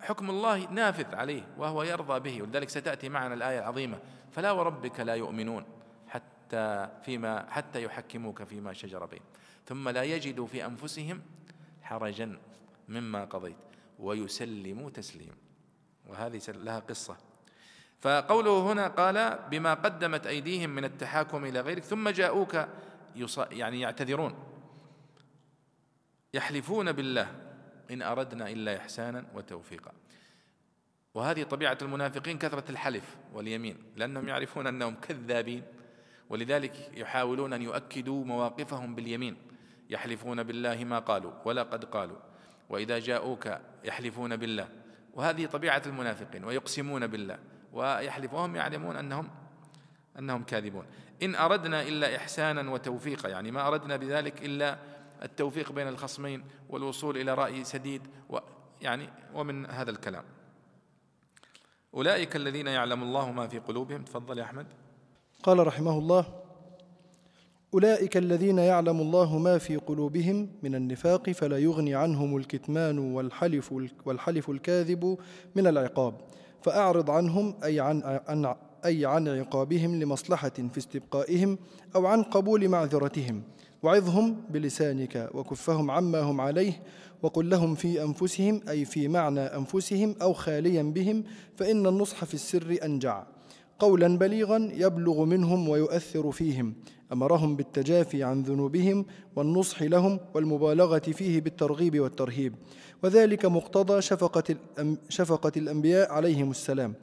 حكم 0.00 0.30
الله 0.30 0.70
نافذ 0.70 1.14
عليه 1.14 1.48
وهو 1.58 1.82
يرضى 1.82 2.20
به 2.20 2.42
ولذلك 2.42 2.68
ستأتي 2.68 3.08
معنا 3.08 3.34
الآية 3.34 3.58
العظيمة 3.58 3.98
فلا 4.30 4.52
وربك 4.52 5.00
لا 5.00 5.14
يؤمنون 5.14 5.64
حتى 6.08 6.88
فيما 7.02 7.50
حتى 7.50 7.82
يحكموك 7.82 8.42
فيما 8.42 8.72
شجر 8.72 9.06
بين 9.06 9.20
ثم 9.66 9.88
لا 9.88 10.02
يجدوا 10.02 10.46
في 10.46 10.66
أنفسهم 10.66 11.22
حرجا 11.82 12.38
مما 12.88 13.24
قضيت. 13.24 13.56
ويسلموا 13.98 14.90
تسليم. 14.90 15.49
وهذه 16.06 16.40
لها 16.48 16.78
قصة. 16.78 17.16
فقوله 18.00 18.72
هنا 18.72 18.88
قال 18.88 19.38
بما 19.50 19.74
قدمت 19.74 20.26
أيديهم 20.26 20.70
من 20.70 20.84
التحاكم 20.84 21.44
إلى 21.44 21.60
غيرك 21.60 21.82
ثم 21.82 22.08
جاءوك 22.08 22.66
يعني 23.36 23.80
يعتذرون. 23.80 24.34
يحلفون 26.34 26.92
بالله 26.92 27.28
إن 27.90 28.02
أردنا 28.02 28.50
إلا 28.50 28.76
إحسانا 28.76 29.24
وتوفيقا. 29.34 29.92
وهذه 31.14 31.42
طبيعة 31.42 31.78
المنافقين 31.82 32.38
كثرة 32.38 32.70
الحلف 32.70 33.16
واليمين 33.32 33.76
لأنهم 33.96 34.28
يعرفون 34.28 34.66
أنهم 34.66 34.94
كذابين 34.94 35.62
ولذلك 36.30 36.90
يحاولون 36.94 37.52
أن 37.52 37.62
يؤكدوا 37.62 38.24
مواقفهم 38.24 38.94
باليمين. 38.94 39.36
يحلفون 39.90 40.42
بالله 40.42 40.84
ما 40.84 40.98
قالوا 40.98 41.32
ولا 41.44 41.62
قد 41.62 41.84
قالوا. 41.84 42.18
وإذا 42.68 42.98
جاءوك 42.98 43.58
يحلفون 43.84 44.36
بالله. 44.36 44.68
وهذه 45.14 45.46
طبيعة 45.46 45.82
المنافقين 45.86 46.44
ويقسمون 46.44 47.06
بالله 47.06 47.38
ويحلف 47.72 48.32
وهم 48.34 48.56
يعلمون 48.56 48.96
أنهم 48.96 49.30
أنهم 50.18 50.42
كاذبون. 50.42 50.86
إن 51.22 51.34
أردنا 51.34 51.82
إلا 51.82 52.16
إحسانا 52.16 52.70
وتوفيقا 52.70 53.28
يعني 53.28 53.50
ما 53.50 53.68
أردنا 53.68 53.96
بذلك 53.96 54.44
إلا 54.44 54.78
التوفيق 55.22 55.72
بين 55.72 55.88
الخصمين 55.88 56.44
والوصول 56.68 57.16
إلى 57.16 57.34
رأي 57.34 57.64
سديد 57.64 58.02
يعني 58.80 59.08
ومن 59.34 59.66
هذا 59.66 59.90
الكلام. 59.90 60.24
أولئك 61.94 62.36
الذين 62.36 62.66
يعلم 62.66 63.02
الله 63.02 63.32
ما 63.32 63.48
في 63.48 63.58
قلوبهم. 63.58 64.04
تفضل 64.04 64.38
يا 64.38 64.44
أحمد. 64.44 64.66
قال 65.42 65.66
رحمه 65.66 65.98
الله 65.98 66.39
أولئك 67.74 68.16
الذين 68.16 68.58
يعلم 68.58 69.00
الله 69.00 69.38
ما 69.38 69.58
في 69.58 69.76
قلوبهم 69.76 70.48
من 70.62 70.74
النفاق 70.74 71.30
فلا 71.30 71.58
يغني 71.58 71.94
عنهم 71.94 72.36
الكتمان 72.36 72.98
والحلف 72.98 73.74
والحلف 74.06 74.50
الكاذب 74.50 75.18
من 75.56 75.66
العقاب. 75.66 76.14
فأعرض 76.62 77.10
عنهم 77.10 77.54
أي 77.64 77.80
عن, 77.80 78.02
عن 78.28 78.54
أي 78.84 79.06
عن 79.06 79.28
عقابهم 79.28 80.02
لمصلحة 80.02 80.52
في 80.72 80.78
استبقائهم 80.78 81.58
أو 81.96 82.06
عن 82.06 82.22
قبول 82.22 82.68
معذرتهم. 82.68 83.42
وعظهم 83.82 84.36
بلسانك 84.50 85.30
وكفهم 85.34 85.90
عما 85.90 86.20
هم 86.20 86.40
عليه 86.40 86.82
وقل 87.22 87.50
لهم 87.50 87.74
في 87.74 88.02
أنفسهم 88.02 88.60
أي 88.68 88.84
في 88.84 89.08
معنى 89.08 89.40
أنفسهم 89.40 90.14
أو 90.22 90.32
خاليا 90.32 90.82
بهم 90.82 91.24
فإن 91.56 91.86
النصح 91.86 92.24
في 92.24 92.34
السر 92.34 92.78
أنجع. 92.84 93.24
قولا 93.80 94.18
بليغا 94.18 94.70
يبلغ 94.74 95.24
منهم 95.24 95.68
ويؤثر 95.68 96.30
فيهم. 96.30 96.74
أمرهم 97.12 97.56
بالتجافي 97.56 98.22
عن 98.22 98.42
ذنوبهم 98.42 99.06
والنصح 99.36 99.82
لهم 99.82 100.20
والمبالغة 100.34 100.98
فيه 100.98 101.40
بالترغيب 101.40 102.00
والترهيب. 102.00 102.54
وذلك 103.02 103.46
مقتضى 103.46 104.02
شفقة, 104.02 104.56
شفقة 105.08 105.52
الأنبياء 105.56 106.12
عليهم 106.12 106.50
السلام. 106.50 106.94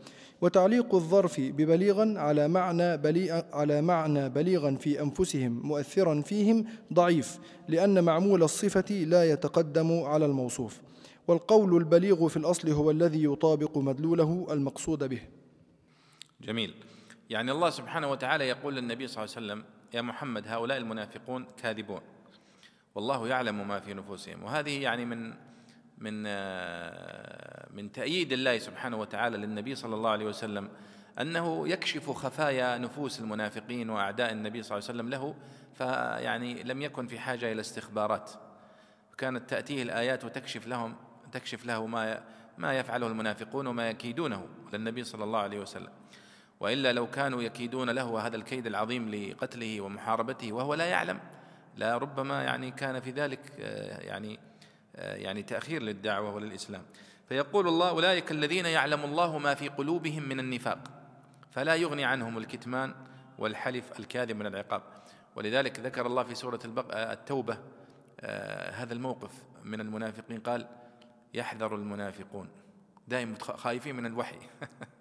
وتعليق 0.41 0.95
الظرف 0.95 1.39
ببليغا 1.39 2.13
على 2.17 2.47
معنى 2.47 2.97
بليغ 2.97 3.41
على 3.53 3.81
معنى 3.81 4.29
بليغا 4.29 4.75
في 4.75 5.01
أنفسهم 5.01 5.61
مؤثرا 5.63 6.21
فيهم 6.21 6.65
ضعيف 6.93 7.39
لأن 7.67 8.03
معمول 8.03 8.43
الصفة 8.43 8.95
لا 8.95 9.31
يتقدم 9.31 10.01
على 10.03 10.25
الموصوف. 10.25 10.81
والقول 11.27 11.77
البليغ 11.77 12.27
في 12.27 12.37
الأصل 12.37 12.69
هو 12.69 12.91
الذي 12.91 13.23
يطابق 13.23 13.77
مدلوله 13.77 14.47
المقصود 14.51 15.03
به. 15.03 15.36
جميل. 16.41 16.73
يعني 17.29 17.51
الله 17.51 17.69
سبحانه 17.69 18.11
وتعالى 18.11 18.47
يقول 18.47 18.75
للنبي 18.75 19.07
صلى 19.07 19.23
الله 19.23 19.35
عليه 19.35 19.45
وسلم 19.45 19.65
يا 19.93 20.01
محمد 20.01 20.47
هؤلاء 20.47 20.77
المنافقون 20.77 21.47
كاذبون. 21.61 22.01
والله 22.95 23.27
يعلم 23.27 23.67
ما 23.67 23.79
في 23.79 23.93
نفوسهم. 23.93 24.43
وهذه 24.43 24.81
يعني 24.81 25.05
من 25.05 25.33
من 25.97 26.23
آه، 26.27 27.67
من 27.73 27.91
تأييد 27.91 28.33
الله 28.33 28.57
سبحانه 28.57 28.97
وتعالى 28.97 29.37
للنبي 29.37 29.75
صلى 29.75 29.95
الله 29.95 30.09
عليه 30.09 30.25
وسلم 30.25 30.69
أنه 31.21 31.67
يكشف 31.67 32.09
خفايا 32.11 32.77
نفوس 32.77 33.19
المنافقين 33.19 33.89
وأعداء 33.89 34.31
النبي 34.31 34.63
صلى 34.63 34.77
الله 34.77 34.89
عليه 34.89 34.99
وسلم 34.99 35.09
له 35.09 35.35
فيعني 35.73 36.63
لم 36.63 36.81
يكن 36.81 37.07
في 37.07 37.19
حاجة 37.19 37.51
إلى 37.51 37.61
استخبارات. 37.61 38.31
كانت 39.17 39.49
تأتيه 39.49 39.83
الآيات 39.83 40.25
وتكشف 40.25 40.67
لهم 40.67 40.95
تكشف 41.31 41.65
له 41.65 41.87
ما 41.87 42.23
ما 42.57 42.79
يفعله 42.79 43.07
المنافقون 43.07 43.67
وما 43.67 43.89
يكيدونه 43.89 44.47
للنبي 44.73 45.03
صلى 45.03 45.23
الله 45.23 45.39
عليه 45.39 45.59
وسلم. 45.59 45.89
وإلا 46.59 46.93
لو 46.93 47.07
كانوا 47.07 47.41
يكيدون 47.41 47.89
له 47.89 48.27
هذا 48.27 48.35
الكيد 48.35 48.67
العظيم 48.67 49.09
لقتله 49.15 49.81
ومحاربته 49.81 50.53
وهو 50.53 50.73
لا 50.73 50.85
يعلم 50.85 51.19
لا 51.77 51.97
ربما 51.97 52.43
يعني 52.43 52.71
كان 52.71 52.99
في 52.99 53.11
ذلك 53.11 53.39
آه، 53.59 53.99
يعني 53.99 54.39
آه، 54.95 55.15
يعني 55.15 55.43
تأخير 55.43 55.81
للدعوة 55.81 56.35
وللإسلام. 56.35 56.83
فيقول 57.29 57.67
الله 57.67 57.89
أولئك 57.89 58.31
الذين 58.31 58.65
يعلم 58.65 59.03
الله 59.03 59.37
ما 59.37 59.53
في 59.53 59.67
قلوبهم 59.67 60.29
من 60.29 60.39
النفاق 60.39 60.79
فلا 61.51 61.75
يغني 61.75 62.05
عنهم 62.05 62.37
الكتمان 62.37 62.93
والحلف 63.37 63.99
الكاذب 63.99 64.35
من 64.35 64.45
العقاب. 64.45 64.81
ولذلك 65.35 65.79
ذكر 65.79 66.05
الله 66.05 66.23
في 66.23 66.35
سورة 66.35 66.59
آه، 66.91 67.13
التوبة 67.13 67.57
هذا 68.73 68.93
الموقف 68.93 69.31
من 69.63 69.81
المنافقين 69.81 70.39
قال 70.39 70.67
يحذر 71.33 71.75
المنافقون. 71.75 72.49
دائما 73.07 73.35
خايفين 73.39 73.95
من 73.95 74.05
الوحي. 74.05 74.37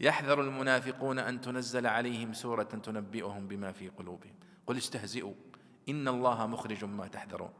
يحذر 0.00 0.40
المنافقون 0.40 1.18
أن 1.18 1.40
تنزل 1.40 1.86
عليهم 1.86 2.32
سورة 2.32 2.62
تنبئهم 2.62 3.48
بما 3.48 3.72
في 3.72 3.88
قلوبهم. 3.88 4.34
قل 4.66 4.76
استهزئوا 4.76 5.34
إن 5.88 6.08
الله 6.08 6.46
مخرج 6.46 6.84
ما 6.84 7.08
تحذرون. 7.08 7.50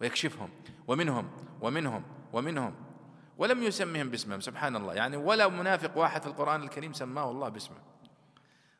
ويكشفهم 0.00 0.50
ومنهم 0.88 1.30
ومنهم 1.60 2.04
ومنهم. 2.32 2.74
ولم 3.38 3.62
يسمهم 3.62 4.10
باسمهم 4.10 4.40
سبحان 4.40 4.76
الله. 4.76 4.94
يعني 4.94 5.16
ولا 5.16 5.48
منافق 5.48 5.98
واحد 5.98 6.22
في 6.22 6.26
القرآن 6.26 6.62
الكريم 6.62 6.92
سماه 6.92 7.30
الله 7.30 7.48
باسمه. 7.48 7.76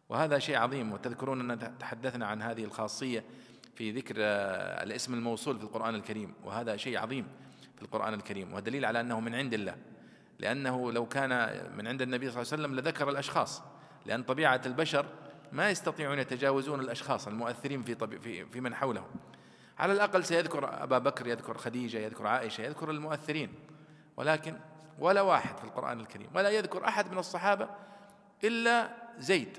وهذا 0.09 0.39
شيء 0.39 0.57
عظيم. 0.57 0.93
وتذكرون 0.93 1.51
أن 1.51 1.79
تحدثنا 1.79 2.27
عن 2.27 2.43
هذه 2.43 2.65
الخاصية 2.65 3.25
في 3.75 3.93
ذكر 3.93 4.15
آه، 4.19 4.83
الاسم 4.83 5.15
الموصول 5.15 5.59
في 5.59 5.65
القرآن 5.65 5.95
الكريم. 5.95 6.35
وهذا 6.45 6.77
شيء 6.77 6.99
عظيم 6.99 7.27
في 7.77 7.83
القرآن 7.83 8.15
الكريم. 8.15 8.55
ودليل 8.55 8.85
على 8.85 9.01
أنه 9.01 9.21
من 9.21 9.35
عند 9.35 9.55
الله. 9.55 9.77
لأنه 10.39 10.93
لو 10.93 11.07
كان 11.07 11.31
من 11.77 11.89
عند 11.89 12.03
النبي 12.03 12.31
صلى 12.31 12.43
الله 12.43 12.53
عليه 12.53 12.63
وسلم 12.63 12.81
لذكر 12.81 13.09
الأشخاص 13.09 13.63
لأن 14.07 14.23
طبيعة 14.23 14.61
البشر 14.67 15.07
ما 15.53 15.71
يستطيعون 15.71 16.19
يتجاوزون 16.19 16.81
الأشخاص 16.81 17.29
المؤثرين 17.29 17.83
في, 17.83 18.19
في, 18.19 18.45
في 18.45 18.61
من 18.61 18.75
حولهم. 18.75 19.11
على 19.79 19.93
الأقل 19.93 20.25
سيذكر 20.25 20.83
أبا 20.83 20.99
بكر 20.99 21.27
يذكر 21.27 21.59
خديجة 21.59 21.99
يذكر 21.99 22.27
عائشة 22.27 22.63
يذكر 22.63 22.91
المؤثرين. 22.91 23.55
ولكن 24.17 24.59
ولا 24.99 25.21
واحد 25.21 25.57
في 25.57 25.65
القرآن 25.65 26.01
الكريم 26.01 26.29
ولا 26.35 26.51
يذكر 26.51 26.89
أحد 26.89 27.13
من 27.13 27.19
الصحابة 27.19 27.69
إلا 28.45 28.91
زيد. 29.19 29.59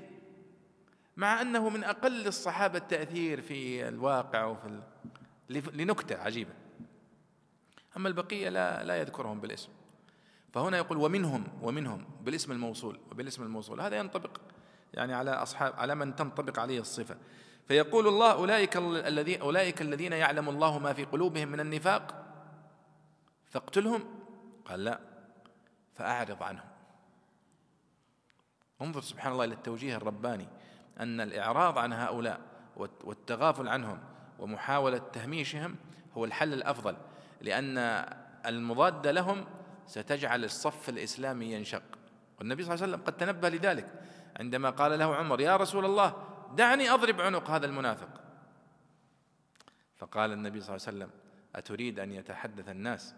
مع 1.16 1.40
أنه 1.40 1.68
من 1.68 1.84
أقل 1.84 2.26
الصحابة 2.26 2.78
تأثير 2.78 3.40
في 3.40 3.88
الواقع 3.88 4.44
وفي 4.44 4.80
لنكتة 5.50 6.16
عجيبة. 6.16 6.52
أما 7.96 8.08
البقية 8.08 8.48
لا 8.48 8.84
لا 8.84 8.96
يذكرهم 8.96 9.40
بالاسم. 9.40 9.68
فهنا 10.54 10.76
يقول 10.76 10.98
ومنهم 10.98 11.44
ومنهم 11.62 12.04
بالاسم 12.20 12.52
الموصول 12.52 12.98
وبالاسم 13.10 13.42
الموصول. 13.42 13.80
هذا 13.80 13.96
ينطبق 13.96 14.40
يعني 14.94 15.14
على 15.14 15.30
أصحاب 15.30 15.72
على 15.76 15.94
من 15.94 16.16
تنطبق 16.16 16.58
عليه 16.58 16.80
الصفة. 16.80 17.16
فيقول 17.68 18.08
الله 18.08 18.32
أولئك 18.32 18.76
الذين 18.76 19.40
أولئك 19.40 19.82
الذين 19.82 20.12
يعلم 20.12 20.48
الله 20.48 20.78
ما 20.78 20.92
في 20.92 21.04
قلوبهم 21.04 21.48
من 21.48 21.60
النفاق 21.60 22.24
فاقتلهم؟ 23.50 24.04
قال 24.64 24.84
لا 24.84 25.00
فأعرض 25.94 26.42
عنهم. 26.42 26.68
انظر 28.82 29.00
سبحان 29.00 29.32
الله 29.32 29.44
إلى 29.44 29.54
التوجيه 29.54 29.96
الرباني 29.96 30.48
أن 31.00 31.20
الإعراض 31.20 31.78
عن 31.78 31.92
هؤلاء 31.92 32.40
والتغافل 32.76 33.68
عنهم 33.68 33.98
ومحاولة 34.38 34.98
تهميشهم 34.98 35.76
هو 36.16 36.24
الحل 36.24 36.52
الأفضل 36.52 36.96
لأن 37.40 37.78
المضاد 38.46 39.06
لهم 39.06 39.44
ستجعل 39.86 40.44
الصف 40.44 40.88
الإسلامي 40.88 41.52
ينشق. 41.52 41.82
والنبي 42.38 42.62
صلى 42.62 42.74
الله 42.74 42.84
عليه 42.84 42.94
وسلم 42.94 43.06
قد 43.06 43.16
تنبه 43.16 43.48
لذلك 43.48 44.02
عندما 44.40 44.70
قال 44.70 44.98
له 44.98 45.16
عمر 45.16 45.40
يا 45.40 45.56
رسول 45.56 45.84
الله 45.84 46.26
دعني 46.56 46.90
أضرب 46.90 47.20
عنق 47.20 47.50
هذا 47.50 47.66
المنافق. 47.66 48.20
فقال 49.96 50.32
النبي 50.32 50.60
صلى 50.60 50.76
الله 50.76 50.86
عليه 50.86 50.96
وسلم 50.98 51.10
أتريد 51.56 51.98
أن 51.98 52.12
يتحدث 52.12 52.68
الناس 52.68 53.14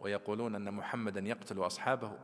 ويقولون 0.00 0.54
أن 0.54 0.74
محمدا 0.74 1.20
يقتل 1.20 1.66
أصحابه؟ 1.66 2.18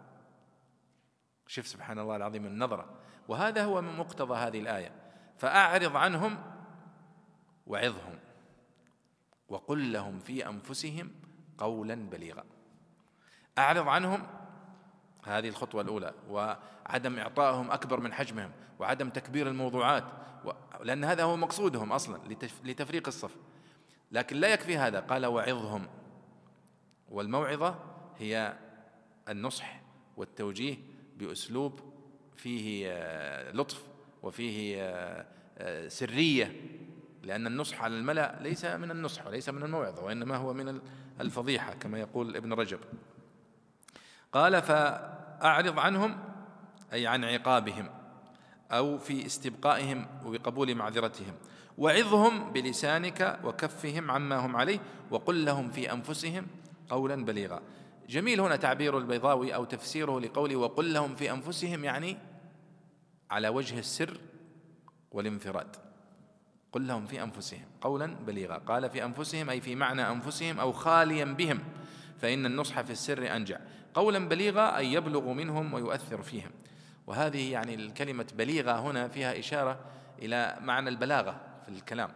شوف 1.46 1.66
سبحان 1.66 1.98
الله 1.98 2.16
العظيم 2.16 2.46
النظرة. 2.46 2.88
وهذا 3.28 3.64
هو 3.64 3.82
من 3.82 3.96
مقتضى 3.96 4.34
هذه 4.34 4.60
الآية. 4.60 4.92
فأعرض 5.38 5.96
عنهم 5.96 6.38
وعظهم 7.66 8.18
وقل 9.48 9.92
لهم 9.92 10.18
في 10.18 10.46
أنفسهم 10.46 11.10
قولا 11.58 11.94
بليغا. 11.94 12.44
أعرض 13.60 13.88
عنهم. 13.88 14.22
هذه 15.24 15.48
الخطوة 15.48 15.82
الأولى 15.82 16.14
وعدم 16.28 17.18
إعطائهم 17.18 17.70
أكبر 17.70 18.00
من 18.00 18.12
حجمهم 18.12 18.50
وعدم 18.78 19.10
تكبير 19.10 19.48
الموضوعات 19.48 20.04
لأن 20.80 21.04
هذا 21.04 21.22
هو 21.22 21.36
مقصودهم 21.36 21.92
أصلا 21.92 22.18
لتفريق 22.64 23.06
الصف. 23.06 23.36
لكن 24.12 24.36
لا 24.36 24.48
يكفي 24.48 24.76
هذا. 24.78 25.00
قال 25.00 25.26
وعظهم. 25.26 25.86
والموعظة 27.08 27.78
هي 28.18 28.56
النصح 29.28 29.80
والتوجيه 30.16 30.76
بأسلوب 31.16 31.80
فيه 32.36 32.86
آه، 32.88 33.52
لطف 33.52 33.84
وفيه 34.22 34.82
آه، 34.82 35.26
آه، 35.58 35.88
سرية. 35.88 36.60
لأن 37.22 37.46
النصح 37.46 37.82
على 37.82 37.96
الملأ 37.96 38.38
ليس 38.40 38.64
من 38.64 38.90
النصح 38.90 39.26
وليس 39.26 39.48
من 39.48 39.62
الموعظة 39.62 40.04
وإنما 40.04 40.36
هو 40.36 40.52
من 40.52 40.80
الفضيحة 41.20 41.74
كما 41.74 41.98
يقول 42.00 42.36
ابن 42.36 42.52
رجب. 42.52 42.80
قال 44.32 44.62
فأعرض 44.62 45.78
عنهم 45.78 46.18
أي 46.92 47.06
عن 47.06 47.24
عقابهم 47.24 47.88
أو 48.70 48.98
في 48.98 49.26
استبقائهم 49.26 50.06
وبقبول 50.24 50.74
معذرتهم. 50.74 51.34
وعظهم 51.78 52.52
بلسانك 52.52 53.40
وكفهم 53.44 54.10
عما 54.10 54.36
هم 54.36 54.56
عليه 54.56 54.78
وقل 55.10 55.44
لهم 55.44 55.70
في 55.70 55.92
أنفسهم 55.92 56.46
قولا 56.90 57.24
بليغا. 57.24 57.62
جميل 58.08 58.40
هنا 58.40 58.56
تعبير 58.56 58.98
البيضاوي 58.98 59.54
أو 59.54 59.64
تفسيره 59.64 60.20
لقوله 60.20 60.56
وقل 60.56 60.92
لهم 60.92 61.14
في 61.14 61.30
أنفسهم 61.30 61.84
يعني 61.84 62.16
على 63.30 63.48
وجه 63.48 63.78
السر 63.78 64.20
والانفراد. 65.12 65.76
قل 66.72 66.86
لهم 66.86 67.06
في 67.06 67.22
أنفسهم 67.22 67.64
قولا 67.80 68.06
بليغا. 68.06 68.56
قال 68.56 68.90
في 68.90 69.04
أنفسهم 69.04 69.50
أي 69.50 69.60
في 69.60 69.74
معنى 69.74 70.10
أنفسهم 70.10 70.60
أو 70.60 70.72
خاليا 70.72 71.24
بهم 71.24 71.58
فإن 72.18 72.46
النصح 72.46 72.80
في 72.80 72.90
السر 72.90 73.36
أنجع. 73.36 73.58
قولا 73.94 74.18
بليغا 74.18 74.76
أي 74.76 74.92
يبلغ 74.92 75.32
منهم 75.32 75.74
ويؤثر 75.74 76.22
فيهم. 76.22 76.50
وهذه 77.06 77.52
يعني 77.52 77.74
الكلمة 77.74 78.26
بليغة 78.34 78.72
هنا 78.72 79.08
فيها 79.08 79.38
إشارة 79.38 79.80
إلى 80.18 80.56
معنى 80.60 80.88
البلاغة 80.88 81.40
في 81.62 81.68
الكلام. 81.68 82.10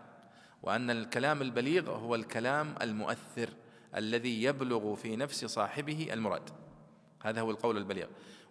وأن 0.63 0.91
الكلام 0.91 1.43
البليغ 1.43 1.91
هو 1.91 2.15
الكلام 2.15 2.75
المؤثر 2.83 3.49
الذي 3.97 4.43
يبلغ 4.43 4.95
في 4.95 5.17
نفس 5.17 5.45
صاحبه 5.45 6.09
المراد. 6.13 6.51
هذا 7.23 7.41
هو 7.41 7.51
القول 7.51 7.77
البليغ. 7.77 8.07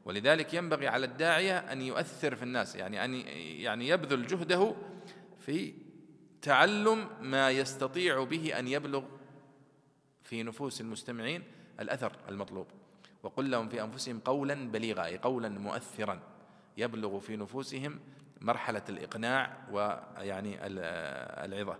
ولذلك 0.05 0.53
ينبغي 0.53 0.87
على 0.87 1.05
الداعية 1.05 1.57
أن 1.57 1.81
يؤثر 1.81 2.35
في 2.35 2.43
الناس 2.43 2.75
يعني 2.75 3.05
أن 3.05 3.13
يعني 3.35 3.87
يبذل 3.87 4.27
جهده 4.27 4.75
في 5.39 5.73
تعلم 6.41 7.09
ما 7.21 7.51
يستطيع 7.51 8.23
به 8.23 8.59
أن 8.59 8.67
يبلغ 8.67 9.03
في 10.23 10.43
نفوس 10.43 10.81
المستمعين 10.81 11.43
الأثر 11.79 12.15
المطلوب. 12.29 12.67
وقل 13.23 13.51
لهم 13.51 13.69
في 13.69 13.83
أنفسهم 13.83 14.19
قولا 14.19 14.71
بليغا 14.71 15.05
أي 15.05 15.17
قولا 15.17 15.49
مؤثرا 15.49 16.19
يبلغ 16.77 17.19
في 17.19 17.35
نفوسهم 17.37 17.99
مرحلة 18.41 18.81
الإقناع 18.89 19.57
ويعني 19.71 20.57
العظة. 21.45 21.77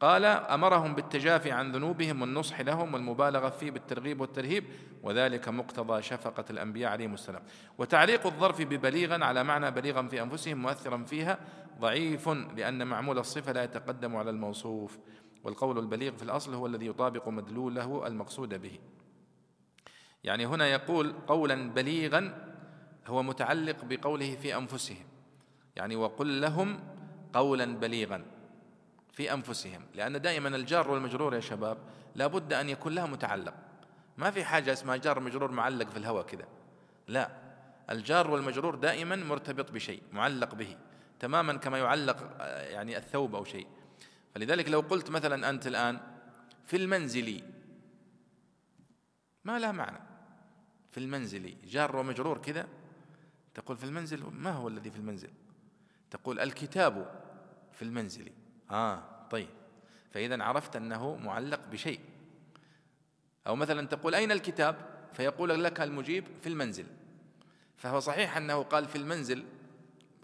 قال 0.00 0.24
أمرهم 0.24 0.94
بالتجافي 0.94 1.52
عن 1.52 1.72
ذنوبهم 1.72 2.20
والنصح 2.20 2.60
لهم 2.60 2.94
والمبالغة 2.94 3.48
فيه 3.48 3.70
بالترغيب 3.70 4.20
والترهيب 4.20 4.64
وذلك 5.02 5.48
مقتضى 5.48 6.02
شفقة 6.02 6.44
الأنبياء 6.50 6.92
عليهم 6.92 7.14
السلام. 7.14 7.42
وتعليق 7.78 8.26
الظرف 8.26 8.62
ببليغا 8.62 9.24
على 9.24 9.44
معنى 9.44 9.70
بليغا 9.70 10.02
في 10.02 10.22
أنفسهم 10.22 10.62
مؤثرا 10.62 11.04
فيها 11.04 11.38
ضعيف 11.80 12.28
لأن 12.28 12.86
معمول 12.86 13.18
الصفة 13.18 13.52
لا 13.52 13.64
يتقدم 13.64 14.16
على 14.16 14.30
الموصوف. 14.30 14.98
والقول 15.44 15.78
البليغ 15.78 16.12
في 16.12 16.22
الأصل 16.22 16.54
هو 16.54 16.66
الذي 16.66 16.86
يطابق 16.86 17.28
مدلوله 17.28 18.06
المقصود 18.06 18.54
به. 18.54 18.78
يعني 20.26 20.46
هنا 20.46 20.66
يقول 20.66 21.14
قولا 21.26 21.70
بليغا 21.70 22.52
هو 23.06 23.22
متعلق 23.22 23.84
بقوله 23.84 24.36
في 24.36 24.56
أنفسهم. 24.56 25.06
يعني 25.76 25.96
وقل 25.96 26.40
لهم 26.40 26.80
قولا 27.32 27.64
بليغا 27.64 28.24
في 29.12 29.32
أنفسهم. 29.32 29.82
لأن 29.94 30.20
دائما 30.20 30.48
الجار 30.48 30.90
والمجرور 30.90 31.34
يا 31.34 31.40
شباب 31.40 31.78
لابد 32.14 32.52
أن 32.52 32.68
يكون 32.68 32.94
لها 32.94 33.06
متعلق. 33.06 33.54
ما 34.18 34.30
في 34.30 34.44
حاجة 34.44 34.72
اسمها 34.72 34.96
جار 34.96 35.20
مجرور 35.20 35.50
معلق 35.50 35.90
في 35.90 35.96
الهواء 35.96 36.26
كذا 36.26 36.46
لا 37.08 37.30
الجار 37.90 38.30
والمجرور 38.30 38.74
دائما 38.74 39.16
مرتبط 39.16 39.72
بشيء 39.72 40.02
معلق 40.12 40.54
به 40.54 40.76
تماما 41.20 41.56
كما 41.56 41.78
يعلق 41.78 42.36
آه، 42.40 42.62
يعني 42.62 42.96
الثوب 42.96 43.34
أو 43.34 43.44
شيء. 43.44 43.66
فلذلك 44.34 44.68
لو 44.68 44.80
قلت 44.80 45.10
مثلا 45.10 45.50
أنت 45.50 45.66
الآن 45.66 46.00
في 46.64 46.76
المنزل 46.76 47.42
ما 49.44 49.58
له 49.58 49.72
معنى. 49.72 50.15
في 50.96 51.02
المنزل 51.02 51.54
جار 51.64 51.96
ومجرور 51.96 52.38
كذا 52.38 52.68
تقول 53.54 53.76
في 53.76 53.84
المنزل 53.84 54.24
ما 54.32 54.50
هو 54.50 54.68
الذي 54.68 54.90
في 54.90 54.96
المنزل؟ 54.96 55.30
تقول 56.10 56.40
الكتاب 56.40 57.22
في 57.72 57.82
المنزل. 57.82 58.32
آه 58.70 59.02
طيب. 59.30 59.48
فإذا 60.10 60.42
عرفت 60.42 60.76
أنه 60.76 61.16
معلق 61.16 61.60
بشيء. 61.68 62.00
أو 63.46 63.56
مثلا 63.56 63.86
تقول 63.86 64.14
أين 64.14 64.32
الكتاب؟ 64.32 64.76
فيقول 65.12 65.64
لك 65.64 65.80
المجيب 65.80 66.24
في 66.42 66.48
المنزل. 66.48 66.86
فهو 67.76 68.00
صحيح 68.00 68.36
أنه 68.36 68.62
قال 68.62 68.88
في 68.88 68.96
المنزل 68.96 69.44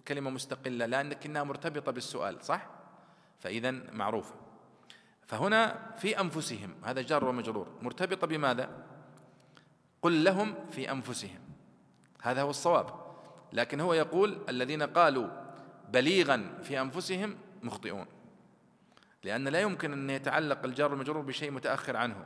كلمة 0.09 0.31
مستقلة 0.31 0.87
لكنها 0.87 1.43
مرتبطة 1.43 1.93
بالسؤال 1.93 2.45
صح؟ 2.45 2.70
فإذا 3.39 3.70
معروفة. 3.70 4.35
فهنا 5.27 5.93
في 5.97 6.20
أنفسهم 6.20 6.75
هذا 6.85 7.03
جار 7.03 7.25
ومجرور 7.25 7.68
مرتبطة 7.83 8.27
بماذا؟ 8.27 8.91
قل 10.03 10.24
لهم 10.24 10.55
في 10.70 10.92
أنفسهم. 10.92 11.38
هذا 12.22 12.42
هو 12.42 12.50
الصواب. 12.50 12.86
لكن 13.53 13.80
هو 13.80 13.94
يقول 13.94 14.38
الذين 14.48 14.82
قالوا 14.82 15.28
بليغا 15.92 16.59
في 16.62 16.80
أنفسهم 16.80 17.36
مخطئون. 17.62 18.07
لأن 19.24 19.48
لا 19.48 19.61
يمكن 19.61 19.92
أن 19.92 20.11
يتعلق 20.11 20.64
الجار 20.64 20.90
والمجرور 20.90 21.22
بشيء 21.22 21.50
متأخر 21.50 21.96
عنه. 21.96 22.16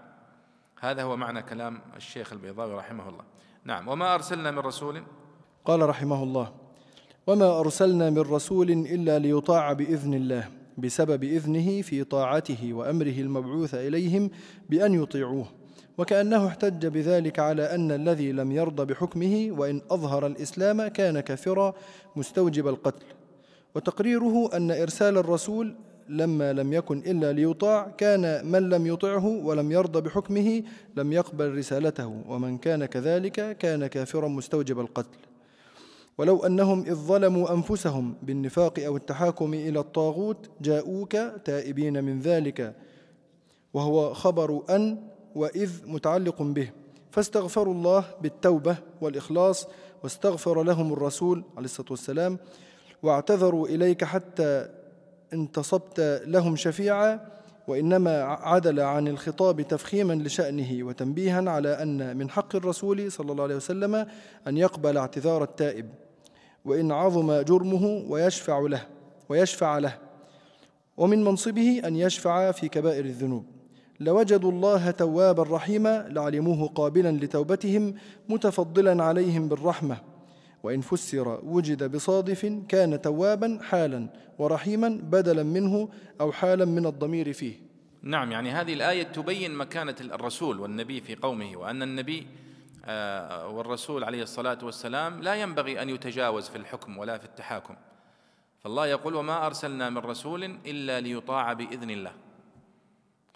هذا 0.81 1.03
هو 1.03 1.17
معنى 1.17 1.43
كلام 1.43 1.81
الشيخ 1.97 2.33
البيضاوي 2.33 2.75
رحمه 2.75 3.09
الله. 3.09 3.25
نعم 3.65 3.89
وما 3.89 4.15
أرسلنا 4.15 4.51
من 4.51 4.59
رسول؟ 4.59 5.03
قال 5.65 5.89
رحمه 5.89 6.23
الله 6.23 6.53
وما 7.27 7.61
أرسلنا 7.61 8.11
من 8.11 8.19
رسول 8.19 8.71
إلا 8.71 9.19
ليطاع 9.19 9.73
بإذن 9.73 10.15
الله 10.15 10.51
بسبب 10.79 11.25
إذنه 11.25 11.83
في 11.83 12.05
طاعته 12.05 12.73
وأمره 12.73 13.21
المبعوث 13.21 13.75
إليهم 13.75 14.31
بأن 14.69 14.95
يطيعوه. 15.03 15.47
وكأنه 15.99 16.47
احتج 16.47 16.87
بذلك 16.87 17.39
على 17.39 17.75
أن 17.75 17.93
الذي 17.93 18.33
لم 18.33 18.53
يرضى 18.53 18.85
بحكمه 18.85 19.49
وإن 19.51 19.81
أظهر 19.91 20.27
الإسلام 20.27 20.89
كان 20.89 21.21
كافرا 21.21 21.75
مستوجب 22.17 22.69
القتل. 22.69 23.07
وتقريره 23.75 24.57
أن 24.57 24.71
إرسال 24.71 25.19
الرسول 25.19 25.75
لما 26.09 26.53
لم 26.53 26.73
يكن 26.73 26.99
إلا 26.99 27.33
ليطاع 27.33 27.89
كان 27.99 28.47
من 28.47 28.69
لم 28.69 28.87
يطعه 28.87 29.27
ولم 29.27 29.73
يرضى 29.73 30.01
بحكمه 30.01 30.63
لم 30.97 31.13
يقبل 31.13 31.59
رسالته 31.59 32.23
ومن 32.29 32.59
كان 32.59 32.85
كذلك 32.87 33.59
كان 33.59 33.87
كافرا 33.87 34.29
مستوجب 34.29 34.81
القتل. 34.81 35.19
ولو 36.19 36.47
أنهم 36.47 36.81
إذ 36.83 36.95
ظلموا 36.95 37.53
أنفسهم 37.53 38.15
بالنفاق 38.23 38.79
أو 38.79 38.97
التحاكم 38.97 39.55
إلى 39.55 39.79
الطاغوت 39.79 40.51
جاءوك 40.61 41.17
تائبين 41.45 42.05
من 42.05 42.21
ذلك 42.21 42.75
وهو 43.75 44.15
خبر 44.15 44.63
أن 44.71 44.99
وإذ 45.37 45.71
متعلق 45.87 46.43
به 46.43 46.71
فاستغفروا 47.11 47.75
الله 47.75 48.05
بالتوبة 48.21 48.77
والإخلاص 49.01 49.67
واستغفر 50.03 50.63
لهم 50.63 50.93
الرسول 50.93 51.45
عليه 51.57 51.65
الصلاة 51.65 51.87
والسلام 51.91 52.39
واعتذروا 53.03 53.69
إليك 53.69 54.05
حتى 54.05 54.69
انتصبت 55.33 56.23
لهم 56.27 56.57
شفيعا 56.57 57.21
وإنما 57.69 58.23
عدل 58.23 58.81
عن 58.81 59.09
الخطاب 59.09 59.61
تفخيما 59.61 60.13
لشأنه 60.13 60.85
وتنبيها 60.85 61.51
على 61.51 61.83
أن 61.83 62.17
من 62.17 62.31
حق 62.31 62.57
الرسول 62.57 63.13
صلى 63.13 63.33
الله 63.33 63.45
عليه 63.45 63.57
وسلم 63.57 64.07
أن 64.47 64.57
يقبل 64.57 64.97
اعتذار 64.97 65.43
التائب. 65.43 65.91
وإن 66.65 66.93
عظم 66.93 67.41
جرمه 67.41 68.05
ويشفع 68.09 68.59
له 68.59 68.87
ويشفع 69.29 69.79
له 69.79 69.99
ومن 70.97 71.25
منصبه 71.25 71.83
أن 71.85 71.97
يشفع 71.97 72.51
في 72.51 72.69
كبائر 72.69 73.05
الذنوب. 73.05 73.56
لوجدوا 74.01 74.53
الله 74.53 74.91
توابا 74.91 75.43
رحيما 75.43 76.07
لعلموه 76.09 76.69
قابلا 76.69 77.13
لتوبتهم 77.13 77.95
متفضلا 78.29 79.05
عليهم 79.05 79.49
بالرحمة. 79.49 79.97
وإن 80.63 80.81
فسر 80.81 81.41
وجد 81.45 81.97
بصادف 81.97 82.47
كان 82.69 83.03
توابا 83.03 83.59
حالا 83.63 84.09
ورحيما 84.39 84.89
بدلا 84.89 85.43
منه 85.43 85.89
أو 86.21 86.33
حالا 86.33 86.65
من 86.65 86.87
الضمير 86.87 87.33
فيه. 87.33 87.55
نعم 88.03 88.33
يعني 88.33 88.51
هذه 88.51 88.75
الآية 88.75 89.03
تبين 89.03 89.55
مكانة 89.55 89.97
الرسول 90.01 90.61
والنبي 90.61 91.01
في 91.01 91.15
قومه 91.15 91.57
وأن 91.57 91.83
النبي 91.83 92.27
آه، 92.85 93.49
والرسول 93.49 94.05
عليه 94.05 94.23
الصلاة 94.23 94.59
والسلام 94.63 95.23
لا 95.23 95.35
ينبغي 95.35 95.83
أن 95.83 95.89
يتجاوز 95.91 96.49
في 96.49 96.57
الحكم 96.57 96.99
ولا 96.99 97.19
في 97.19 97.25
التحاكم. 97.25 97.75
فالله 98.61 98.87
يقول 98.87 99.15
وما 99.15 99.47
أرسلنا 99.47 99.91
من 99.91 99.99
رسول 99.99 100.45
إلا 100.45 101.01
ليطاع 101.01 101.53
بإذن 101.53 101.91
الله. 101.91 102.13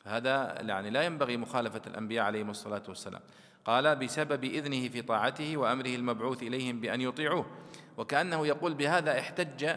هذا 0.07 0.63
يعني 0.63 0.91
لا 0.91 1.03
ينبغي 1.03 1.37
مخالفة 1.37 1.83
الأنبياء 1.87 2.25
عليهم 2.25 2.51
الصلاة 2.51 2.83
والسلام. 2.89 3.21
قال 3.65 3.97
بسبب 3.97 4.45
إذنه 4.45 4.89
في 4.89 5.03
طاعته 5.03 5.57
وأمره 5.57 5.95
المبعوث 5.95 6.43
إليهم 6.43 6.81
بأن 6.81 7.01
يطيعوه. 7.01 7.47
وكأنه 7.97 8.47
يقول 8.47 8.75
بهذا 8.75 9.19
احتج 9.19 9.77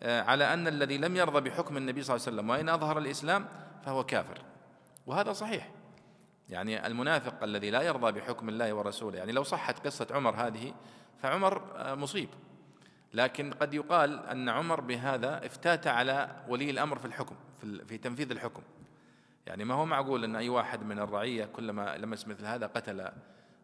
آه، 0.00 0.22
على 0.22 0.52
أن 0.52 0.68
الذي 0.68 0.98
لم 0.98 1.16
يرضى 1.16 1.50
بحكم 1.50 1.76
النبي 1.76 2.02
صلى 2.02 2.16
الله 2.16 2.26
عليه 2.26 2.36
وسلم 2.36 2.50
وإن 2.50 2.68
أظهر 2.68 2.98
الإسلام 2.98 3.48
فهو 3.84 4.04
كافر. 4.04 4.38
وهذا 5.06 5.32
صحيح. 5.32 5.70
يعني 6.48 6.86
المنافق 6.86 7.42
الذي 7.42 7.70
لا 7.70 7.82
يرضى 7.82 8.12
بحكم 8.12 8.48
الله 8.48 8.74
ورسوله 8.74 9.18
يعني 9.18 9.32
لو 9.32 9.42
صحت 9.42 9.86
قصة 9.86 10.06
عمر 10.10 10.34
هذه 10.34 10.74
فعمر 11.22 11.62
آه، 11.76 11.94
مصيب. 11.94 12.28
لكن 13.14 13.52
قد 13.52 13.74
يقال 13.74 14.26
أن 14.26 14.48
عمر 14.48 14.80
بهذا 14.80 15.46
افتات 15.46 15.86
على 15.86 16.36
ولي 16.48 16.70
الأمر 16.70 16.98
في 16.98 17.04
الحكم 17.04 17.36
في 17.60 17.98
تنفيذ 17.98 18.30
الحكم. 18.30 18.62
يعني 19.46 19.64
ما 19.64 19.74
هو 19.74 19.86
معقول 19.86 20.24
أن 20.24 20.36
أي 20.36 20.48
واحد 20.48 20.82
من 20.82 20.98
الرعية 20.98 21.44
كلما 21.44 21.96
لمس 21.96 22.28
مثل 22.28 22.46
هذا 22.46 22.66
قتل 22.66 23.10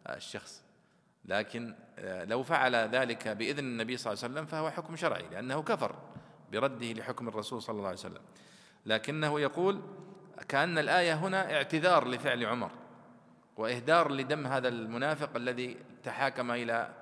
الشخص. 0.09 0.63
لكن 1.25 1.75
آه، 1.99 2.25
لو 2.25 2.43
فعل 2.43 2.75
ذلك 2.75 3.29
بإذن 3.29 3.59
النبي 3.59 3.97
صلى 3.97 4.13
الله 4.13 4.25
عليه 4.25 4.33
وسلم 4.35 4.47
فهو 4.47 4.71
حكم 4.71 4.97
شرعي 4.97 5.29
لأنه 5.29 5.63
كفر 5.63 5.95
برده 6.53 6.93
لحكم 6.93 7.29
الرسول 7.29 7.63
صلى 7.63 7.77
الله 7.77 7.89
عليه 7.89 7.99
وسلم. 7.99 8.23
لكنه 8.87 9.41
يقول 9.41 9.83
كأن 10.49 10.79
الآية 10.79 11.15
هنا 11.15 11.57
اعتذار 11.57 12.09
لفعل 12.09 12.45
عمر 12.45 12.71
وإهدار 13.57 14.13
لدم 14.13 14.47
هذا 14.47 14.69
المنافق 14.69 15.37
الذي 15.37 15.77
تحاكم 16.03 16.51
إلى 16.51 16.95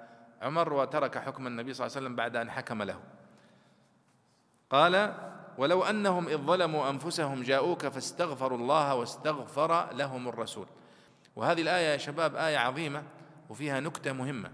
عمر 0.42 0.72
وترك 0.72 1.18
حكم 1.18 1.46
النبي 1.46 1.74
صلى 1.74 1.86
الله 1.86 1.96
عليه 1.96 2.06
وسلم 2.06 2.16
بعد 2.16 2.36
أن 2.36 2.50
حكم 2.50 2.82
له. 2.82 3.00
قال 4.70 5.14
ولو 5.60 5.84
أنهم 5.84 6.28
إذ 6.28 6.36
ظلموا 6.36 6.90
أنفسهم 6.90 7.42
جاءوك 7.42 7.86
فاستغفروا 7.86 8.58
الله 8.58 8.94
واستغفر 8.94 9.92
لهم 9.92 10.28
الرسول. 10.28 10.66
وهذه 11.36 11.62
الآية 11.62 11.92
يا 11.92 11.96
شباب 11.96 12.36
آية 12.36 12.58
عظيمة 12.58 13.02
وفيها 13.50 13.80
نكتة 13.80 14.12
مهمة 14.12 14.50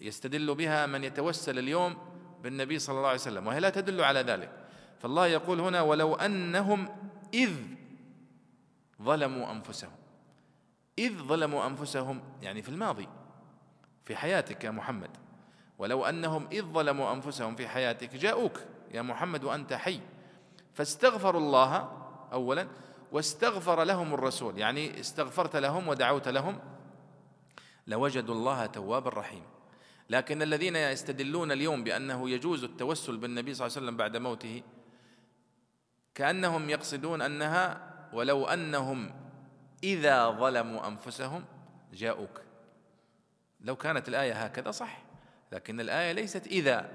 يستدل 0.00 0.54
بها 0.54 0.86
من 0.86 1.04
يتوسل 1.04 1.58
اليوم 1.58 1.96
بالنبي 2.42 2.78
صلى 2.78 2.96
الله 2.96 3.08
عليه 3.08 3.18
وسلم 3.18 3.46
وهي 3.46 3.60
لا 3.60 3.70
تدل 3.70 4.00
على 4.00 4.20
ذلك. 4.20 4.50
فالله 4.98 5.26
يقول 5.26 5.60
هنا 5.60 5.80
ولو 5.80 6.14
أنهم 6.14 6.88
إذ 7.34 7.52
ظلموا 9.02 9.52
أنفسهم 9.52 9.96
إذ 10.98 11.12
ظلموا 11.18 11.66
أنفسهم 11.66 12.22
يعني 12.42 12.62
في 12.62 12.68
الماضي 12.68 13.08
في 14.04 14.16
حياتك 14.16 14.64
يا 14.64 14.70
محمد. 14.70 15.10
ولو 15.78 16.04
أنهم 16.04 16.48
إذ 16.52 16.62
ظلموا 16.62 17.12
أنفسهم 17.12 17.56
في 17.56 17.68
حياتك 17.68 18.14
جاءوك 18.14 18.60
يا 18.94 19.02
محمد 19.02 19.44
وأنت 19.44 19.72
حي. 19.72 20.00
فاستغفروا 20.76 21.40
الله 21.40 21.92
اولا 22.32 22.68
واستغفر 23.12 23.84
لهم 23.84 24.14
الرسول 24.14 24.58
يعني 24.58 25.00
استغفرت 25.00 25.56
لهم 25.56 25.88
ودعوت 25.88 26.28
لهم 26.28 26.58
لوجدوا 27.86 28.34
الله 28.34 28.66
توابا 28.66 29.10
رحيما. 29.10 29.46
لكن 30.10 30.42
الذين 30.42 30.76
يستدلون 30.76 31.52
اليوم 31.52 31.84
بأنه 31.84 32.30
يجوز 32.30 32.64
التوسل 32.64 33.16
بالنبي 33.16 33.54
صلى 33.54 33.66
الله 33.66 33.76
عليه 33.76 33.86
وسلم 33.86 33.96
بعد 33.96 34.16
موته 34.16 34.62
كأنهم 36.14 36.70
يقصدون 36.70 37.22
أنها 37.22 37.92
ولو 38.12 38.46
أنهم 38.46 39.10
إذا 39.84 40.30
ظلموا 40.30 40.88
أنفسهم 40.88 41.44
جاءوك. 41.92 42.40
لو 43.60 43.76
كانت 43.76 44.08
الآية 44.08 44.44
هكذا 44.44 44.70
صح 44.70 45.02
لكن 45.52 45.80
الآية 45.80 46.12
ليست 46.12 46.46
إذا 46.46 46.90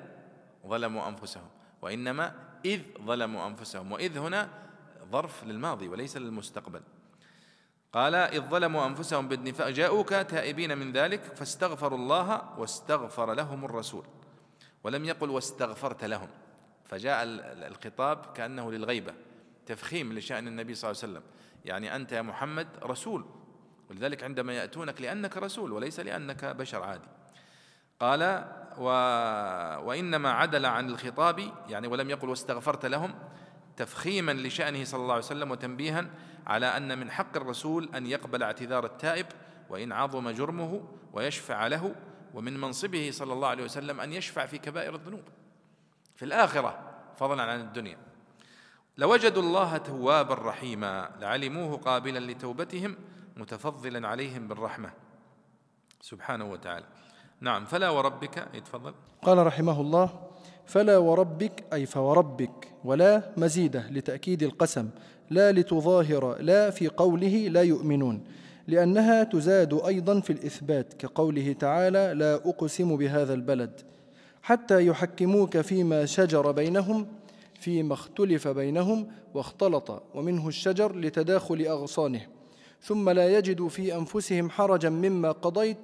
ظلموا 0.67 1.07
أنفسهم 1.07 1.49
وإنما 1.81 2.50
إذ 2.65 2.81
ظلموا 3.01 3.47
أنفسهم 3.47 3.91
وإذ 3.91 4.17
هنا 4.17 4.49
ظرف 5.11 5.43
للماضي 5.43 5.87
وليس 5.87 6.17
للمستقبل. 6.17 6.81
قال 7.93 8.15
إذ 8.15 8.41
ظلموا 8.41 8.85
أنفسهم 8.85 9.27
بالنفاق 9.27 9.69
جاءوك 9.69 10.09
تائبين 10.09 10.77
من 10.77 10.91
ذلك 10.91 11.23
فاستغفروا 11.23 11.97
الله 11.97 12.59
واستغفر 12.59 13.33
لهم 13.33 13.65
الرسول. 13.65 14.05
ولم 14.83 15.05
يقل 15.05 15.29
واستغفرت 15.29 16.03
لهم 16.03 16.27
فجاء 16.85 17.23
الخطاب 17.67 18.25
كأنه 18.35 18.71
للغيبة 18.71 19.13
تفخيم 19.65 20.13
لشأن 20.13 20.47
النبي 20.47 20.75
صلى 20.75 20.91
الله 20.91 21.01
عليه 21.03 21.13
وسلم. 21.13 21.23
يعني 21.65 21.95
أنت 21.95 22.11
يا 22.11 22.21
محمد 22.21 22.67
رسول 22.83 23.25
ولذلك 23.89 24.23
عندما 24.23 24.53
يأتونك 24.53 25.01
لأنك 25.01 25.37
رسول 25.37 25.71
وليس 25.71 25.99
لأنك 25.99 26.45
بشر 26.45 26.83
عادي. 26.83 27.07
قال 28.01 28.45
و 28.77 28.83
وإنما 29.85 30.31
عدل 30.31 30.65
عن 30.65 30.89
الخطاب 30.89 31.51
يعني 31.69 31.87
ولم 31.87 32.09
يقل 32.09 32.29
واستغفرت 32.29 32.85
لهم 32.85 33.13
تفخيما 33.77 34.31
لشأنه 34.31 34.83
صلى 34.83 35.01
الله 35.01 35.13
عليه 35.13 35.25
وسلم 35.25 35.51
وتنبيها 35.51 36.09
على 36.47 36.65
أن 36.65 36.99
من 36.99 37.11
حق 37.11 37.37
الرسول 37.37 37.89
أن 37.95 38.07
يقبل 38.07 38.43
اعتذار 38.43 38.85
التائب 38.85 39.25
وإن 39.69 39.91
عظم 39.91 40.29
جرمه 40.29 40.83
ويشفع 41.13 41.67
له 41.67 41.95
ومن 42.33 42.61
منصبه 42.61 43.09
صلى 43.13 43.33
الله 43.33 43.47
عليه 43.47 43.63
وسلم 43.63 44.01
أن 44.01 44.13
يشفع 44.13 44.45
في 44.45 44.57
كبائر 44.57 44.95
الذنوب. 44.95 45.23
في 46.15 46.25
الآخرة 46.25 46.79
فضلا 47.17 47.43
عن 47.43 47.59
الدنيا. 47.59 47.97
لوجدوا 48.97 49.43
الله 49.43 49.77
توابا 49.77 50.33
رحيما 50.33 51.11
لعلموه 51.19 51.77
قابلا 51.77 52.19
لتوبتهم 52.19 52.95
متفضلا 53.37 54.07
عليهم 54.07 54.47
بالرحمة. 54.47 54.93
سبحانه 56.01 56.45
وتعالى. 56.45 56.85
نعم 57.41 57.65
فلا 57.65 57.89
وربك 57.89 58.47
يتفضل 58.53 58.93
قال 59.21 59.45
رحمه 59.47 59.81
الله 59.81 60.09
فلا 60.65 60.97
وربك 60.97 61.63
أي 61.73 61.85
فوربك 61.85 62.67
ولا 62.83 63.31
مزيدة 63.37 63.87
لتأكيد 63.89 64.43
القسم 64.43 64.89
لا 65.29 65.51
لتظاهر 65.51 66.41
لا 66.41 66.69
في 66.69 66.87
قوله 66.87 67.47
لا 67.47 67.61
يؤمنون 67.61 68.23
لأنها 68.67 69.23
تزاد 69.23 69.73
أيضا 69.73 70.19
في 70.19 70.33
الإثبات 70.33 70.93
كقوله 70.93 71.53
تعالى 71.53 72.13
لا 72.15 72.35
أقسم 72.35 72.97
بهذا 72.97 73.33
البلد 73.33 73.81
حتى 74.43 74.87
يحكموك 74.87 75.57
فيما 75.57 76.05
شجر 76.05 76.51
بينهم 76.51 77.07
فيما 77.59 77.93
اختلف 77.93 78.47
بينهم 78.47 79.07
واختلط 79.33 80.03
ومنه 80.15 80.47
الشجر 80.47 80.95
لتداخل 80.95 81.61
أغصانه 81.61 82.21
ثم 82.81 83.09
لا 83.09 83.37
يجدوا 83.37 83.69
في 83.69 83.95
أنفسهم 83.95 84.49
حرجا 84.49 84.89
مما 84.89 85.31
قضيت 85.31 85.77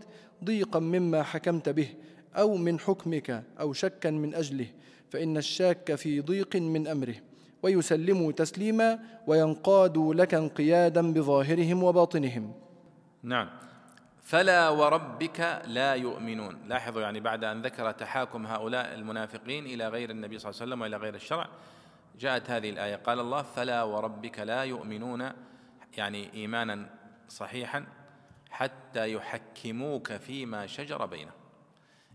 ضيقا 0.44 0.80
مما 0.80 1.24
حكمت 1.24 1.70
به 1.70 1.90
أو 2.36 2.58
من 2.58 2.80
حكمك 2.80 3.44
أو 3.60 3.74
شكا 3.74 4.10
من 4.10 4.36
أجله 4.36 4.68
فإن 5.10 5.38
الشاك 5.38 5.96
في 5.96 6.22
ضيق 6.22 6.56
من 6.56 6.88
أمره 6.88 7.16
ويسلموا 7.64 8.32
تسليما 8.32 9.00
وينقادوا 9.28 10.14
لك 10.14 10.34
انقيادا 10.34 11.14
بظاهرهم 11.14 11.84
وباطنهم. 11.84 12.54
نعم. 13.24 13.50
فلا 14.24 14.70
وربك 14.70 15.62
لا 15.66 15.94
يؤمنون. 15.94 16.58
لاحظوا 16.68 17.02
يعني 17.02 17.20
بعد 17.20 17.44
أن 17.44 17.62
ذكر 17.62 17.92
تحاكم 17.92 18.48
هؤلاء 18.48 18.94
المنافقين 18.94 19.66
إلى 19.66 19.88
غير 19.88 20.10
النبي 20.10 20.40
صلى 20.40 20.50
الله 20.50 20.62
عليه 20.62 20.72
وسلم 20.72 20.82
وإلى 20.82 20.98
غير 20.98 21.16
الشرع 21.16 21.48
جاءت 22.20 22.50
هذه 22.50 22.70
الآية. 22.70 22.96
قال 22.96 23.20
الله 23.20 23.42
فلا 23.42 23.84
وربك 23.84 24.40
لا 24.40 24.64
يؤمنون 24.64 25.32
يعني 25.98 26.34
إيمانا 26.34 26.90
صحيحا 27.30 27.86
حتى 28.58 29.14
يحكموك 29.14 30.14
فيما 30.14 30.68
شجر 30.68 31.06
بينهم. 31.06 31.34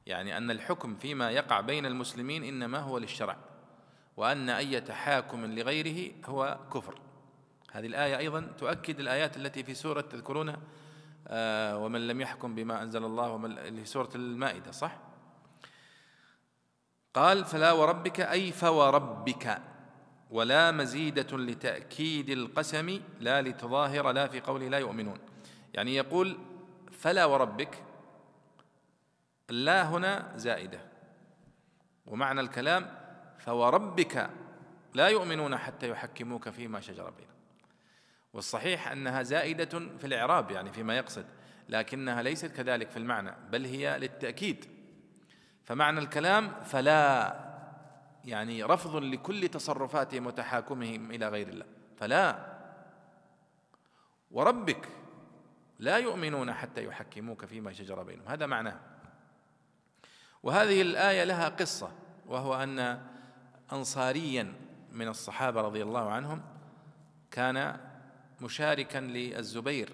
يعني 0.06 0.36
أن 0.36 0.50
الحكم 0.50 0.96
فيما 0.96 1.30
يقع 1.30 1.60
بين 1.60 1.86
المسلمين 1.86 2.44
إنما 2.44 2.78
هو 2.78 2.98
للشرع 2.98 3.36
وأن 4.16 4.50
أي 4.50 4.80
تحاكم 4.80 5.44
لغيره 5.44 6.12
هو 6.24 6.58
كفر. 6.74 6.98
هذه 7.72 7.86
الآية 7.86 8.18
أيضا 8.18 8.40
تؤكد 8.58 9.00
الآيات 9.00 9.36
التي 9.36 9.64
في 9.64 9.74
سورة 9.74 10.00
تذكرون 10.00 10.56
آه 11.28 11.78
ومن 11.78 12.06
لم 12.06 12.20
يحكم 12.20 12.54
بما 12.54 12.82
أنزل 12.82 13.04
الله 13.04 13.30
ومن 13.30 13.54
في 13.54 13.84
سورة 13.84 14.10
المائدة 14.14 14.70
صح؟ 14.70 14.98
قال 17.14 17.44
فلا 17.44 17.72
وربك 17.72 18.20
أي 18.20 18.52
فوربك 18.52 19.62
ولا 20.30 20.70
مزيدة 20.70 21.38
لتأكيد 21.38 22.30
القسم 22.30 23.00
لا 23.20 23.42
لتظاهر 23.42 24.12
لا 24.12 24.28
في 24.28 24.40
قوله 24.40 24.68
لا 24.68 24.78
يؤمنون. 24.78 25.31
يعني 25.74 25.96
يقول 25.96 26.38
فلا 26.92 27.24
وربك 27.24 27.82
لا 29.48 29.82
هنا 29.88 30.32
زائدة. 30.36 30.80
ومعنى 32.06 32.40
الكلام 32.40 32.98
فوربك 33.38 34.30
لا 34.94 35.08
يؤمنون 35.08 35.56
حتى 35.56 35.88
يحكموك 35.88 36.48
فيما 36.48 36.80
شجر 36.80 37.10
بينهم. 37.10 37.32
والصحيح 38.32 38.88
أنها 38.88 39.22
زائدة 39.22 39.78
في 39.98 40.06
الإعراب 40.06 40.50
يعني 40.50 40.72
فيما 40.72 40.96
يقصد 40.96 41.26
لكنها 41.68 42.22
ليست 42.22 42.46
كذلك 42.46 42.90
في 42.90 42.96
المعنى 42.96 43.34
بل 43.50 43.64
هي 43.64 43.98
للتأكيد. 43.98 44.64
فمعنى 45.64 46.00
الكلام 46.00 46.54
فلا 46.64 47.36
يعني 48.24 48.62
رفض 48.62 48.96
لكل 48.96 49.48
تصرفاتهم 49.48 50.26
وتحاكمهم 50.26 51.10
إلى 51.10 51.28
غير 51.28 51.48
الله. 51.48 51.66
فلا. 51.96 52.52
وربك 54.30 54.88
لا 55.78 55.96
يؤمنون 55.96 56.52
حتى 56.52 56.84
يحكموك 56.84 57.44
فيما 57.44 57.72
شجر 57.72 58.02
بينهم. 58.02 58.28
هذا 58.28 58.46
معناه. 58.46 58.80
وهذه 60.42 60.82
الآية 60.82 61.24
لها 61.24 61.48
قصة 61.48 61.92
وهو 62.26 62.54
أن 62.54 63.06
انصاريا 63.72 64.54
من 64.92 65.08
الصحابة 65.08 65.60
رضي 65.60 65.82
الله 65.82 66.10
عنهم 66.10 66.42
كان 67.30 67.80
مشاركا 68.40 68.98
للزبير 68.98 69.92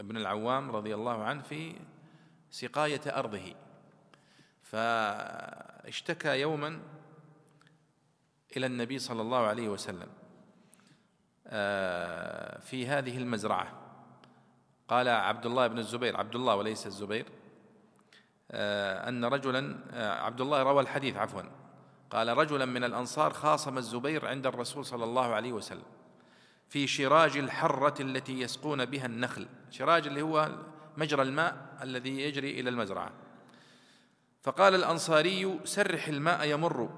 بن 0.00 0.16
العوام 0.16 0.70
رضي 0.70 0.94
الله 0.94 1.24
عنه 1.24 1.42
في 1.42 1.74
سقاية 2.50 3.00
أرضه. 3.06 3.54
فاشتكى 4.62 6.40
يوما 6.40 6.80
إلى 8.56 8.66
النبي 8.66 8.98
صلى 8.98 9.22
الله 9.22 9.46
عليه 9.46 9.68
وسلم 9.68 10.08
آه، 11.46 12.58
في 12.58 12.86
هذه 12.86 13.18
المزرعة. 13.18 13.87
قال 14.88 15.08
عبد 15.08 15.46
الله 15.46 15.66
بن 15.66 15.78
الزبير 15.78 16.16
عبد 16.16 16.34
الله 16.34 16.56
وليس 16.56 16.86
الزبير 16.86 17.26
آه، 18.50 19.08
أن 19.08 19.24
رجلا 19.24 19.78
آه، 19.92 20.12
عبد 20.12 20.40
الله 20.40 20.62
روى 20.62 20.82
الحديث 20.82 21.16
عفوا 21.16 21.42
قال 22.10 22.38
رجلا 22.38 22.64
من 22.64 22.84
الأنصار 22.84 23.32
خاصم 23.32 23.78
الزبير 23.78 24.26
عند 24.26 24.46
الرسول 24.46 24.84
صلى 24.84 25.04
الله 25.04 25.34
عليه 25.34 25.52
وسلم 25.52 25.98
في 26.68 26.86
شراج 26.86 27.36
الحرة 27.36 28.02
التي 28.02 28.40
يسقون 28.40 28.84
بها 28.84 29.06
النخل 29.06 29.48
شراج 29.70 30.06
اللي 30.06 30.22
هو 30.22 30.50
مجرى 30.96 31.22
الماء 31.22 31.78
الذي 31.82 32.20
يجري 32.20 32.60
إلى 32.60 32.70
المزرعة. 32.70 33.12
فقال 34.42 34.74
الأنصاري 34.74 35.60
سرح 35.64 36.08
الماء 36.08 36.48
يمر 36.48 36.90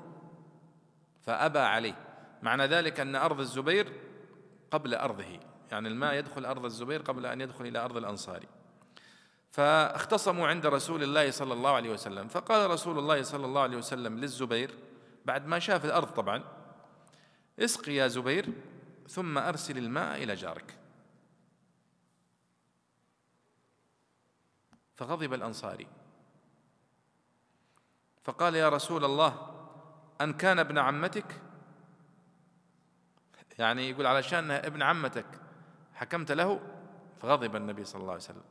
فأبى 1.22 1.58
عليه. 1.58 1.94
معنى 2.42 2.66
ذلك 2.66 3.00
أن 3.00 3.16
أرض 3.16 3.40
الزبير 3.40 3.92
قبل 4.70 4.94
أرضه. 4.94 5.40
يعني 5.70 5.88
الماء 5.88 6.14
يدخل 6.14 6.44
أرض 6.44 6.64
الزبير 6.64 7.02
قبل 7.02 7.26
أن 7.26 7.40
يدخل 7.40 7.66
إلى 7.66 7.78
أرض 7.78 7.96
الأنصاري 7.96 8.48
فاختصموا 9.50 10.48
عند 10.48 10.66
رسول 10.66 11.02
الله 11.02 11.30
صلى 11.30 11.52
الله 11.52 11.70
عليه 11.70 11.90
وسلم. 11.90 12.28
فقال 12.28 12.70
رسول 12.70 12.98
الله 12.98 13.22
صلى 13.22 13.46
الله 13.46 13.60
عليه 13.60 13.76
وسلم 13.76 14.18
للزبير 14.18 14.74
بعد 15.24 15.46
ما 15.46 15.58
شاف 15.58 15.84
الأرض 15.84 16.08
طبعا 16.08 16.44
اسق 17.58 17.88
يا 17.88 18.08
زبير 18.08 18.52
ثم 19.08 19.38
أرسل 19.38 19.78
الماء 19.78 20.22
إلى 20.22 20.34
جارك. 20.34 20.78
فغضب 24.96 25.34
الأنصاري. 25.34 25.86
فقال 28.24 28.54
يا 28.54 28.68
رسول 28.68 29.04
الله 29.04 29.56
أن 30.20 30.32
كان 30.32 30.58
ابن 30.58 30.78
عمتك؟ 30.78 31.40
يعني 33.58 33.90
يقول 33.90 34.06
علشان 34.06 34.50
ابن 34.50 34.82
عمتك 34.82 35.26
حكمت 36.00 36.32
له 36.32 36.60
فغضب 37.20 37.56
النبي 37.56 37.84
صلى 37.84 38.00
الله 38.00 38.12
عليه 38.12 38.22
وسلم. 38.22 38.42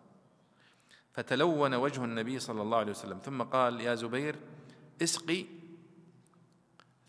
فتلون 1.14 1.74
وجه 1.74 2.04
النبي 2.04 2.39
صلى 2.39 2.62
الله 2.62 2.78
عليه 2.78 2.91
وسلم 2.91 3.20
ثم 3.20 3.41
قال 3.41 3.82
يا 3.82 3.95
زبير 3.95 4.36
اسقي 5.02 5.45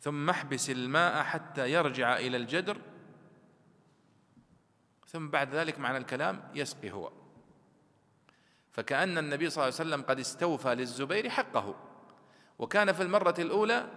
ثم 0.01 0.31
احبس 0.31 0.71
الماء 0.71 1.23
حتى 1.23 1.73
يرجع 1.73 2.17
إلى 2.17 2.37
الجدر 2.37 2.79
ثم 5.07 5.29
بعد 5.29 5.55
ذلك 5.55 5.79
معنى 5.79 5.99
الكلام 5.99 6.43
يسقي 6.55 6.91
هو. 6.91 7.13
فكأن 8.73 9.19
النبي 9.19 9.51
صلى 9.51 9.65
الله 9.65 9.81
عليه 9.81 9.91
وسلم 9.91 10.03
قد 10.03 10.19
استوفى 10.21 10.75
للزبير 10.75 11.29
حقه. 11.29 11.75
وكان 12.59 12.93
في 12.93 13.03
المرة 13.03 13.35
الأولى 13.39 13.89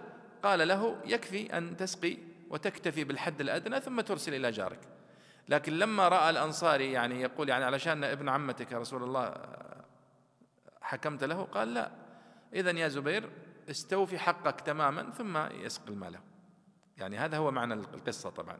قال 0.42 0.68
له 0.68 1.00
يكفي 1.04 1.58
أن 1.58 1.76
تسقي 1.76 2.16
وتكتفي 2.50 3.04
بالحد 3.04 3.40
الأدنى 3.40 3.80
ثم 3.80 4.00
ترسل 4.00 4.34
إلى 4.34 4.50
جارك. 4.50 4.93
لكن 5.48 5.72
لما 5.72 6.08
رأى 6.08 6.30
الأنصاري 6.30 6.92
يعني 6.92 7.20
يقول 7.20 7.48
يعني 7.48 7.64
علشان 7.64 8.04
ابن 8.04 8.28
عمتك 8.28 8.72
يا 8.72 8.78
رسول 8.78 9.02
الله 9.02 9.34
حكمت 10.80 11.24
له 11.24 11.42
قال 11.42 11.74
لا. 11.74 11.90
إذا 12.52 12.70
يا 12.70 12.88
زبير 12.88 13.30
استوفي 13.70 14.18
حقك 14.18 14.60
تماما 14.60 15.10
ثم 15.10 15.36
يسقي 15.36 15.88
المال. 15.88 16.18
يعني 16.98 17.18
هذا 17.18 17.36
هو 17.36 17.50
معنى 17.50 17.74
القصة 17.74 18.30
طبعا. 18.30 18.58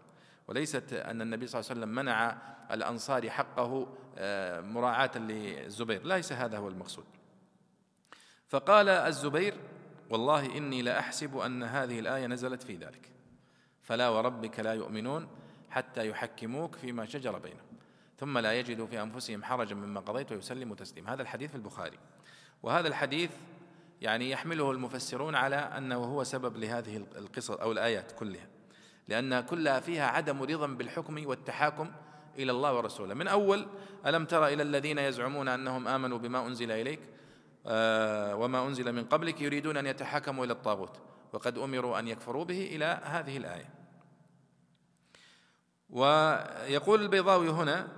وليست 0.49 0.93
أن 0.93 1.23
النبي 1.23 1.47
صلى 1.47 1.61
الله 1.61 1.71
عليه 1.71 1.81
وسلم 1.81 1.95
منع 1.95 2.37
الأنصار 2.71 3.31
حقه 3.31 3.87
آه، 4.19 4.61
مراعاة 4.61 5.19
للزبير 5.19 6.07
ليس 6.07 6.33
هذا 6.33 6.59
هو 6.59 6.69
المقصود. 6.69 7.05
فقال 8.49 8.89
الزبير 8.89 9.55
والله 10.11 10.57
إني 10.57 10.83
لأحسب 10.83 11.37
أن 11.37 11.63
هذه 11.63 11.99
الآية 11.99 12.27
نزلت 12.27 12.63
في 12.63 12.77
ذلك. 12.77 13.13
فلا 13.83 14.09
وربك 14.09 14.61
لا 14.61 14.75
يؤمنون. 14.75 15.29
حتى 15.75 16.09
يحكموك 16.09 16.77
فيما 16.77 17.07
شجر 17.07 17.39
بينهم. 17.39 17.67
ثم 18.19 18.39
لا 18.39 18.53
يجدوا 18.53 18.87
في 18.87 19.03
أنفسهم 19.03 19.45
حرجا 19.45 19.75
مما 19.75 20.01
قضيت 20.01 20.33
ويسلموا 20.33 20.77
تسليم. 20.77 21.09
هذا 21.09 21.23
الحديث 21.23 21.51
في 21.51 21.57
البخاري. 21.57 21.99
وهذا 22.63 22.89
الحديث 22.89 23.31
يعني 24.01 24.31
يحمله 24.31 24.71
المفسرون 24.71 25.35
على 25.35 25.57
أنه 25.57 25.97
هو 25.97 26.25
سبب 26.25 26.57
لهذه 26.57 26.97
القصص 26.97 27.51
أو 27.51 27.73
الآيات 27.73 28.13
كلها. 28.13 28.47
لأن 29.09 29.41
كلها 29.41 29.81
فيها 29.81 30.07
عدم 30.07 30.43
رضا 30.43 30.67
بالحكم 30.67 31.27
والتحاكم 31.27 31.91
إلى 32.39 32.53
الله 32.53 32.77
ورسوله. 32.77 33.15
من 33.15 33.29
أول 33.29 33.67
ألم 34.07 34.25
تر 34.25 34.47
إلى 34.47 34.63
الذين 34.63 34.99
يزعمون 34.99 35.49
أنهم 35.49 35.89
آمنوا 35.89 36.19
بما 36.19 36.47
أنزل 36.47 36.71
إليك؟ 36.71 37.01
آه، 37.67 38.37
وما 38.37 38.67
أنزل 38.67 38.93
من 38.93 39.05
قبلك 39.05 39.41
يريدون 39.41 39.77
أن 39.77 39.87
يتحاكموا 39.87 40.45
إلى 40.45 40.53
الطاغوت. 40.53 41.01
وقد 41.33 41.59
أمروا 41.59 41.99
أن 41.99 42.09
يكفروا 42.09 42.45
به 42.45 42.69
إلى 42.77 43.01
هذه 43.05 43.37
الآية. 43.37 43.84
ويقول 45.95 47.03
البيضاوي 47.03 47.51
هنا 47.51 47.89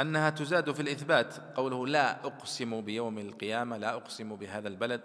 أنها 0.00 0.30
تزاد 0.30 0.72
في 0.72 0.82
الإثبات 0.82 1.34
قوله 1.56 1.86
لا 1.86 2.26
أقسم 2.26 2.80
بيوم 2.80 3.18
القيامة 3.18 3.76
لا 3.76 3.94
أقسم 3.94 4.36
بهذا 4.36 4.68
البلد 4.68 5.00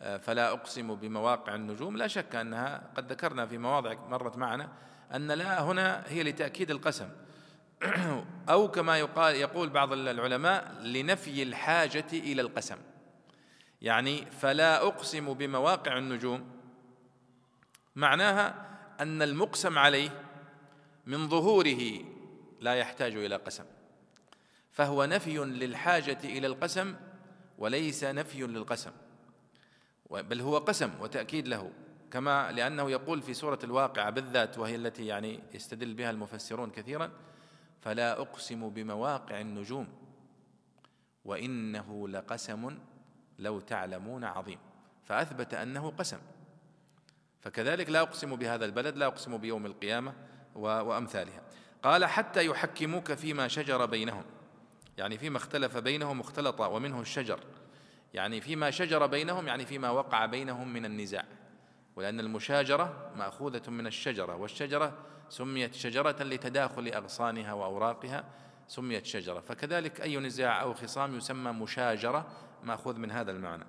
آه، 0.00 0.16
فلا 0.16 0.52
أقسم 0.52 0.94
بمواقع 0.94 1.54
النجوم. 1.54 1.96
لا 1.96 2.06
شك 2.06 2.34
أنها 2.34 2.90
قد 2.96 3.12
ذكرنا 3.12 3.46
في 3.46 3.58
مواضع 3.58 3.94
مرت 4.08 4.36
معنا 4.36 4.68
أن 5.14 5.32
لا 5.32 5.62
هنا 5.62 6.04
هي 6.06 6.22
لتأكيد 6.22 6.70
القسم. 6.70 7.08
أو 8.50 8.70
كما 8.70 8.98
يقال 8.98 9.34
يقول 9.34 9.70
بعض 9.70 9.92
العلماء 9.92 10.72
لنفي 10.82 11.42
الحاجة 11.42 12.06
إلى 12.12 12.42
القسم. 12.42 12.76
يعني 13.82 14.26
فلا 14.30 14.86
أقسم 14.86 15.34
بمواقع 15.34 15.98
النجوم 15.98 16.50
معناها 17.96 18.75
أن 19.00 19.22
المقسم 19.22 19.78
عليه 19.78 20.22
من 21.06 21.28
ظهوره 21.28 22.04
لا 22.60 22.74
يحتاج 22.74 23.16
إلى 23.16 23.36
قسم 23.36 23.64
فهو 24.70 25.04
نفي 25.04 25.38
للحاجة 25.38 26.18
إلى 26.24 26.46
القسم 26.46 26.96
وليس 27.58 28.04
نفي 28.04 28.42
للقسم 28.42 28.90
بل 30.10 30.40
هو 30.40 30.58
قسم 30.58 30.90
وتأكيد 31.00 31.48
له 31.48 31.72
كما 32.10 32.52
لأنه 32.52 32.90
يقول 32.90 33.22
في 33.22 33.34
سورة 33.34 33.58
الواقعة 33.64 34.10
بالذات 34.10 34.58
وهي 34.58 34.74
التي 34.74 35.06
يعني 35.06 35.42
يستدل 35.54 35.94
بها 35.94 36.10
المفسرون 36.10 36.70
كثيرا 36.70 37.10
فلا 37.80 38.20
أقسم 38.20 38.68
بمواقع 38.68 39.40
النجوم 39.40 39.88
وإنه 41.24 42.08
لقسم 42.08 42.78
لو 43.38 43.60
تعلمون 43.60 44.24
عظيم 44.24 44.58
فأثبت 45.04 45.54
أنه 45.54 45.90
قسم. 45.90 46.18
فكذلك 47.46 47.90
لا 47.90 48.00
أقسم 48.00 48.36
بهذا 48.36 48.64
البلد 48.64 48.96
لا 48.96 49.06
أقسم 49.06 49.36
بيوم 49.36 49.66
القيامة 49.66 50.14
وأمثالها. 50.54 51.42
قال 51.82 52.04
حتى 52.04 52.46
يحكموك 52.46 53.12
فيما 53.12 53.48
شجر 53.48 53.86
بينهم. 53.86 54.24
يعني 54.98 55.18
فيما 55.18 55.36
اختلف 55.36 55.76
بينهم 55.76 56.20
اختلط 56.20 56.60
ومنه 56.60 57.00
الشجر. 57.00 57.40
يعني 58.14 58.40
فيما 58.40 58.70
شجر 58.70 59.06
بينهم 59.06 59.46
يعني 59.46 59.66
فيما 59.66 59.90
وقع 59.90 60.26
بينهم 60.26 60.72
من 60.72 60.84
النزاع. 60.84 61.24
ولأن 61.96 62.20
المشاجرة 62.20 63.12
مأخوذة 63.16 63.70
من 63.70 63.86
الشجرة 63.86 64.36
والشجرة 64.36 64.92
سميت 65.28 65.74
شجرة 65.74 66.22
لتداخل 66.22 66.88
أغصانها 66.88 67.52
وأوراقها 67.52 68.24
سميت 68.68 69.06
شجرة. 69.06 69.40
فكذلك 69.40 70.00
أي 70.00 70.16
نزاع 70.16 70.62
أو 70.62 70.74
خصام 70.74 71.16
يسمى 71.16 71.52
مشاجرة 71.52 72.26
مأخوذ 72.62 72.98
من 72.98 73.10
هذا 73.10 73.30
المعنى. 73.30 73.66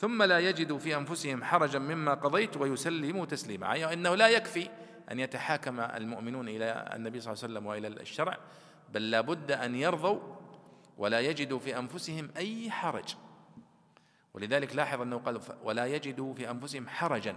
ثم 0.00 0.22
لا 0.22 0.38
يجدوا 0.38 0.78
في 0.78 0.96
أنفسهم 0.96 1.44
حرجا 1.44 1.78
مما 1.78 2.14
قضيت 2.14 2.56
ويسلموا 2.56 3.26
تسليما. 3.26 3.72
أي 3.72 3.92
أنه 3.92 4.14
لا 4.14 4.28
يكفي 4.28 4.68
أن 5.10 5.20
يتحاكم 5.20 5.80
المؤمنون 5.80 6.48
إلى 6.48 6.92
النبي 6.96 7.20
صلى 7.20 7.32
الله 7.32 7.44
عليه 7.44 7.54
وسلم 7.54 7.66
وإلى 7.66 7.88
الشرع 7.88 8.38
بل 8.92 9.10
لا 9.10 9.20
بد 9.20 9.52
أن 9.52 9.74
يرضوا 9.74 10.20
ولا 10.98 11.20
يجدوا 11.20 11.58
في 11.58 11.78
أنفسهم 11.78 12.30
أي 12.36 12.70
حرج. 12.70 13.14
ولذلك 14.34 14.76
لاحظ 14.76 15.00
أنه 15.00 15.18
قال 15.18 15.40
ولا 15.62 15.86
يجدوا 15.86 16.34
في 16.34 16.50
أنفسهم 16.50 16.88
حرجا. 16.88 17.36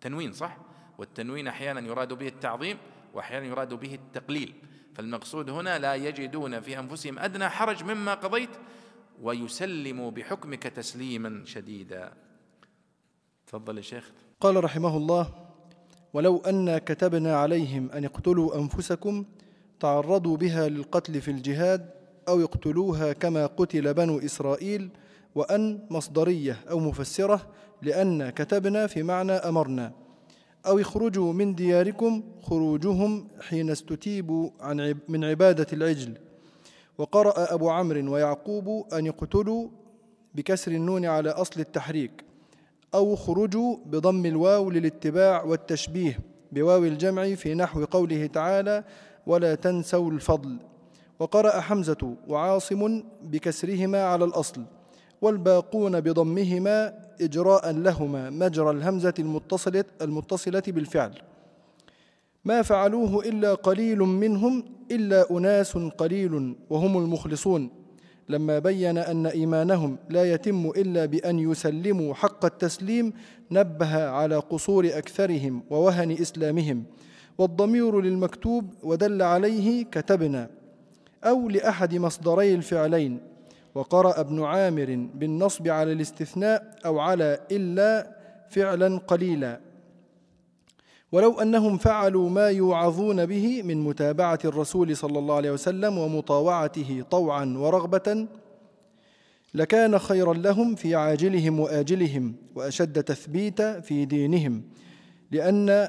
تنوين 0.00 0.32
صح؟ 0.32 0.56
والتنوين 0.98 1.48
أحيانا 1.48 1.80
يراد 1.80 2.12
به 2.12 2.28
التعظيم 2.28 2.78
وأحيانا 3.14 3.46
يراد 3.46 3.74
به 3.74 3.94
التقليل. 3.94 4.54
فالمقصود 4.94 5.50
هنا 5.50 5.78
لا 5.78 5.94
يجدون 5.94 6.60
في 6.60 6.78
أنفسهم 6.78 7.18
أدنى 7.18 7.48
حرج 7.48 7.84
مما 7.84 8.14
قضيت 8.14 8.50
ويسلموا 9.22 10.10
بحكمك 10.10 10.62
تسليما 10.62 11.42
شديدا. 11.44 12.12
تفضل 13.46 13.76
يا 13.76 13.82
شيخ. 13.82 14.12
قال 14.40 14.64
رحمه 14.64 14.96
الله 14.96 15.28
ولو 16.14 16.38
أن 16.38 16.78
كتبنا 16.78 17.36
عليهم 17.36 17.90
أن 17.90 18.04
اقتلوا 18.04 18.56
أنفسكم 18.58 19.24
تعرضوا 19.80 20.36
بها 20.36 20.68
للقتل 20.68 21.20
في 21.20 21.30
الجهاد 21.30 21.90
أو 22.28 22.44
اقتلوها 22.44 23.12
كما 23.12 23.46
قتل 23.46 23.94
بنو 23.94 24.18
إسرائيل 24.18 24.90
وأن 25.34 25.86
مصدرية 25.90 26.56
أو 26.70 26.80
مفسرة 26.80 27.46
لأن 27.82 28.30
كتبنا 28.30 28.86
في 28.86 29.02
معنى 29.02 29.32
أمرنا 29.32 29.92
أو 30.66 30.78
اخرجوا 30.78 31.32
من 31.32 31.54
دياركم 31.54 32.22
خروجهم 32.42 33.28
حين 33.40 33.70
استتيبوا 33.70 34.50
عن 34.60 34.94
من 35.08 35.24
عبادة 35.24 35.66
العجل 35.72 36.14
وقرأ 36.98 37.54
أبو 37.54 37.70
عمرو 37.70 38.12
ويعقوب 38.14 38.94
أن 38.94 39.06
يقتلوا 39.06 39.68
بكسر 40.34 40.72
النون 40.72 41.06
على 41.06 41.30
أصل 41.30 41.60
التحريك 41.60 42.24
أو 42.94 43.16
خرجوا 43.16 43.76
بضم 43.86 44.26
الواو 44.26 44.70
للاتباع 44.70 45.42
والتشبيه 45.42 46.20
بواو 46.52 46.84
الجمع 46.84 47.34
في 47.34 47.54
نحو 47.54 47.84
قوله 47.84 48.26
تعالى 48.26 48.84
ولا 49.26 49.54
تنسوا 49.54 50.10
الفضل 50.10 50.56
وقرأ 51.18 51.60
حمزة 51.60 52.14
وعاصم 52.28 53.02
بكسرهما 53.22 54.04
على 54.04 54.24
الأصل 54.24 54.62
والباقون 55.22 56.00
بضمهما 56.00 56.94
إجراء 57.20 57.70
لهما 57.70 58.30
مجرى 58.30 58.70
الهمزة 58.70 59.14
المتصلة, 59.18 59.84
المتصلة 60.02 60.62
بالفعل. 60.68 61.12
ما 62.48 62.62
فعلوه 62.62 63.24
إلا 63.24 63.54
قليل 63.54 63.98
منهم 63.98 64.64
إلا 64.90 65.30
أناس 65.30 65.76
قليل 65.76 66.56
وهم 66.70 66.98
المخلصون. 66.98 67.70
لما 68.28 68.58
بين 68.58 68.98
أن 68.98 69.26
إيمانهم 69.26 69.98
لا 70.08 70.32
يتم 70.32 70.70
إلا 70.70 71.06
بأن 71.06 71.38
يسلموا 71.38 72.14
حق 72.14 72.44
التسليم 72.44 73.12
نبه 73.50 74.08
على 74.08 74.36
قصور 74.36 74.86
أكثرهم 74.86 75.62
ووهن 75.70 76.10
إسلامهم. 76.10 76.84
والضمير 77.38 78.00
للمكتوب 78.00 78.74
ودل 78.82 79.22
عليه 79.22 79.84
كتبنا 79.84 80.50
أو 81.24 81.48
لأحد 81.48 81.94
مصدري 81.94 82.54
الفعلين. 82.54 83.20
وقرأ 83.74 84.20
ابن 84.20 84.44
عامر 84.44 85.08
بالنصب 85.14 85.68
على 85.68 85.92
الاستثناء 85.92 86.78
أو 86.86 86.98
على 86.98 87.40
إلا 87.52 88.16
فعلا 88.50 88.98
قليلا. 88.98 89.67
ولو 91.12 91.40
أنهم 91.40 91.78
فعلوا 91.78 92.30
ما 92.30 92.48
يوعظون 92.48 93.26
به 93.26 93.62
من 93.62 93.84
متابعة 93.84 94.38
الرسول 94.44 94.96
صلى 94.96 95.18
الله 95.18 95.34
عليه 95.34 95.50
وسلم 95.50 95.98
ومطاوعته 95.98 97.04
طوعا 97.10 97.54
ورغبة 97.58 98.26
لكان 99.54 99.98
خيرا 99.98 100.34
لهم 100.34 100.74
في 100.74 100.94
عاجلهم 100.94 101.60
وآجلهم 101.60 102.34
وأشد 102.54 103.02
تثبيتا 103.02 103.80
في 103.80 104.04
دينهم 104.04 104.62
لأن 105.30 105.88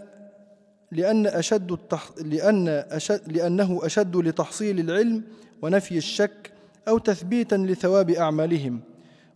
لأن 0.91 1.27
أشد 1.27 1.71
التح... 1.71 2.09
لأن 2.21 2.67
أشد... 2.67 3.31
لأنه 3.31 3.79
أشد 3.83 4.15
لتحصيل 4.15 4.79
العلم 4.79 5.23
ونفي 5.61 5.97
الشك 5.97 6.51
أو 6.87 6.97
تثبيتا 6.97 7.55
لثواب 7.55 8.09
أعمالهم 8.09 8.79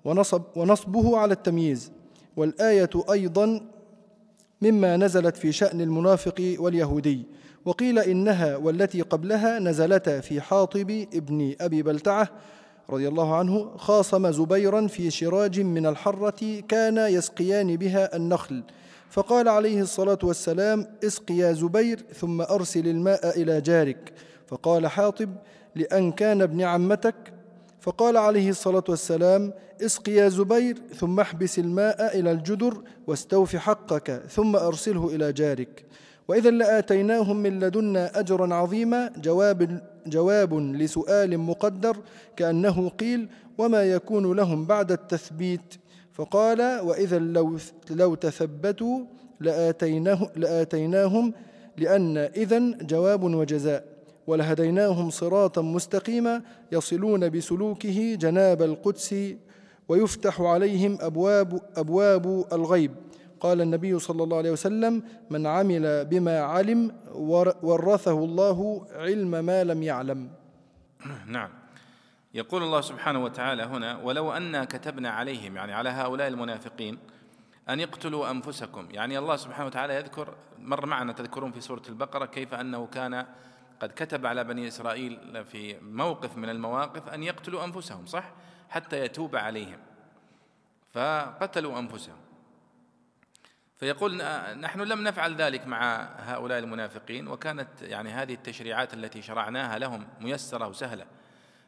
ونصب 0.06 0.44
ونصبه 0.56 1.18
على 1.18 1.34
التمييز 1.34 1.92
والآية 2.38 2.90
أيضا 3.12 3.73
مما 4.64 4.98
نزلت 4.98 5.38
في 5.38 5.52
شأن 5.52 5.82
المنافق 5.82 6.56
واليهودي 6.60 7.26
وقيل 7.66 8.00
إنها 8.00 8.56
والتي 8.56 9.02
قبلها 9.02 9.60
نزلتا 9.60 10.22
في 10.22 10.42
حاطب 10.42 11.06
ابن 11.14 11.56
أبي 11.62 11.84
بلتعة 11.84 12.30
رضي 12.90 13.08
الله 13.08 13.36
عنه 13.36 13.78
خاصم 13.78 14.32
زبيرا 14.32 14.88
في 14.88 15.12
شراج 15.12 15.60
من 15.60 15.86
الحرة 15.86 16.62
كان 16.68 16.98
يسقيان 16.98 17.76
بها 17.76 18.16
النخل. 18.16 18.64
فقال 19.10 19.50
عليه 19.50 19.82
الصلاة 19.82 20.20
والسلام 20.24 20.88
اسق 21.04 21.32
يا 21.32 21.54
زبير 21.54 22.06
ثم 22.14 22.42
أرسل 22.42 22.88
الماء 22.88 23.42
إلى 23.42 23.62
جارك. 23.62 24.14
فقال 24.48 24.88
حاطب 24.88 25.30
لأن 25.76 26.12
كان 26.12 26.42
ابن 26.42 26.62
عمتك 26.62 27.33
فقال 27.84 28.18
عليه 28.18 28.50
الصلاة 28.50 28.84
والسلام 28.90 29.54
اسق 29.82 30.10
يا 30.10 30.30
زبير 30.30 30.78
ثم 30.96 31.20
احبس 31.20 31.60
الماء 31.60 32.20
إلى 32.20 32.32
الجدر 32.32 32.84
واستوف 33.08 33.56
حقك 33.56 34.22
ثم 34.30 34.56
أرسله 34.56 35.16
إلى 35.16 35.34
جارك. 35.34 35.86
وإذا 36.28 36.50
لآتيناهم 36.50 37.38
من 37.38 37.60
لدنا 37.60 38.20
أجرا 38.20 38.56
عظيما 38.56 39.12
جواب, 39.18 39.82
جواب 40.08 40.54
لسؤال 40.54 41.38
مقدر 41.38 41.98
كأنه 42.36 42.90
قيل 42.90 43.30
وما 43.58 43.84
يكون 43.84 44.36
لهم 44.36 44.66
بعد 44.66 44.92
التثبيت؟ 44.92 45.76
فقال 46.14 46.80
وإذا 46.80 47.20
لو, 47.20 47.58
لو 47.90 48.16
تثبتوا 48.16 49.00
لآتيناه 49.40 50.30
لآتيناهم 50.36 51.34
لأن 51.78 52.18
إذن 52.18 52.78
جواب 52.82 53.24
وجزاء. 53.24 53.93
ولهديناهم 54.28 55.10
صراطا 55.10 55.62
مستقيما 55.62 56.42
يصلون 56.72 57.30
بسلوكه 57.30 58.16
جناب 58.16 58.62
القدس 58.62 59.36
ويفتح 59.88 60.42
عليهم 60.42 60.98
أبواب, 61.02 61.62
أبواب 61.76 62.46
الغيب. 62.54 62.92
قال 63.40 63.62
النبي 63.62 64.00
صلى 64.00 64.24
الله 64.24 64.38
عليه 64.38 64.52
وسلم 64.52 65.04
من 65.30 65.48
عمل 65.48 66.06
بما 66.06 66.40
علم 66.40 66.92
ورثه 67.64 68.20
الله 68.20 68.88
علم 68.92 69.46
ما 69.46 69.64
لم 69.64 69.84
يعلم. 69.84 70.30
نعم. 71.28 71.50
يقول 72.34 72.64
الله 72.64 72.82
سبحانه 72.82 73.24
وتعالى 73.24 73.64
هنا 73.64 73.98
ولو 73.98 74.32
أنا 74.32 74.66
كتبنا 74.66 75.10
عليهم 75.10 75.56
يعني 75.56 75.74
على 75.74 75.90
هؤلاء 75.90 76.28
المنافقين 76.28 76.98
أن 77.70 77.80
يقتلوا 77.80 78.32
أنفسكم. 78.32 78.88
يعني 78.92 79.18
الله 79.18 79.36
سبحانه 79.36 79.68
وتعالى 79.68 79.96
يذكر 79.96 80.36
مر 80.60 80.86
معنا 80.86 81.14
تذكرون 81.14 81.52
في 81.52 81.62
سورة 81.62 81.82
البقرة 81.90 82.26
كيف 82.26 82.54
أنه 82.54 82.86
كان 82.86 83.26
قد 83.84 83.92
كتب 83.96 84.26
على 84.26 84.44
بني 84.44 84.68
إسرائيل 84.68 85.46
في 85.46 85.78
موقف 85.82 86.38
من 86.38 86.50
المواقف 86.50 87.10
أن 87.10 87.24
يقتلوا 87.24 87.64
أنفسهم 87.64 88.06
صح؟ 88.06 88.32
حتى 88.70 89.00
يتوب 89.06 89.36
عليهم. 89.36 89.80
فقتلوا 90.94 91.80
أنفسهم. 91.80 92.18
فيقول 93.78 94.18
نحن 94.60 94.82
لم 94.82 95.04
نفعل 95.04 95.36
ذلك 95.36 95.68
مع 95.68 96.10
هؤلاء 96.20 96.60
المنافقين 96.60 97.28
وكانت 97.28 97.82
يعني 97.82 98.10
هذه 98.10 98.34
التشريعات 98.34 98.94
التي 98.94 99.22
شرعناها 99.22 99.80
لهم 99.80 100.08
ميسرة 100.22 100.68
وسهلة. 100.68 101.06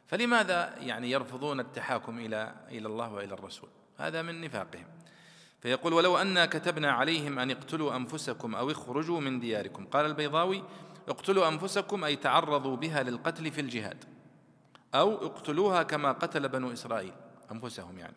فلماذا 0.06 0.74
يعني 0.78 1.10
يرفضون 1.10 1.60
التحاكم 1.60 2.18
إلى 2.18 2.54
إلى 2.68 2.86
الله 2.86 3.12
وإلى 3.12 3.34
الرسول؟ 3.34 3.68
هذا 3.98 4.22
من 4.22 4.40
نفاقهم. 4.40 4.86
فيقول 5.60 5.92
ولو 5.92 6.18
أنا 6.18 6.46
كتبنا 6.46 6.92
عليهم 6.92 7.38
أن 7.38 7.50
اقتلوا 7.50 7.96
أنفسكم 7.96 8.54
أو 8.54 8.70
اخرجوا 8.70 9.20
من 9.20 9.40
دياركم. 9.40 9.86
قال 9.86 10.06
البيضاوي 10.06 10.62
اقتلوا 11.08 11.48
أنفسكم 11.48 12.04
أي 12.04 12.16
تعرضوا 12.16 12.76
بها 12.76 13.02
للقتل 13.02 13.50
في 13.50 13.60
الجهاد 13.60 14.04
أو 14.94 15.26
اقتلوها 15.26 15.82
كما 15.82 16.12
قتل 16.12 16.48
بنو 16.48 16.72
إسرائيل 16.72 17.12
أنفسهم 17.52 17.98
يعني. 17.98 18.16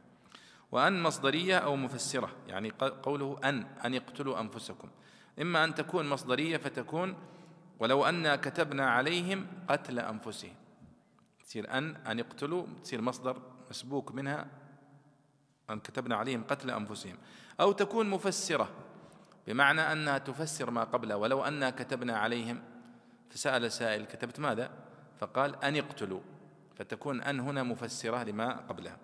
وأن 0.72 1.04
مصدرية 1.04 1.58
أو 1.58 1.76
مفسرة 1.76 2.30
يعني 2.48 2.70
قوله 3.04 3.40
أن 3.44 3.66
أن 3.86 3.94
يقتلوا 3.94 4.40
أنفسكم. 4.40 4.90
إما 5.42 5.64
أن 5.64 5.76
تكون 5.76 6.10
مصدرية 6.10 6.58
فتكون 6.58 7.16
ولو 7.80 8.06
أنا 8.06 8.36
كتبنا 8.36 8.90
عليهم 8.90 9.48
قتل 9.70 10.00
أنفسهم. 10.00 10.56
تصير 11.44 11.78
أن 11.78 11.96
أن 11.96 12.20
يقتلوا 12.20 12.66
تصير 12.84 13.02
مصدر 13.02 13.42
مسبوك 13.70 14.12
منها 14.12 14.48
أن 15.70 15.80
كتبنا 15.80 16.16
عليهم 16.16 16.44
قتل 16.44 16.72
أنفسهم. 16.72 17.18
أو 17.60 17.72
تكون 17.72 18.10
مفسرة 18.10 18.70
بمعنى 19.48 19.82
أنها 19.82 20.18
تفسر 20.18 20.72
ما 20.72 20.84
قبلها 20.84 21.16
ولو 21.16 21.44
أنا 21.44 21.70
كتبنا 21.70 22.18
عليهم 22.18 22.62
فسأل 23.30 23.72
سائل 23.72 24.06
كتبت 24.06 24.40
ماذا؟ 24.40 24.72
فقال 25.20 25.64
أن 25.64 25.76
اقتلوا. 25.76 26.22
فتكون 26.76 27.22
أن 27.22 27.40
هنا 27.40 27.64
مفسرة 27.64 28.24
لما 28.24 28.54
قبلها. 28.54 28.98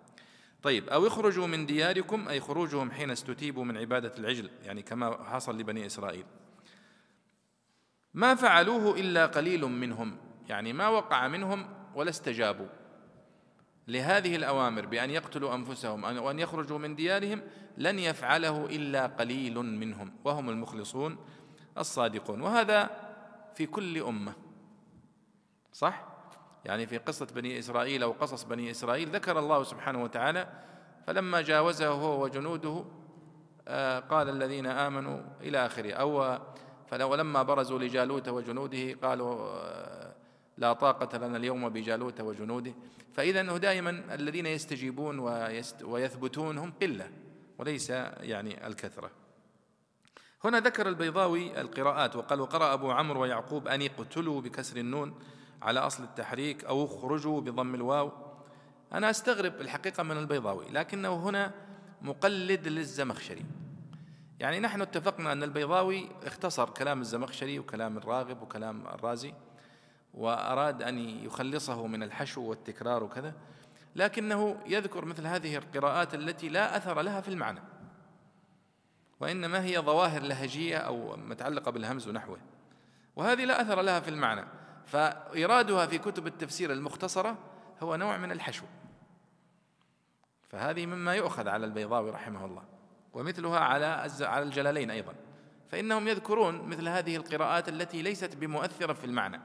طيب 0.64 0.90
أو 0.90 1.08
اخرجوا 1.08 1.48
من 1.48 1.66
دياركم 1.66 2.28
أي 2.28 2.40
خروجهم 2.40 2.92
حين 2.92 3.12
استتيبوا 3.12 3.66
من 3.66 3.78
عبادة 3.78 4.14
العجل 4.18 4.50
يعني 4.64 4.82
كما 4.82 5.24
حصل 5.24 5.58
لبني 5.58 5.86
إسرائيل. 5.86 6.26
ما 8.14 8.36
فعلوه 8.36 9.00
إلا 9.00 9.26
قليل 9.26 9.66
منهم 9.66 10.18
يعني 10.50 10.74
ما 10.74 10.88
وقع 10.88 11.28
منهم 11.28 11.68
ولا 11.96 12.10
استجابوا. 12.10 12.68
لهذه 13.88 14.36
الأوامر 14.36 14.86
بأن 14.86 15.10
يقتلوا 15.10 15.56
أنفسهم 15.56 16.04
وأن 16.04 16.40
يخرجوا 16.40 16.78
من 16.78 16.96
ديارهم 16.96 17.42
لن 17.78 18.00
يفعله 18.00 18.66
إلا 18.66 19.08
قليل 19.08 19.58
منهم 19.58 20.14
وهم 20.24 20.50
المخلصون 20.50 21.18
الصادقون. 21.78 22.42
وهذا 22.42 23.05
في 23.56 23.66
كل 23.66 23.98
أمة. 23.98 24.34
صح؟ 25.74 26.08
يعني 26.66 26.88
في 26.88 26.98
قصة 26.98 27.28
بني 27.36 27.60
إسرائيل 27.60 28.04
أو 28.04 28.12
قصص 28.12 28.44
بني 28.44 28.72
إسرائيل 28.72 29.10
ذكر 29.10 29.40
الله 29.40 29.64
سبحانه 29.64 30.04
وتعالى 30.04 30.48
فلما 31.08 31.42
جاوزه 31.42 31.88
هو 31.88 32.24
وجنوده 32.24 32.86
آه، 33.68 34.00
قال 34.00 34.30
الذين 34.30 34.66
آمنوا 34.66 35.20
إلى 35.42 35.66
آخره. 35.66 35.94
أو 35.94 36.40
ولما 37.02 37.44
برزوا 37.44 37.80
لجالوت 37.80 38.30
وجنوده 38.30 38.94
قالوا 38.94 39.50
آه، 39.50 40.16
لا 40.58 40.74
طاقة 40.74 41.18
لنا 41.18 41.38
اليوم 41.38 41.70
بجالوت 41.70 42.22
وجنوده. 42.22 42.74
فإذا 43.14 43.58
دائما 43.58 44.16
الذين 44.16 44.46
يستجيبون 44.46 45.20
ويثبتون 45.84 46.58
هم 46.58 46.74
قلة 46.82 47.10
وليس 47.58 47.90
يعني 47.90 48.68
الكثرة. 48.68 49.25
هنا 50.46 50.60
ذكر 50.60 50.90
البيضاوي 50.90 51.62
القراءات 51.62 52.16
وقال 52.16 52.42
وقرأ 52.42 52.74
أبو 52.74 52.92
عمرو 52.92 53.22
ويعقوب 53.22 53.68
أن 53.68 53.82
اقتلوا 53.82 54.42
بكسر 54.42 54.78
النون 54.78 55.14
على 55.62 55.80
أصل 55.80 56.04
التحريك 56.04 56.66
أو 56.66 56.86
اخرجوا 56.86 57.42
بضم 57.42 57.76
الواو. 57.76 58.12
أنا 58.94 59.10
أستغرب 59.10 59.62
الحقيقة 59.62 60.04
من 60.04 60.18
البيضاوي 60.18 60.66
لكنه 60.70 61.16
هنا 61.16 61.52
مقلد 62.02 62.68
للزمخشري. 62.68 63.46
يعني 64.40 64.60
نحن 64.60 64.82
اتفقنا 64.82 65.32
أن 65.32 65.44
البيضاوي 65.44 66.10
اختصر 66.24 66.70
كلام 66.70 67.02
الزمخشري 67.02 67.60
وكلام 67.60 67.98
الراغب 67.98 68.42
وكلام 68.42 68.88
الرازي 68.88 69.34
وأراد 70.14 70.82
أن 70.82 70.98
يخلصه 71.00 71.88
من 71.88 72.04
الحشو 72.04 72.42
والتكرار 72.42 73.04
وكذا 73.04 73.34
لكنه 73.96 74.58
يذكر 74.68 75.06
مثل 75.06 75.28
هذه 75.28 75.58
القراءات 75.58 76.16
التي 76.16 76.50
لا 76.50 76.78
أثر 76.78 77.02
لها 77.02 77.22
في 77.22 77.28
المعنى. 77.28 77.60
وإنما 79.20 79.64
هي 79.64 79.80
ظواهر 79.80 80.22
لهجية 80.22 80.78
أو 80.78 81.16
متعلقة 81.16 81.72
بالهمز 81.72 82.08
ونحوه. 82.08 82.38
وهذه 83.16 83.46
لا 83.46 83.62
أثر 83.62 83.82
لها 83.82 84.00
في 84.00 84.10
المعنى. 84.10 84.46
فإيرادها 84.86 85.86
في 85.86 85.98
كتب 85.98 86.28
التفسير 86.28 86.72
المختصرة 86.72 87.38
هو 87.84 87.96
نوع 87.96 88.18
من 88.18 88.32
الحشو. 88.32 88.66
فهذه 90.50 90.86
مما 90.86 91.16
يؤخذ 91.16 91.48
على 91.48 91.66
البيضاوي 91.66 92.10
رحمه 92.10 92.46
الله. 92.46 92.64
ومثلها 93.14 93.60
على 93.60 94.10
على 94.22 94.44
الجلالين 94.44 94.92
أيضا. 94.92 95.14
فإنهم 95.72 96.08
يذكرون 96.08 96.70
مثل 96.70 96.88
هذه 96.88 97.16
القراءات 97.16 97.70
التي 97.70 98.02
ليست 98.02 98.36
بمؤثرة 98.36 98.94
في 98.94 99.06
المعنى. 99.06 99.42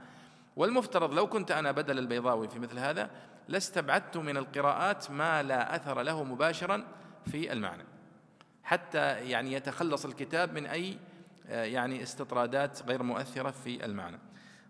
والمفترض 0.57 1.15
لو 1.15 1.27
كنت 1.27 1.51
أنا 1.51 1.73
بدل 1.73 1.99
البيضاوي 1.99 2.49
في 2.49 2.59
مثل 2.59 2.79
هذا 2.79 3.11
لاستبعدت 3.49 4.17
من 4.17 4.37
القراءات 4.37 5.11
ما 5.11 5.43
لا 5.43 5.77
أثر 5.77 6.03
له 6.03 6.25
مباشرا 6.25 6.85
في 7.31 7.53
المعنى. 7.53 7.90
حتى 8.65 9.31
يعني 9.31 9.53
يتخلص 9.53 10.05
الكتاب 10.05 10.53
من 10.53 10.67
أي 10.67 10.99
آه، 11.47 11.65
يعني 11.65 12.03
استطرادات 12.03 12.83
غير 12.83 13.03
مؤثرة 13.03 13.51
في 13.51 13.85
المعنى. 13.85 14.19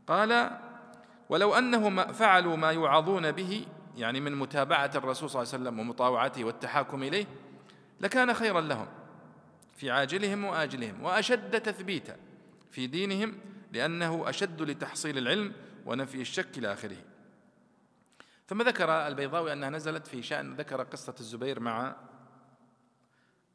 قال 0.06 0.58
ولو 1.28 1.54
أنهم 1.54 2.12
فعلوا 2.12 2.56
ما 2.56 2.70
يوعظون 2.70 3.32
به 3.32 3.66
يعني 3.96 4.20
من 4.20 4.34
متابعة 4.34 4.90
الرسول 4.94 5.30
صلى 5.30 5.42
الله 5.42 5.52
عليه 5.52 5.62
وسلم 5.62 5.80
ومطاوعته 5.80 6.44
والتحاكم 6.44 7.02
إليه 7.02 7.26
لكان 8.00 8.34
خيرا 8.34 8.60
لهم 8.60 8.86
في 9.76 9.90
عاجلهم 9.90 10.44
وآجلهم 10.44 11.02
وأشد 11.02 11.60
تثبيتا 11.60 12.16
في 12.70 12.86
دينهم 12.86 13.34
لأنه 13.72 14.28
أشد 14.28 14.62
لتحصيل 14.62 15.18
العلم 15.18 15.52
ونفي 15.86 16.20
الشك 16.20 16.58
إلى 16.58 16.72
آخره. 16.72 16.96
ثم 18.46 18.62
ذكر 18.62 18.90
البيضاوي 18.90 19.52
أنها 19.52 19.70
نزلت 19.70 20.06
في 20.06 20.22
شأن 20.22 20.54
ذكر 20.54 20.82
قصة 20.82 21.14
الزبير 21.20 21.60
مع 21.60 21.96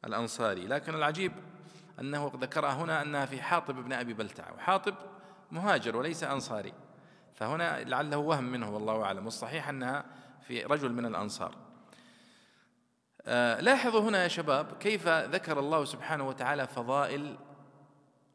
الأنصاري. 0.04 0.66
لكن 0.66 0.94
العجيب 0.94 1.32
أنه 2.00 2.32
ذكرها 2.36 2.72
هنا 2.72 3.02
أنها 3.02 3.26
في 3.26 3.42
حاطب 3.42 3.74
بن 3.74 3.92
أبي 3.92 4.14
بلتع. 4.14 4.52
وحاطب 4.52 4.94
مهاجر 5.52 5.96
وليس 5.96 6.24
أنصاري. 6.24 6.72
فهنا 7.34 7.84
لعله 7.84 8.16
وهم 8.16 8.44
منه 8.44 8.70
والله 8.70 9.02
أعلم. 9.02 9.24
والصحيح 9.24 9.68
أنها 9.68 10.04
في 10.46 10.62
رجل 10.62 10.92
من 10.92 11.06
الأنصار. 11.06 11.54
آه، 13.28 13.60
لاحظوا 13.60 14.00
هنا 14.00 14.22
يا 14.22 14.28
شباب 14.28 14.78
كيف 14.78 15.08
ذكر 15.08 15.58
الله 15.58 15.84
سبحانه 15.84 16.28
وتعالى 16.28 16.66
فضائل 16.66 17.36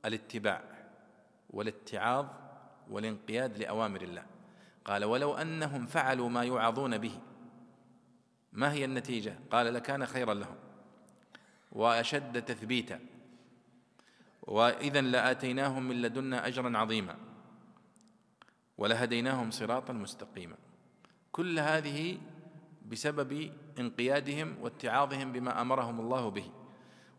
الاتباع 0.06 0.62
والاتعاظ 1.50 2.26
والانقياد 2.90 3.58
لأوامر 3.58 4.02
الله. 4.02 4.24
قال 4.86 5.06
ولو 5.06 5.34
أنهم 5.34 5.86
فعلوا 5.86 6.30
ما 6.30 6.44
يوعظون 6.44 6.98
به. 6.98 7.20
ما 8.54 8.72
هي 8.72 8.86
النتيجة؟ 8.86 9.40
قال 9.52 9.74
لكان 9.74 10.06
خيرا 10.06 10.34
لهم. 10.34 10.56
وأشد 11.72 12.42
تثبيتا. 12.42 13.00
واذا 14.42 15.02
لآتيناهم 15.02 15.88
من 15.88 16.02
لدنا 16.02 16.48
أجرا 16.48 16.78
عظيما. 16.78 17.16
ولهديناهم 18.78 19.52
صراطا 19.52 19.94
مستقيما. 19.94 20.56
كل 21.32 21.60
هذه 21.60 22.18
بسبب 22.90 23.52
انقيادهم 23.80 24.56
واتعاظهم 24.62 25.32
بما 25.32 25.62
أمرهم 25.62 26.00
الله 26.00 26.30
به. 26.30 26.52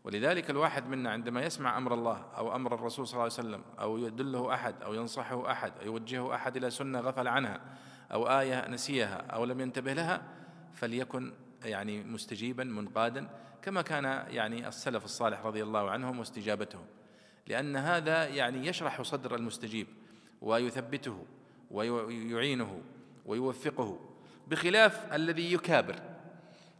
ولذلك 0.03 0.49
الواحد 0.49 0.87
منا 0.87 1.11
عندما 1.11 1.43
يسمع 1.43 1.77
أمر 1.77 1.93
الله 1.93 2.25
أو 2.37 2.55
أمر 2.55 2.75
الرسول 2.75 3.07
صلى 3.07 3.13
الله 3.13 3.23
عليه 3.23 3.33
وسلم 3.33 3.61
أو 3.79 3.97
يدله 3.97 4.53
أحد 4.53 4.83
أو 4.83 4.93
ينصحه 4.93 5.51
أحد 5.51 5.73
أو 5.81 5.85
يوجهه 5.85 6.35
أحد 6.35 6.57
إلى 6.57 6.69
سنة 6.69 6.99
غفل 6.99 7.27
عنها 7.27 7.61
أو 8.11 8.39
آية 8.39 8.67
نسيها 8.67 9.15
أو 9.15 9.45
لم 9.45 9.61
ينتبه 9.61 9.93
لها 9.93 10.21
فليكن 10.73 11.33
يعني 11.65 12.03
مستجيبا 12.03 12.63
منقادا 12.63 13.29
كما 13.63 13.81
كان 13.81 14.03
يعني 14.29 14.67
السلف 14.67 15.05
الصالح 15.05 15.45
رضي 15.45 15.63
الله 15.63 15.89
عنهم 15.89 16.19
واستجابتهم. 16.19 16.85
لأن 17.47 17.75
هذا 17.75 18.27
يعني 18.27 18.67
يشرح 18.67 19.01
صدر 19.01 19.35
المستجيب 19.35 19.87
ويثبته 20.41 21.25
ويعينه 21.71 22.81
ويوفقه 23.25 23.99
بخلاف 24.47 25.13
الذي 25.13 25.53
يكابر 25.53 25.95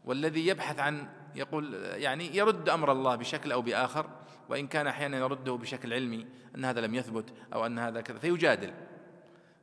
والذي 0.06 0.48
يبحث 0.48 0.80
عن 0.80 1.08
يقول 1.36 1.74
يعني 1.74 2.36
يرد 2.36 2.70
أمر 2.70 2.92
الله 2.92 3.16
بشكل 3.16 3.52
أو 3.52 3.62
بآخر 3.62 4.10
وإن 4.50 4.68
كان 4.68 4.88
أحيانا 4.88 5.18
يرده 5.18 5.54
بشكل 5.54 5.94
علمي 5.94 6.28
أن 6.56 6.66
هذا 6.66 6.82
لم 6.82 6.96
يثبت 6.96 7.34
أو 7.54 7.66
أن 7.66 7.80
هذا 7.80 8.02
كذا 8.02 8.20
فيجادل. 8.20 8.74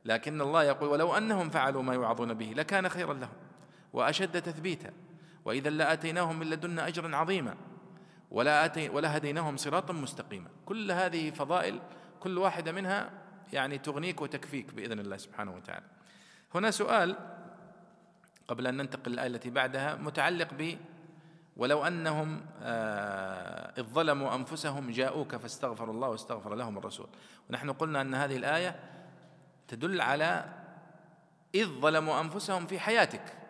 لكن 0.05 0.41
الله 0.41 0.63
يقول 0.63 0.89
ولو 0.89 1.17
أنهم 1.17 1.49
فعلوا 1.49 1.83
ما 1.83 1.93
يوعظون 1.93 2.33
به 2.33 2.53
لكان 2.55 2.89
خيرا 2.89 3.13
لهم 3.13 3.33
وأشد 3.93 4.41
تثبيتا. 4.41 4.91
وإذا 5.45 5.69
لآتيناهم 5.69 6.39
من 6.39 6.49
لدنا 6.49 6.87
أجرا 6.87 7.15
عظيما 7.15 7.55
ولا 8.31 8.65
أتي 8.65 8.89
ولا 8.89 9.17
هديناهم 9.17 9.57
صراطا 9.57 9.93
مستقيما. 9.93 10.49
كل 10.65 10.91
هذه 10.91 11.31
فضائل 11.31 11.79
كل 12.19 12.37
واحدة 12.37 12.71
منها 12.71 13.09
يعني 13.53 13.77
تغنيك 13.77 14.21
وتكفيك 14.21 14.73
بإذن 14.73 14.99
الله 14.99 15.17
سبحانه 15.17 15.55
وتعالى. 15.55 15.85
هنا 16.55 16.71
سؤال 16.71 17.15
قبل 18.47 18.67
أن 18.67 18.77
ننتقل 18.77 19.13
الايه 19.13 19.27
التي 19.27 19.49
بعدها 19.49 19.95
متعلق 19.95 20.53
ب 20.53 20.77
ولو 21.57 21.83
أنهم 21.83 22.41
آه، 22.61 23.73
إذ 23.77 23.83
ظلموا 23.83 24.35
أنفسهم 24.35 24.91
جاءوك 24.91 25.35
فاستغفروا 25.35 25.93
الله 25.93 26.09
واستغفر 26.09 26.55
لهم 26.55 26.77
الرسول. 26.77 27.07
ونحن 27.49 27.71
قلنا 27.71 28.01
أن 28.01 28.13
هذه 28.13 28.37
الآية 28.37 28.79
تدل 29.67 30.01
على 30.01 30.45
إذ 31.55 31.67
ظلموا 31.67 32.21
أنفسهم 32.21 32.67
في 32.67 32.79
حياتك. 32.79 33.40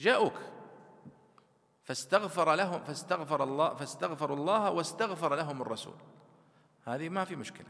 جاءوك. 0.00 0.34
فاستغفر 1.84 2.54
لهم 2.54 2.84
فاستغفر 2.84 3.44
الله 3.44 3.74
فاستغفروا 3.74 4.36
الله 4.36 4.70
واستغفر 4.70 5.34
لهم 5.34 5.62
الرسول. 5.62 5.94
هذه 6.84 7.08
ما 7.08 7.24
في 7.24 7.36
مشكلة. 7.36 7.66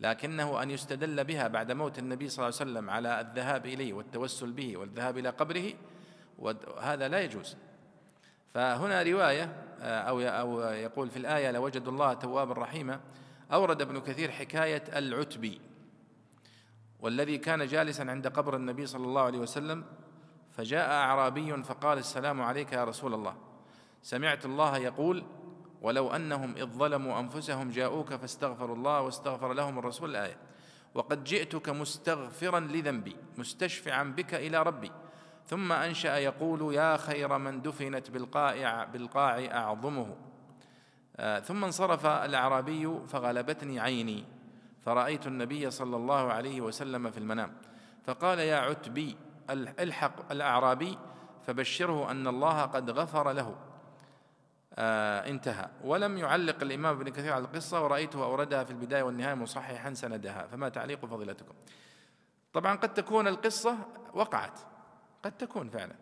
لكنه 0.00 0.62
أن 0.62 0.70
يستدل 0.70 1.24
بها 1.24 1.48
بعد 1.48 1.72
موت 1.72 1.98
النبي 1.98 2.28
صلى 2.28 2.46
الله 2.46 2.60
عليه 2.60 2.70
وسلم 2.70 2.90
على 2.90 3.20
الذهاب 3.20 3.66
إليه 3.66 3.92
والتوسل 3.92 4.52
به 4.52 4.76
والذهاب 4.76 5.18
إلى 5.18 5.28
قبره 5.28 5.72
وهذا 6.38 7.08
لا 7.08 7.20
يجوز. 7.20 7.56
فهنا 8.54 9.02
رواية 9.02 9.64
آه، 9.80 10.00
أو 10.00 10.20
أو 10.20 10.60
يقول 10.60 11.10
في 11.10 11.16
الآية 11.16 11.50
لوجدوا 11.50 11.92
الله 11.92 12.14
توابا 12.14 12.54
رحيما. 12.54 13.00
أورد 13.52 13.82
ابن 13.82 14.00
كثير 14.00 14.30
حكاية 14.30 14.84
العتبي 14.98 15.60
والذي 17.00 17.38
كان 17.38 17.66
جالسا 17.66 18.02
عند 18.02 18.26
قبر 18.26 18.56
النبي 18.56 18.86
صلى 18.86 19.04
الله 19.04 19.22
عليه 19.22 19.38
وسلم 19.38 19.84
فجاء 20.56 20.90
أعرابي 20.90 21.62
فقال 21.62 21.98
السلام 21.98 22.42
عليك 22.42 22.72
يا 22.72 22.84
رسول 22.84 23.14
الله. 23.14 23.36
سمعت 24.02 24.44
الله 24.44 24.78
يقول 24.78 25.24
ولو 25.82 26.10
أنهم 26.10 26.54
إذ 26.56 26.66
ظلموا 26.66 27.20
أنفسهم 27.20 27.70
جاءوك 27.70 28.14
فاستغفروا 28.14 28.76
الله 28.76 29.00
واستغفر 29.00 29.52
لهم 29.52 29.78
الرسول 29.78 30.10
الآية. 30.10 30.36
وقد 30.94 31.24
جئتك 31.24 31.68
مستغفرا 31.68 32.60
لذنبي 32.60 33.16
مستشفعا 33.38 34.02
بك 34.02 34.34
إلى 34.34 34.62
ربي 34.62 34.90
ثم 35.46 35.72
أنشأ 35.72 36.16
يقول 36.16 36.74
يا 36.74 36.96
خير 36.96 37.38
من 37.38 37.62
دفنت 37.62 38.10
بالقاع 38.10 38.84
بالقاع 38.84 39.44
أعظمه. 39.44 40.16
آه، 41.16 41.40
ثم 41.40 41.64
انصرف 41.64 42.06
الأعرابي 42.06 42.98
فغلبتني 43.08 43.80
عيني 43.80 44.24
فرأيت 44.84 45.26
النبي 45.26 45.70
صلى 45.70 45.96
الله 45.96 46.32
عليه 46.32 46.60
وسلم 46.60 47.10
في 47.10 47.18
المنام 47.18 47.52
فقال 48.04 48.38
يا 48.38 48.56
عتبي 48.56 49.16
الحق 49.50 50.32
الأعرابي 50.32 50.98
فبشره 51.46 52.10
أن 52.10 52.26
الله 52.26 52.62
قد 52.62 52.90
غفر 52.90 53.32
له. 53.32 53.56
آه 54.74 55.28
انتهى. 55.28 55.68
ولم 55.84 56.18
يعلق 56.18 56.62
الإمام 56.62 56.96
ابن 56.96 57.08
كثير 57.08 57.32
على 57.32 57.44
القصة 57.44 57.84
ورأيته 57.84 58.24
أوردها 58.24 58.64
في 58.64 58.70
البداية 58.70 59.02
والنهاية 59.02 59.34
مصححا 59.34 59.94
سندها. 59.94 60.46
فما 60.46 60.68
تعليق 60.68 61.06
فضيلتكم. 61.06 61.54
طبعا 62.52 62.76
قد 62.76 62.94
تكون 62.94 63.28
القصة 63.28 63.78
وقعت. 64.14 64.60
قد 65.24 65.32
تكون 65.32 65.68
فعلا. 65.68 65.94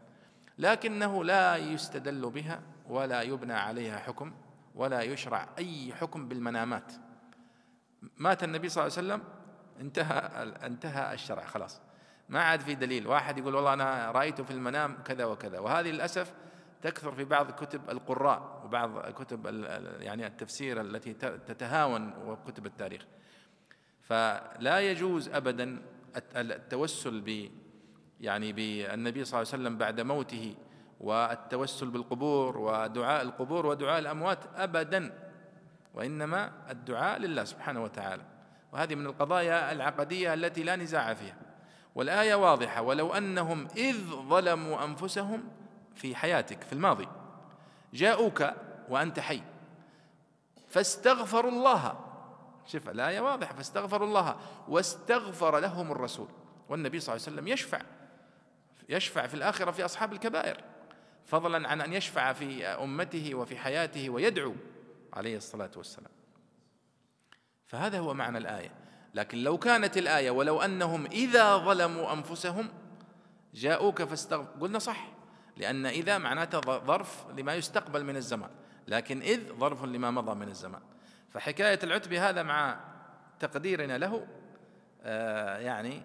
لكنه 0.58 1.24
لا 1.24 1.56
يستدل 1.56 2.30
بها 2.30 2.60
ولا 2.88 3.22
يبنى 3.22 3.54
عليها 3.54 3.98
حكم 3.98 4.32
ولا 4.74 5.02
يشرع 5.02 5.48
أي 5.58 5.94
حكم 5.94 6.28
بالمنامات. 6.28 6.92
مات 8.16 8.44
النبي 8.44 8.68
صلى 8.68 8.86
الله 8.86 8.98
عليه 8.98 9.08
وسلم 9.08 9.24
انتهى 9.80 10.18
انتهى 10.66 11.14
الشرع 11.14 11.44
خلاص. 11.44 11.80
ما 12.32 12.40
عاد 12.40 12.60
في 12.60 12.74
دليل. 12.74 13.06
واحد 13.06 13.38
يقول 13.38 13.54
والله 13.54 13.72
أنا 13.72 14.10
رأيته 14.10 14.44
في 14.44 14.50
المنام 14.50 15.02
كذا 15.04 15.24
وكذا. 15.24 15.58
وهذه 15.58 15.90
للأسف 15.90 16.34
تكثر 16.82 17.12
في 17.12 17.24
بعض 17.24 17.50
كتب 17.50 17.90
القراء 17.90 18.62
وبعض 18.64 19.10
كتب 19.10 19.46
يعني 20.00 20.26
التفسير 20.26 20.80
التي 20.80 21.12
تتهاون 21.14 22.14
وكتب 22.26 22.66
التاريخ. 22.66 23.06
فلا 24.02 24.80
يجوز 24.80 25.28
ابدا 25.28 25.82
التوسل 26.36 27.20
ب 27.20 27.50
يعني 28.20 28.52
بالنبي 28.52 29.24
صلى 29.24 29.40
الله 29.40 29.52
عليه 29.52 29.62
وسلم 29.62 29.78
بعد 29.78 30.00
موته 30.00 30.54
والتوسل 31.00 31.90
بالقبور 31.90 32.58
ودعاء 32.58 33.22
القبور 33.22 33.66
ودعاء 33.66 33.98
الأموات 33.98 34.38
ابدا 34.56 35.30
وإنما 35.94 36.52
الدعاء 36.70 37.18
لله 37.18 37.44
سبحانه 37.44 37.82
وتعالى. 37.82 38.22
وهذه 38.72 38.94
من 38.94 39.06
القضايا 39.06 39.72
العقدية 39.72 40.34
التي 40.34 40.62
لا 40.62 40.76
نزاع 40.76 41.14
فيها. 41.14 41.51
والآية 41.94 42.34
واضحة. 42.34 42.82
ولو 42.82 43.12
انهم 43.12 43.68
اذ 43.76 44.04
ظلموا 44.10 44.84
انفسهم 44.84 45.48
في 45.94 46.16
حياتك 46.16 46.62
في 46.62 46.72
الماضي. 46.72 47.08
جاءوك 47.94 48.44
وانت 48.88 49.20
حي. 49.20 49.42
فاستغفروا 50.68 51.50
الله. 51.50 52.04
شوف 52.66 52.88
الآية 52.88 53.20
واضحة. 53.20 53.54
فاستغفروا 53.54 54.08
الله 54.08 54.36
واستغفر 54.68 55.58
لهم 55.58 55.92
الرسول. 55.92 56.28
والنبي 56.68 57.00
صلى 57.00 57.14
الله 57.14 57.26
عليه 57.26 57.36
وسلم 57.36 57.48
يشفع. 57.48 57.80
يشفع 58.88 59.26
في 59.26 59.34
الآخرة 59.34 59.70
في 59.70 59.84
أصحاب 59.84 60.12
الكبائر. 60.12 60.64
فضلا 61.26 61.68
عن 61.68 61.80
أن 61.80 61.92
يشفع 61.92 62.32
في 62.32 62.66
أمته 62.66 63.34
وفي 63.34 63.56
حياته 63.56 64.10
ويدعو 64.10 64.54
عليه 65.12 65.36
الصلاة 65.36 65.70
والسلام. 65.76 66.10
فهذا 67.66 67.98
هو 67.98 68.14
معنى 68.14 68.38
الآية. 68.38 68.81
لكن 69.14 69.38
لو 69.38 69.58
كانت 69.58 69.96
الآية 69.96 70.30
ولو 70.30 70.60
أنهم 70.60 71.06
إذا 71.06 71.56
ظلموا 71.56 72.12
أنفسهم 72.12 72.68
جاءوك 73.54 74.02
فاستغفر 74.02 74.60
قلنا 74.60 74.78
صح. 74.78 75.08
لأن 75.56 75.86
إذا 75.86 76.18
معناتها 76.18 76.60
ظرف 76.60 77.24
لما 77.36 77.54
يستقبل 77.54 78.04
من 78.04 78.16
الزمان. 78.16 78.50
لكن 78.88 79.22
إذ 79.22 79.52
ظرف 79.52 79.84
لما 79.84 80.10
مضى 80.10 80.34
من 80.34 80.48
الزمان. 80.48 80.80
فحكاية 81.30 81.78
العتب 81.82 82.12
هذا 82.12 82.42
مع 82.42 82.80
تقديرنا 83.40 83.98
له 83.98 84.26
آه 85.02 85.58
يعني 85.58 86.02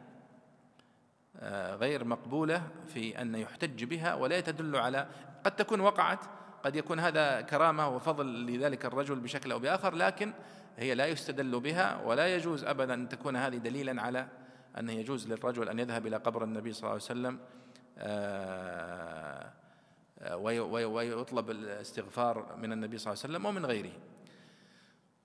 آه 1.40 1.76
غير 1.76 2.04
مقبولة 2.04 2.62
في 2.88 3.22
أن 3.22 3.36
يحتج 3.36 3.84
بها 3.84 4.14
ولا 4.14 4.40
تدل 4.40 4.76
على 4.76 5.08
قد 5.44 5.56
تكون 5.56 5.80
وقعت 5.80 6.20
قد 6.64 6.76
يكون 6.76 7.00
هذا 7.00 7.42
كرامة 7.42 7.88
وفضل 7.88 8.46
لذلك 8.46 8.86
الرجل 8.86 9.16
بشكل 9.16 9.52
أو 9.52 9.60
بآخر 9.60 9.96
لكن 9.96 10.34
هي 10.78 10.96
لا 10.96 11.08
يستدل 11.08 11.60
بها 11.60 12.02
ولا 12.04 12.36
يجوز 12.36 12.64
ابدا 12.64 12.94
أن 12.94 13.10
تكون 13.10 13.36
هذه 13.36 13.58
دليلا 13.58 14.02
على 14.02 14.28
انه 14.80 14.94
يجوز 14.94 15.28
للرجل 15.28 15.70
أن 15.70 15.80
يذهب 15.80 16.08
إلى 16.08 16.18
قبر 16.18 16.44
النبي 16.44 16.74
صلى 16.74 16.80
الله 16.80 16.92
عليه 16.92 17.04
وسلم 17.04 17.40
آه، 17.98 19.52
ويطلب 20.88 21.50
الاستغفار 21.50 22.56
من 22.56 22.72
النبي 22.72 22.98
صلى 22.98 23.14
الله 23.14 23.24
عليه 23.24 23.34
وسلم 23.34 23.46
ومن 23.46 23.66
غيره. 23.66 23.92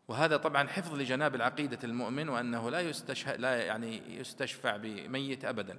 وهذا 0.08 0.36
طبعا 0.36 0.68
حفظ 0.68 0.94
لجناب 0.94 1.34
العقيدة 1.34 1.78
المؤمن 1.84 2.28
وأنه 2.28 2.70
لا 2.70 2.80
يستشفع 2.80 3.34
لا 3.34 3.66
يعني 3.66 4.18
يستشفع 4.18 4.76
بميت 4.76 5.44
أبدا 5.44 5.78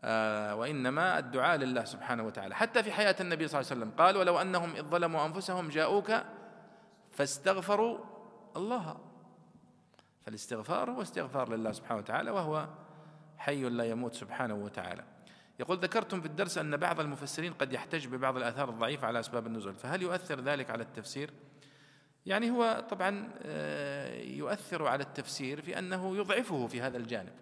آه 0.00 0.54
وإنما 0.54 1.18
الدعاء 1.18 1.58
لله 1.58 1.84
سبحانه 1.84 2.26
وتعالى. 2.26 2.54
حتى 2.54 2.82
في 2.82 2.92
حياة 2.92 3.16
النبي 3.20 3.48
صلى 3.48 3.60
الله 3.60 3.70
عليه 3.70 3.80
وسلم 3.80 3.96
قال 3.98 4.16
ولو 4.16 4.40
أنهم 4.40 4.72
إذ 4.76 4.82
ظلموا 4.82 5.26
أنفسهم 5.26 5.68
جاءوك 5.68 6.12
فاستغفروا 7.12 8.11
الله. 8.56 8.96
فالاستغفار 10.20 10.90
هو 10.90 11.02
استغفار 11.02 11.54
لله 11.54 11.72
سبحانه 11.72 12.00
وتعالى 12.00 12.30
وهو 12.30 12.68
حي 13.38 13.62
لا 13.62 13.84
يموت 13.84 14.14
سبحانه 14.14 14.54
وتعالى. 14.54 15.04
يقول 15.60 15.78
ذكرتم 15.78 16.20
في 16.20 16.26
الدرس 16.26 16.58
أن 16.58 16.76
بعض 16.76 17.00
المفسرين 17.00 17.52
قد 17.52 17.72
يحتج 17.72 18.06
ببعض 18.06 18.36
الآثار 18.36 18.68
الضعيفة 18.68 19.06
على 19.06 19.20
أسباب 19.20 19.46
النزول 19.46 19.74
فهل 19.74 20.02
يؤثر 20.02 20.40
ذلك 20.40 20.70
على 20.70 20.82
التفسير؟ 20.82 21.30
يعني 22.26 22.50
هو 22.50 22.84
طبعا 22.90 23.30
آه، 23.42 24.20
يؤثر 24.20 24.86
على 24.86 25.02
التفسير 25.02 25.62
في 25.62 25.78
أنه 25.78 26.16
يضعفه 26.16 26.66
في 26.66 26.80
هذا 26.80 26.96
الجانب. 26.96 27.32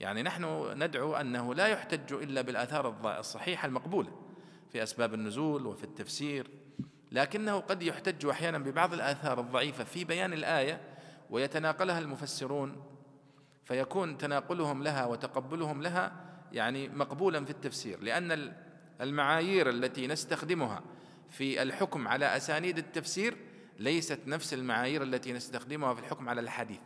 يعني 0.00 0.22
نحن 0.22 0.72
ندعو 0.82 1.14
أنه 1.14 1.54
لا 1.54 1.66
يحتج 1.66 2.12
إلا 2.12 2.40
بالآثار 2.40 3.18
الصحيحة 3.18 3.66
المقبولة 3.66 4.22
في 4.70 4.82
أسباب 4.82 5.14
النزول 5.14 5.66
وفي 5.66 5.84
التفسير. 5.84 6.50
لكنه 7.12 7.58
قد 7.58 7.82
يحتج 7.82 8.26
أحيانا 8.26 8.58
ببعض 8.58 8.94
الآثار 8.94 9.40
الضعيفة 9.40 9.84
في 9.84 10.04
بيان 10.04 10.32
الآية 10.32 10.80
ويتناقلها 11.30 11.98
المفسرون 11.98 12.82
فيكون 13.64 14.18
تناقلهم 14.18 14.82
لها 14.82 15.06
وتقبلهم 15.06 15.82
لها 15.82 16.12
يعني 16.52 16.88
مقبولا 16.88 17.44
في 17.44 17.50
التفسير 17.50 18.00
لأن 18.00 18.52
المعايير 19.00 19.68
التي 19.68 20.06
نستخدمها 20.06 20.82
في 21.30 21.62
الحكم 21.62 22.08
على 22.08 22.36
أسانيد 22.36 22.78
التفسير 22.78 23.36
ليست 23.78 24.20
نفس 24.26 24.54
المعايير 24.54 25.02
التي 25.02 25.32
نستخدمها 25.32 25.94
في 25.94 26.00
الحكم 26.00 26.28
على 26.28 26.40
الحديث 26.40 26.80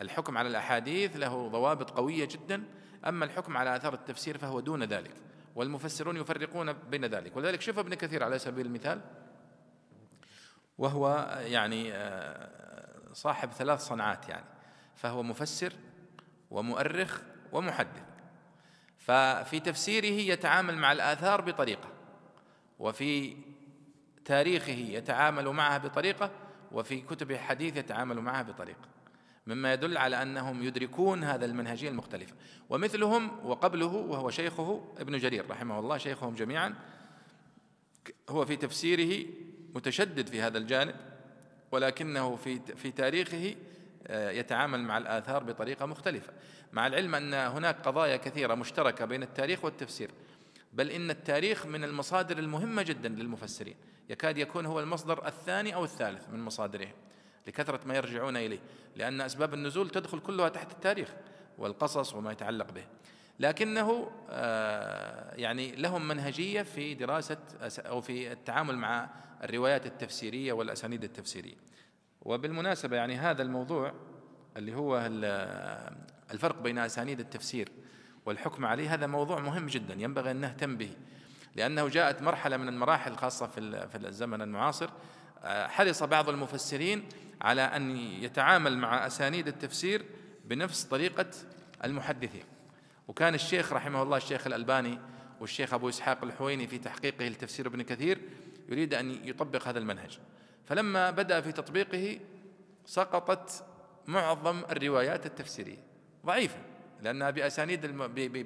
الحكم 0.00 0.38
على 0.38 0.48
الأحاديث 0.48 1.16
له 1.16 1.48
ضوابط 1.48 1.90
قوية 1.90 2.28
جدا 2.30 2.64
أما 3.06 3.24
الحكم 3.24 3.56
على 3.56 3.76
آثار 3.76 3.94
التفسير 3.94 4.38
فهو 4.38 4.60
دون 4.60 4.82
ذلك. 4.82 5.14
والمفسرون 5.54 6.16
يفرقون 6.16 6.72
بين 6.72 7.04
ذلك. 7.04 7.36
ولذلك 7.36 7.60
شوف 7.60 7.78
ابن 7.78 7.94
كثير 7.94 8.24
على 8.24 8.38
سبيل 8.38 8.66
المثال 8.66 9.00
وهو 10.78 11.36
يعني 11.40 11.92
آه، 11.92 13.12
صاحب 13.12 13.50
ثلاث 13.50 13.80
صنعات 13.80 14.28
يعني. 14.28 14.46
فهو 14.94 15.22
مفسر 15.22 15.72
ومؤرخ 16.50 17.20
ومحدث. 17.52 18.02
ففي 18.98 19.60
تفسيره 19.60 20.32
يتعامل 20.32 20.76
مع 20.76 20.92
الآثار 20.92 21.40
بطريقة 21.40 21.88
وفي 22.78 23.36
تاريخه 24.24 24.72
يتعامل 24.72 25.48
معها 25.48 25.78
بطريقة 25.78 26.30
وفي 26.72 27.00
كتب 27.00 27.30
الحديث 27.30 27.76
يتعامل 27.76 28.20
معها 28.20 28.42
بطريقة. 28.42 28.88
مما 29.46 29.72
يدل 29.72 29.98
على 29.98 30.22
أنهم 30.22 30.62
يدركون 30.62 31.24
هذا 31.24 31.44
المنهجية 31.44 31.88
المختلفة. 31.88 32.34
ومثلهم 32.70 33.46
وقبله 33.46 33.86
وهو 33.86 34.30
شيخه 34.30 34.84
ابن 34.98 35.18
جرير 35.18 35.50
رحمه 35.50 35.78
الله 35.78 35.98
شيخهم 35.98 36.34
جميعا 36.34 36.74
هو 38.28 38.44
في 38.44 38.56
تفسيره 38.56 39.26
متشدد 39.74 40.26
في 40.26 40.40
هذا 40.42 40.58
الجانب 40.58 40.94
ولكنه 41.72 42.36
في 42.36 42.60
في 42.76 42.90
تاريخه 42.90 43.54
آه، 44.06 44.30
يتعامل 44.30 44.80
مع 44.80 44.98
الآثار 44.98 45.44
بطريقة 45.44 45.86
مختلفة. 45.86 46.32
مع 46.72 46.86
العلم 46.86 47.14
أن 47.14 47.34
هناك 47.34 47.86
قضايا 47.86 48.16
كثيرة 48.16 48.54
مشتركة 48.54 49.04
بين 49.04 49.22
التاريخ 49.22 49.64
والتفسير 49.64 50.10
بل 50.72 50.90
إن 50.90 51.10
التاريخ 51.10 51.66
من 51.66 51.84
المصادر 51.84 52.38
المهمة 52.38 52.82
جدا 52.82 53.08
للمفسرين. 53.08 53.76
يكاد 54.08 54.38
يكون 54.38 54.66
هو 54.66 54.80
المصدر 54.80 55.26
الثاني 55.26 55.74
أو 55.74 55.84
الثالث 55.84 56.28
من 56.30 56.40
مصادرهم. 56.40 56.92
لكثرة 57.46 57.80
ما 57.86 57.94
يرجعون 57.94 58.36
إليه 58.36 58.60
لأن 58.96 59.20
أسباب 59.20 59.54
النزول 59.54 59.90
تدخل 59.90 60.20
كلها 60.20 60.48
تحت 60.48 60.72
التاريخ 60.72 61.14
والقصص 61.58 62.14
وما 62.14 62.32
يتعلق 62.32 62.72
به. 62.72 62.84
لكنه 63.40 64.10
آه، 64.30 65.34
يعني 65.34 65.76
لهم 65.76 66.08
منهجية 66.08 66.62
في 66.62 66.94
دراسة 66.94 67.38
أو 67.78 68.00
في 68.00 68.32
التعامل 68.32 68.76
مع 68.76 69.10
الروايات 69.42 69.86
التفسيرية 69.86 70.52
والأسانيد 70.52 71.04
التفسيرية. 71.04 71.56
وبالمناسبة 72.22 72.96
يعني 72.96 73.16
هذا 73.16 73.42
الموضوع 73.42 73.92
اللي 74.56 74.74
هو 74.74 75.10
الفرق 76.30 76.62
بين 76.62 76.78
أسانيد 76.78 77.20
التفسير 77.20 77.68
والحكم 78.26 78.66
عليه 78.66 78.94
هذا 78.94 79.06
موضوع 79.06 79.40
مهم 79.40 79.66
جدا 79.66 79.94
ينبغي 79.94 80.30
أن 80.30 80.36
نهتم 80.36 80.76
به 80.76 80.90
لأنه 81.56 81.88
جاءت 81.88 82.22
مرحلة 82.22 82.56
من 82.56 82.68
المراحل 82.68 83.16
خاصة 83.16 83.46
في 83.46 83.98
الزمن 84.08 84.42
المعاصر. 84.42 84.90
آه، 85.44 85.66
حرص 85.66 86.02
بعض 86.02 86.28
المفسرين 86.28 87.08
على 87.40 87.62
أن 87.62 87.96
يتعامل 87.96 88.78
مع 88.78 89.06
أسانيد 89.06 89.48
التفسير 89.48 90.04
بنفس 90.44 90.84
طريقة 90.84 91.26
المحدثين. 91.84 92.44
وكان 93.08 93.34
الشيخ 93.34 93.72
رحمه 93.72 94.02
الله 94.02 94.16
الشيخ 94.16 94.46
الألباني 94.46 94.98
والشيخ 95.40 95.74
أبو 95.74 95.88
إسحاق 95.88 96.24
الحويني 96.24 96.66
في 96.66 96.78
تحقيقه 96.78 97.28
لتفسير 97.28 97.66
ابن 97.66 97.82
كثير 97.82 98.20
يريد 98.68 98.94
أن 98.94 99.28
يطبق 99.28 99.68
هذا 99.68 99.78
المنهج. 99.78 100.18
فلما 100.64 101.10
بدأ 101.10 101.40
في 101.40 101.52
تطبيقه 101.52 102.20
سقطت 102.86 103.64
معظم 104.06 104.62
الروايات 104.70 105.26
التفسيرية. 105.26 105.78
ضعيفة 106.26 106.58
لأنها 107.02 107.30
بأسانيد 107.30 107.86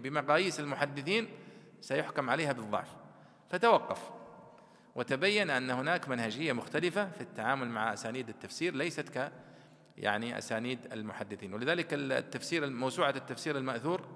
بمقاييس 0.03 0.61
المحدثين 0.61 1.29
سيحكم 1.81 2.31
عليها 2.31 2.53
بالضعف. 2.53 2.89
فتوقف. 3.51 4.18
وتبين 4.95 5.51
أن 5.51 5.71
هناك 5.71 6.09
منهجية 6.09 6.53
مختلفة 6.53 7.11
في 7.11 7.21
التعامل 7.21 7.69
مع 7.69 7.93
أسانيد 7.93 8.29
التفسير 8.29 8.75
ليست 8.75 9.19
ك 9.19 9.33
يعني 9.97 10.39
أسانيد 10.39 10.79
المحدثين. 10.93 11.55
ولذلك 11.55 11.87
التفسير 11.93 12.71
موسوعة 12.71 13.15
التفسير 13.17 13.59
المأثور 13.59 14.09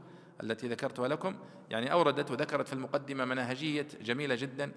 التي 0.42 0.68
ذكرتها 0.68 1.08
لكم 1.08 1.34
يعني 1.70 1.92
أوردت 1.92 2.30
وذكرت 2.30 2.66
في 2.66 2.72
المقدمة 2.72 3.24
منهجية 3.24 3.86
جميلة 4.02 4.34
جدا 4.34 4.72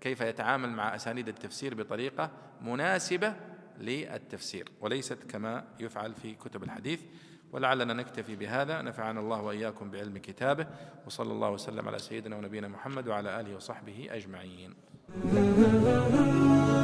كيف 0.00 0.20
يتعامل 0.20 0.68
مع 0.68 0.94
أسانيد 0.94 1.28
التفسير 1.28 1.74
بطريقة 1.74 2.30
مناسبة 2.60 3.34
للتفسير 3.78 4.68
وليست 4.80 5.30
كما 5.30 5.64
يفعل 5.80 6.14
في 6.14 6.34
كتب 6.34 6.62
الحديث. 6.62 7.00
ولعلنا 7.52 7.94
نكتفي 7.94 8.36
بهذا. 8.36 8.82
نفعنا 8.82 9.20
الله 9.20 9.42
وإياكم 9.42 9.90
بعلم 9.90 10.18
كتابه 10.18 10.66
وصلى 11.06 11.32
الله 11.32 11.50
وسلم 11.50 11.88
على 11.88 11.98
سيدنا 11.98 12.36
ونبينا 12.36 12.68
محمد 12.68 13.08
وعلى 13.08 13.40
آله 13.40 13.56
وصحبه 13.56 14.08
اجمعين 15.16 16.77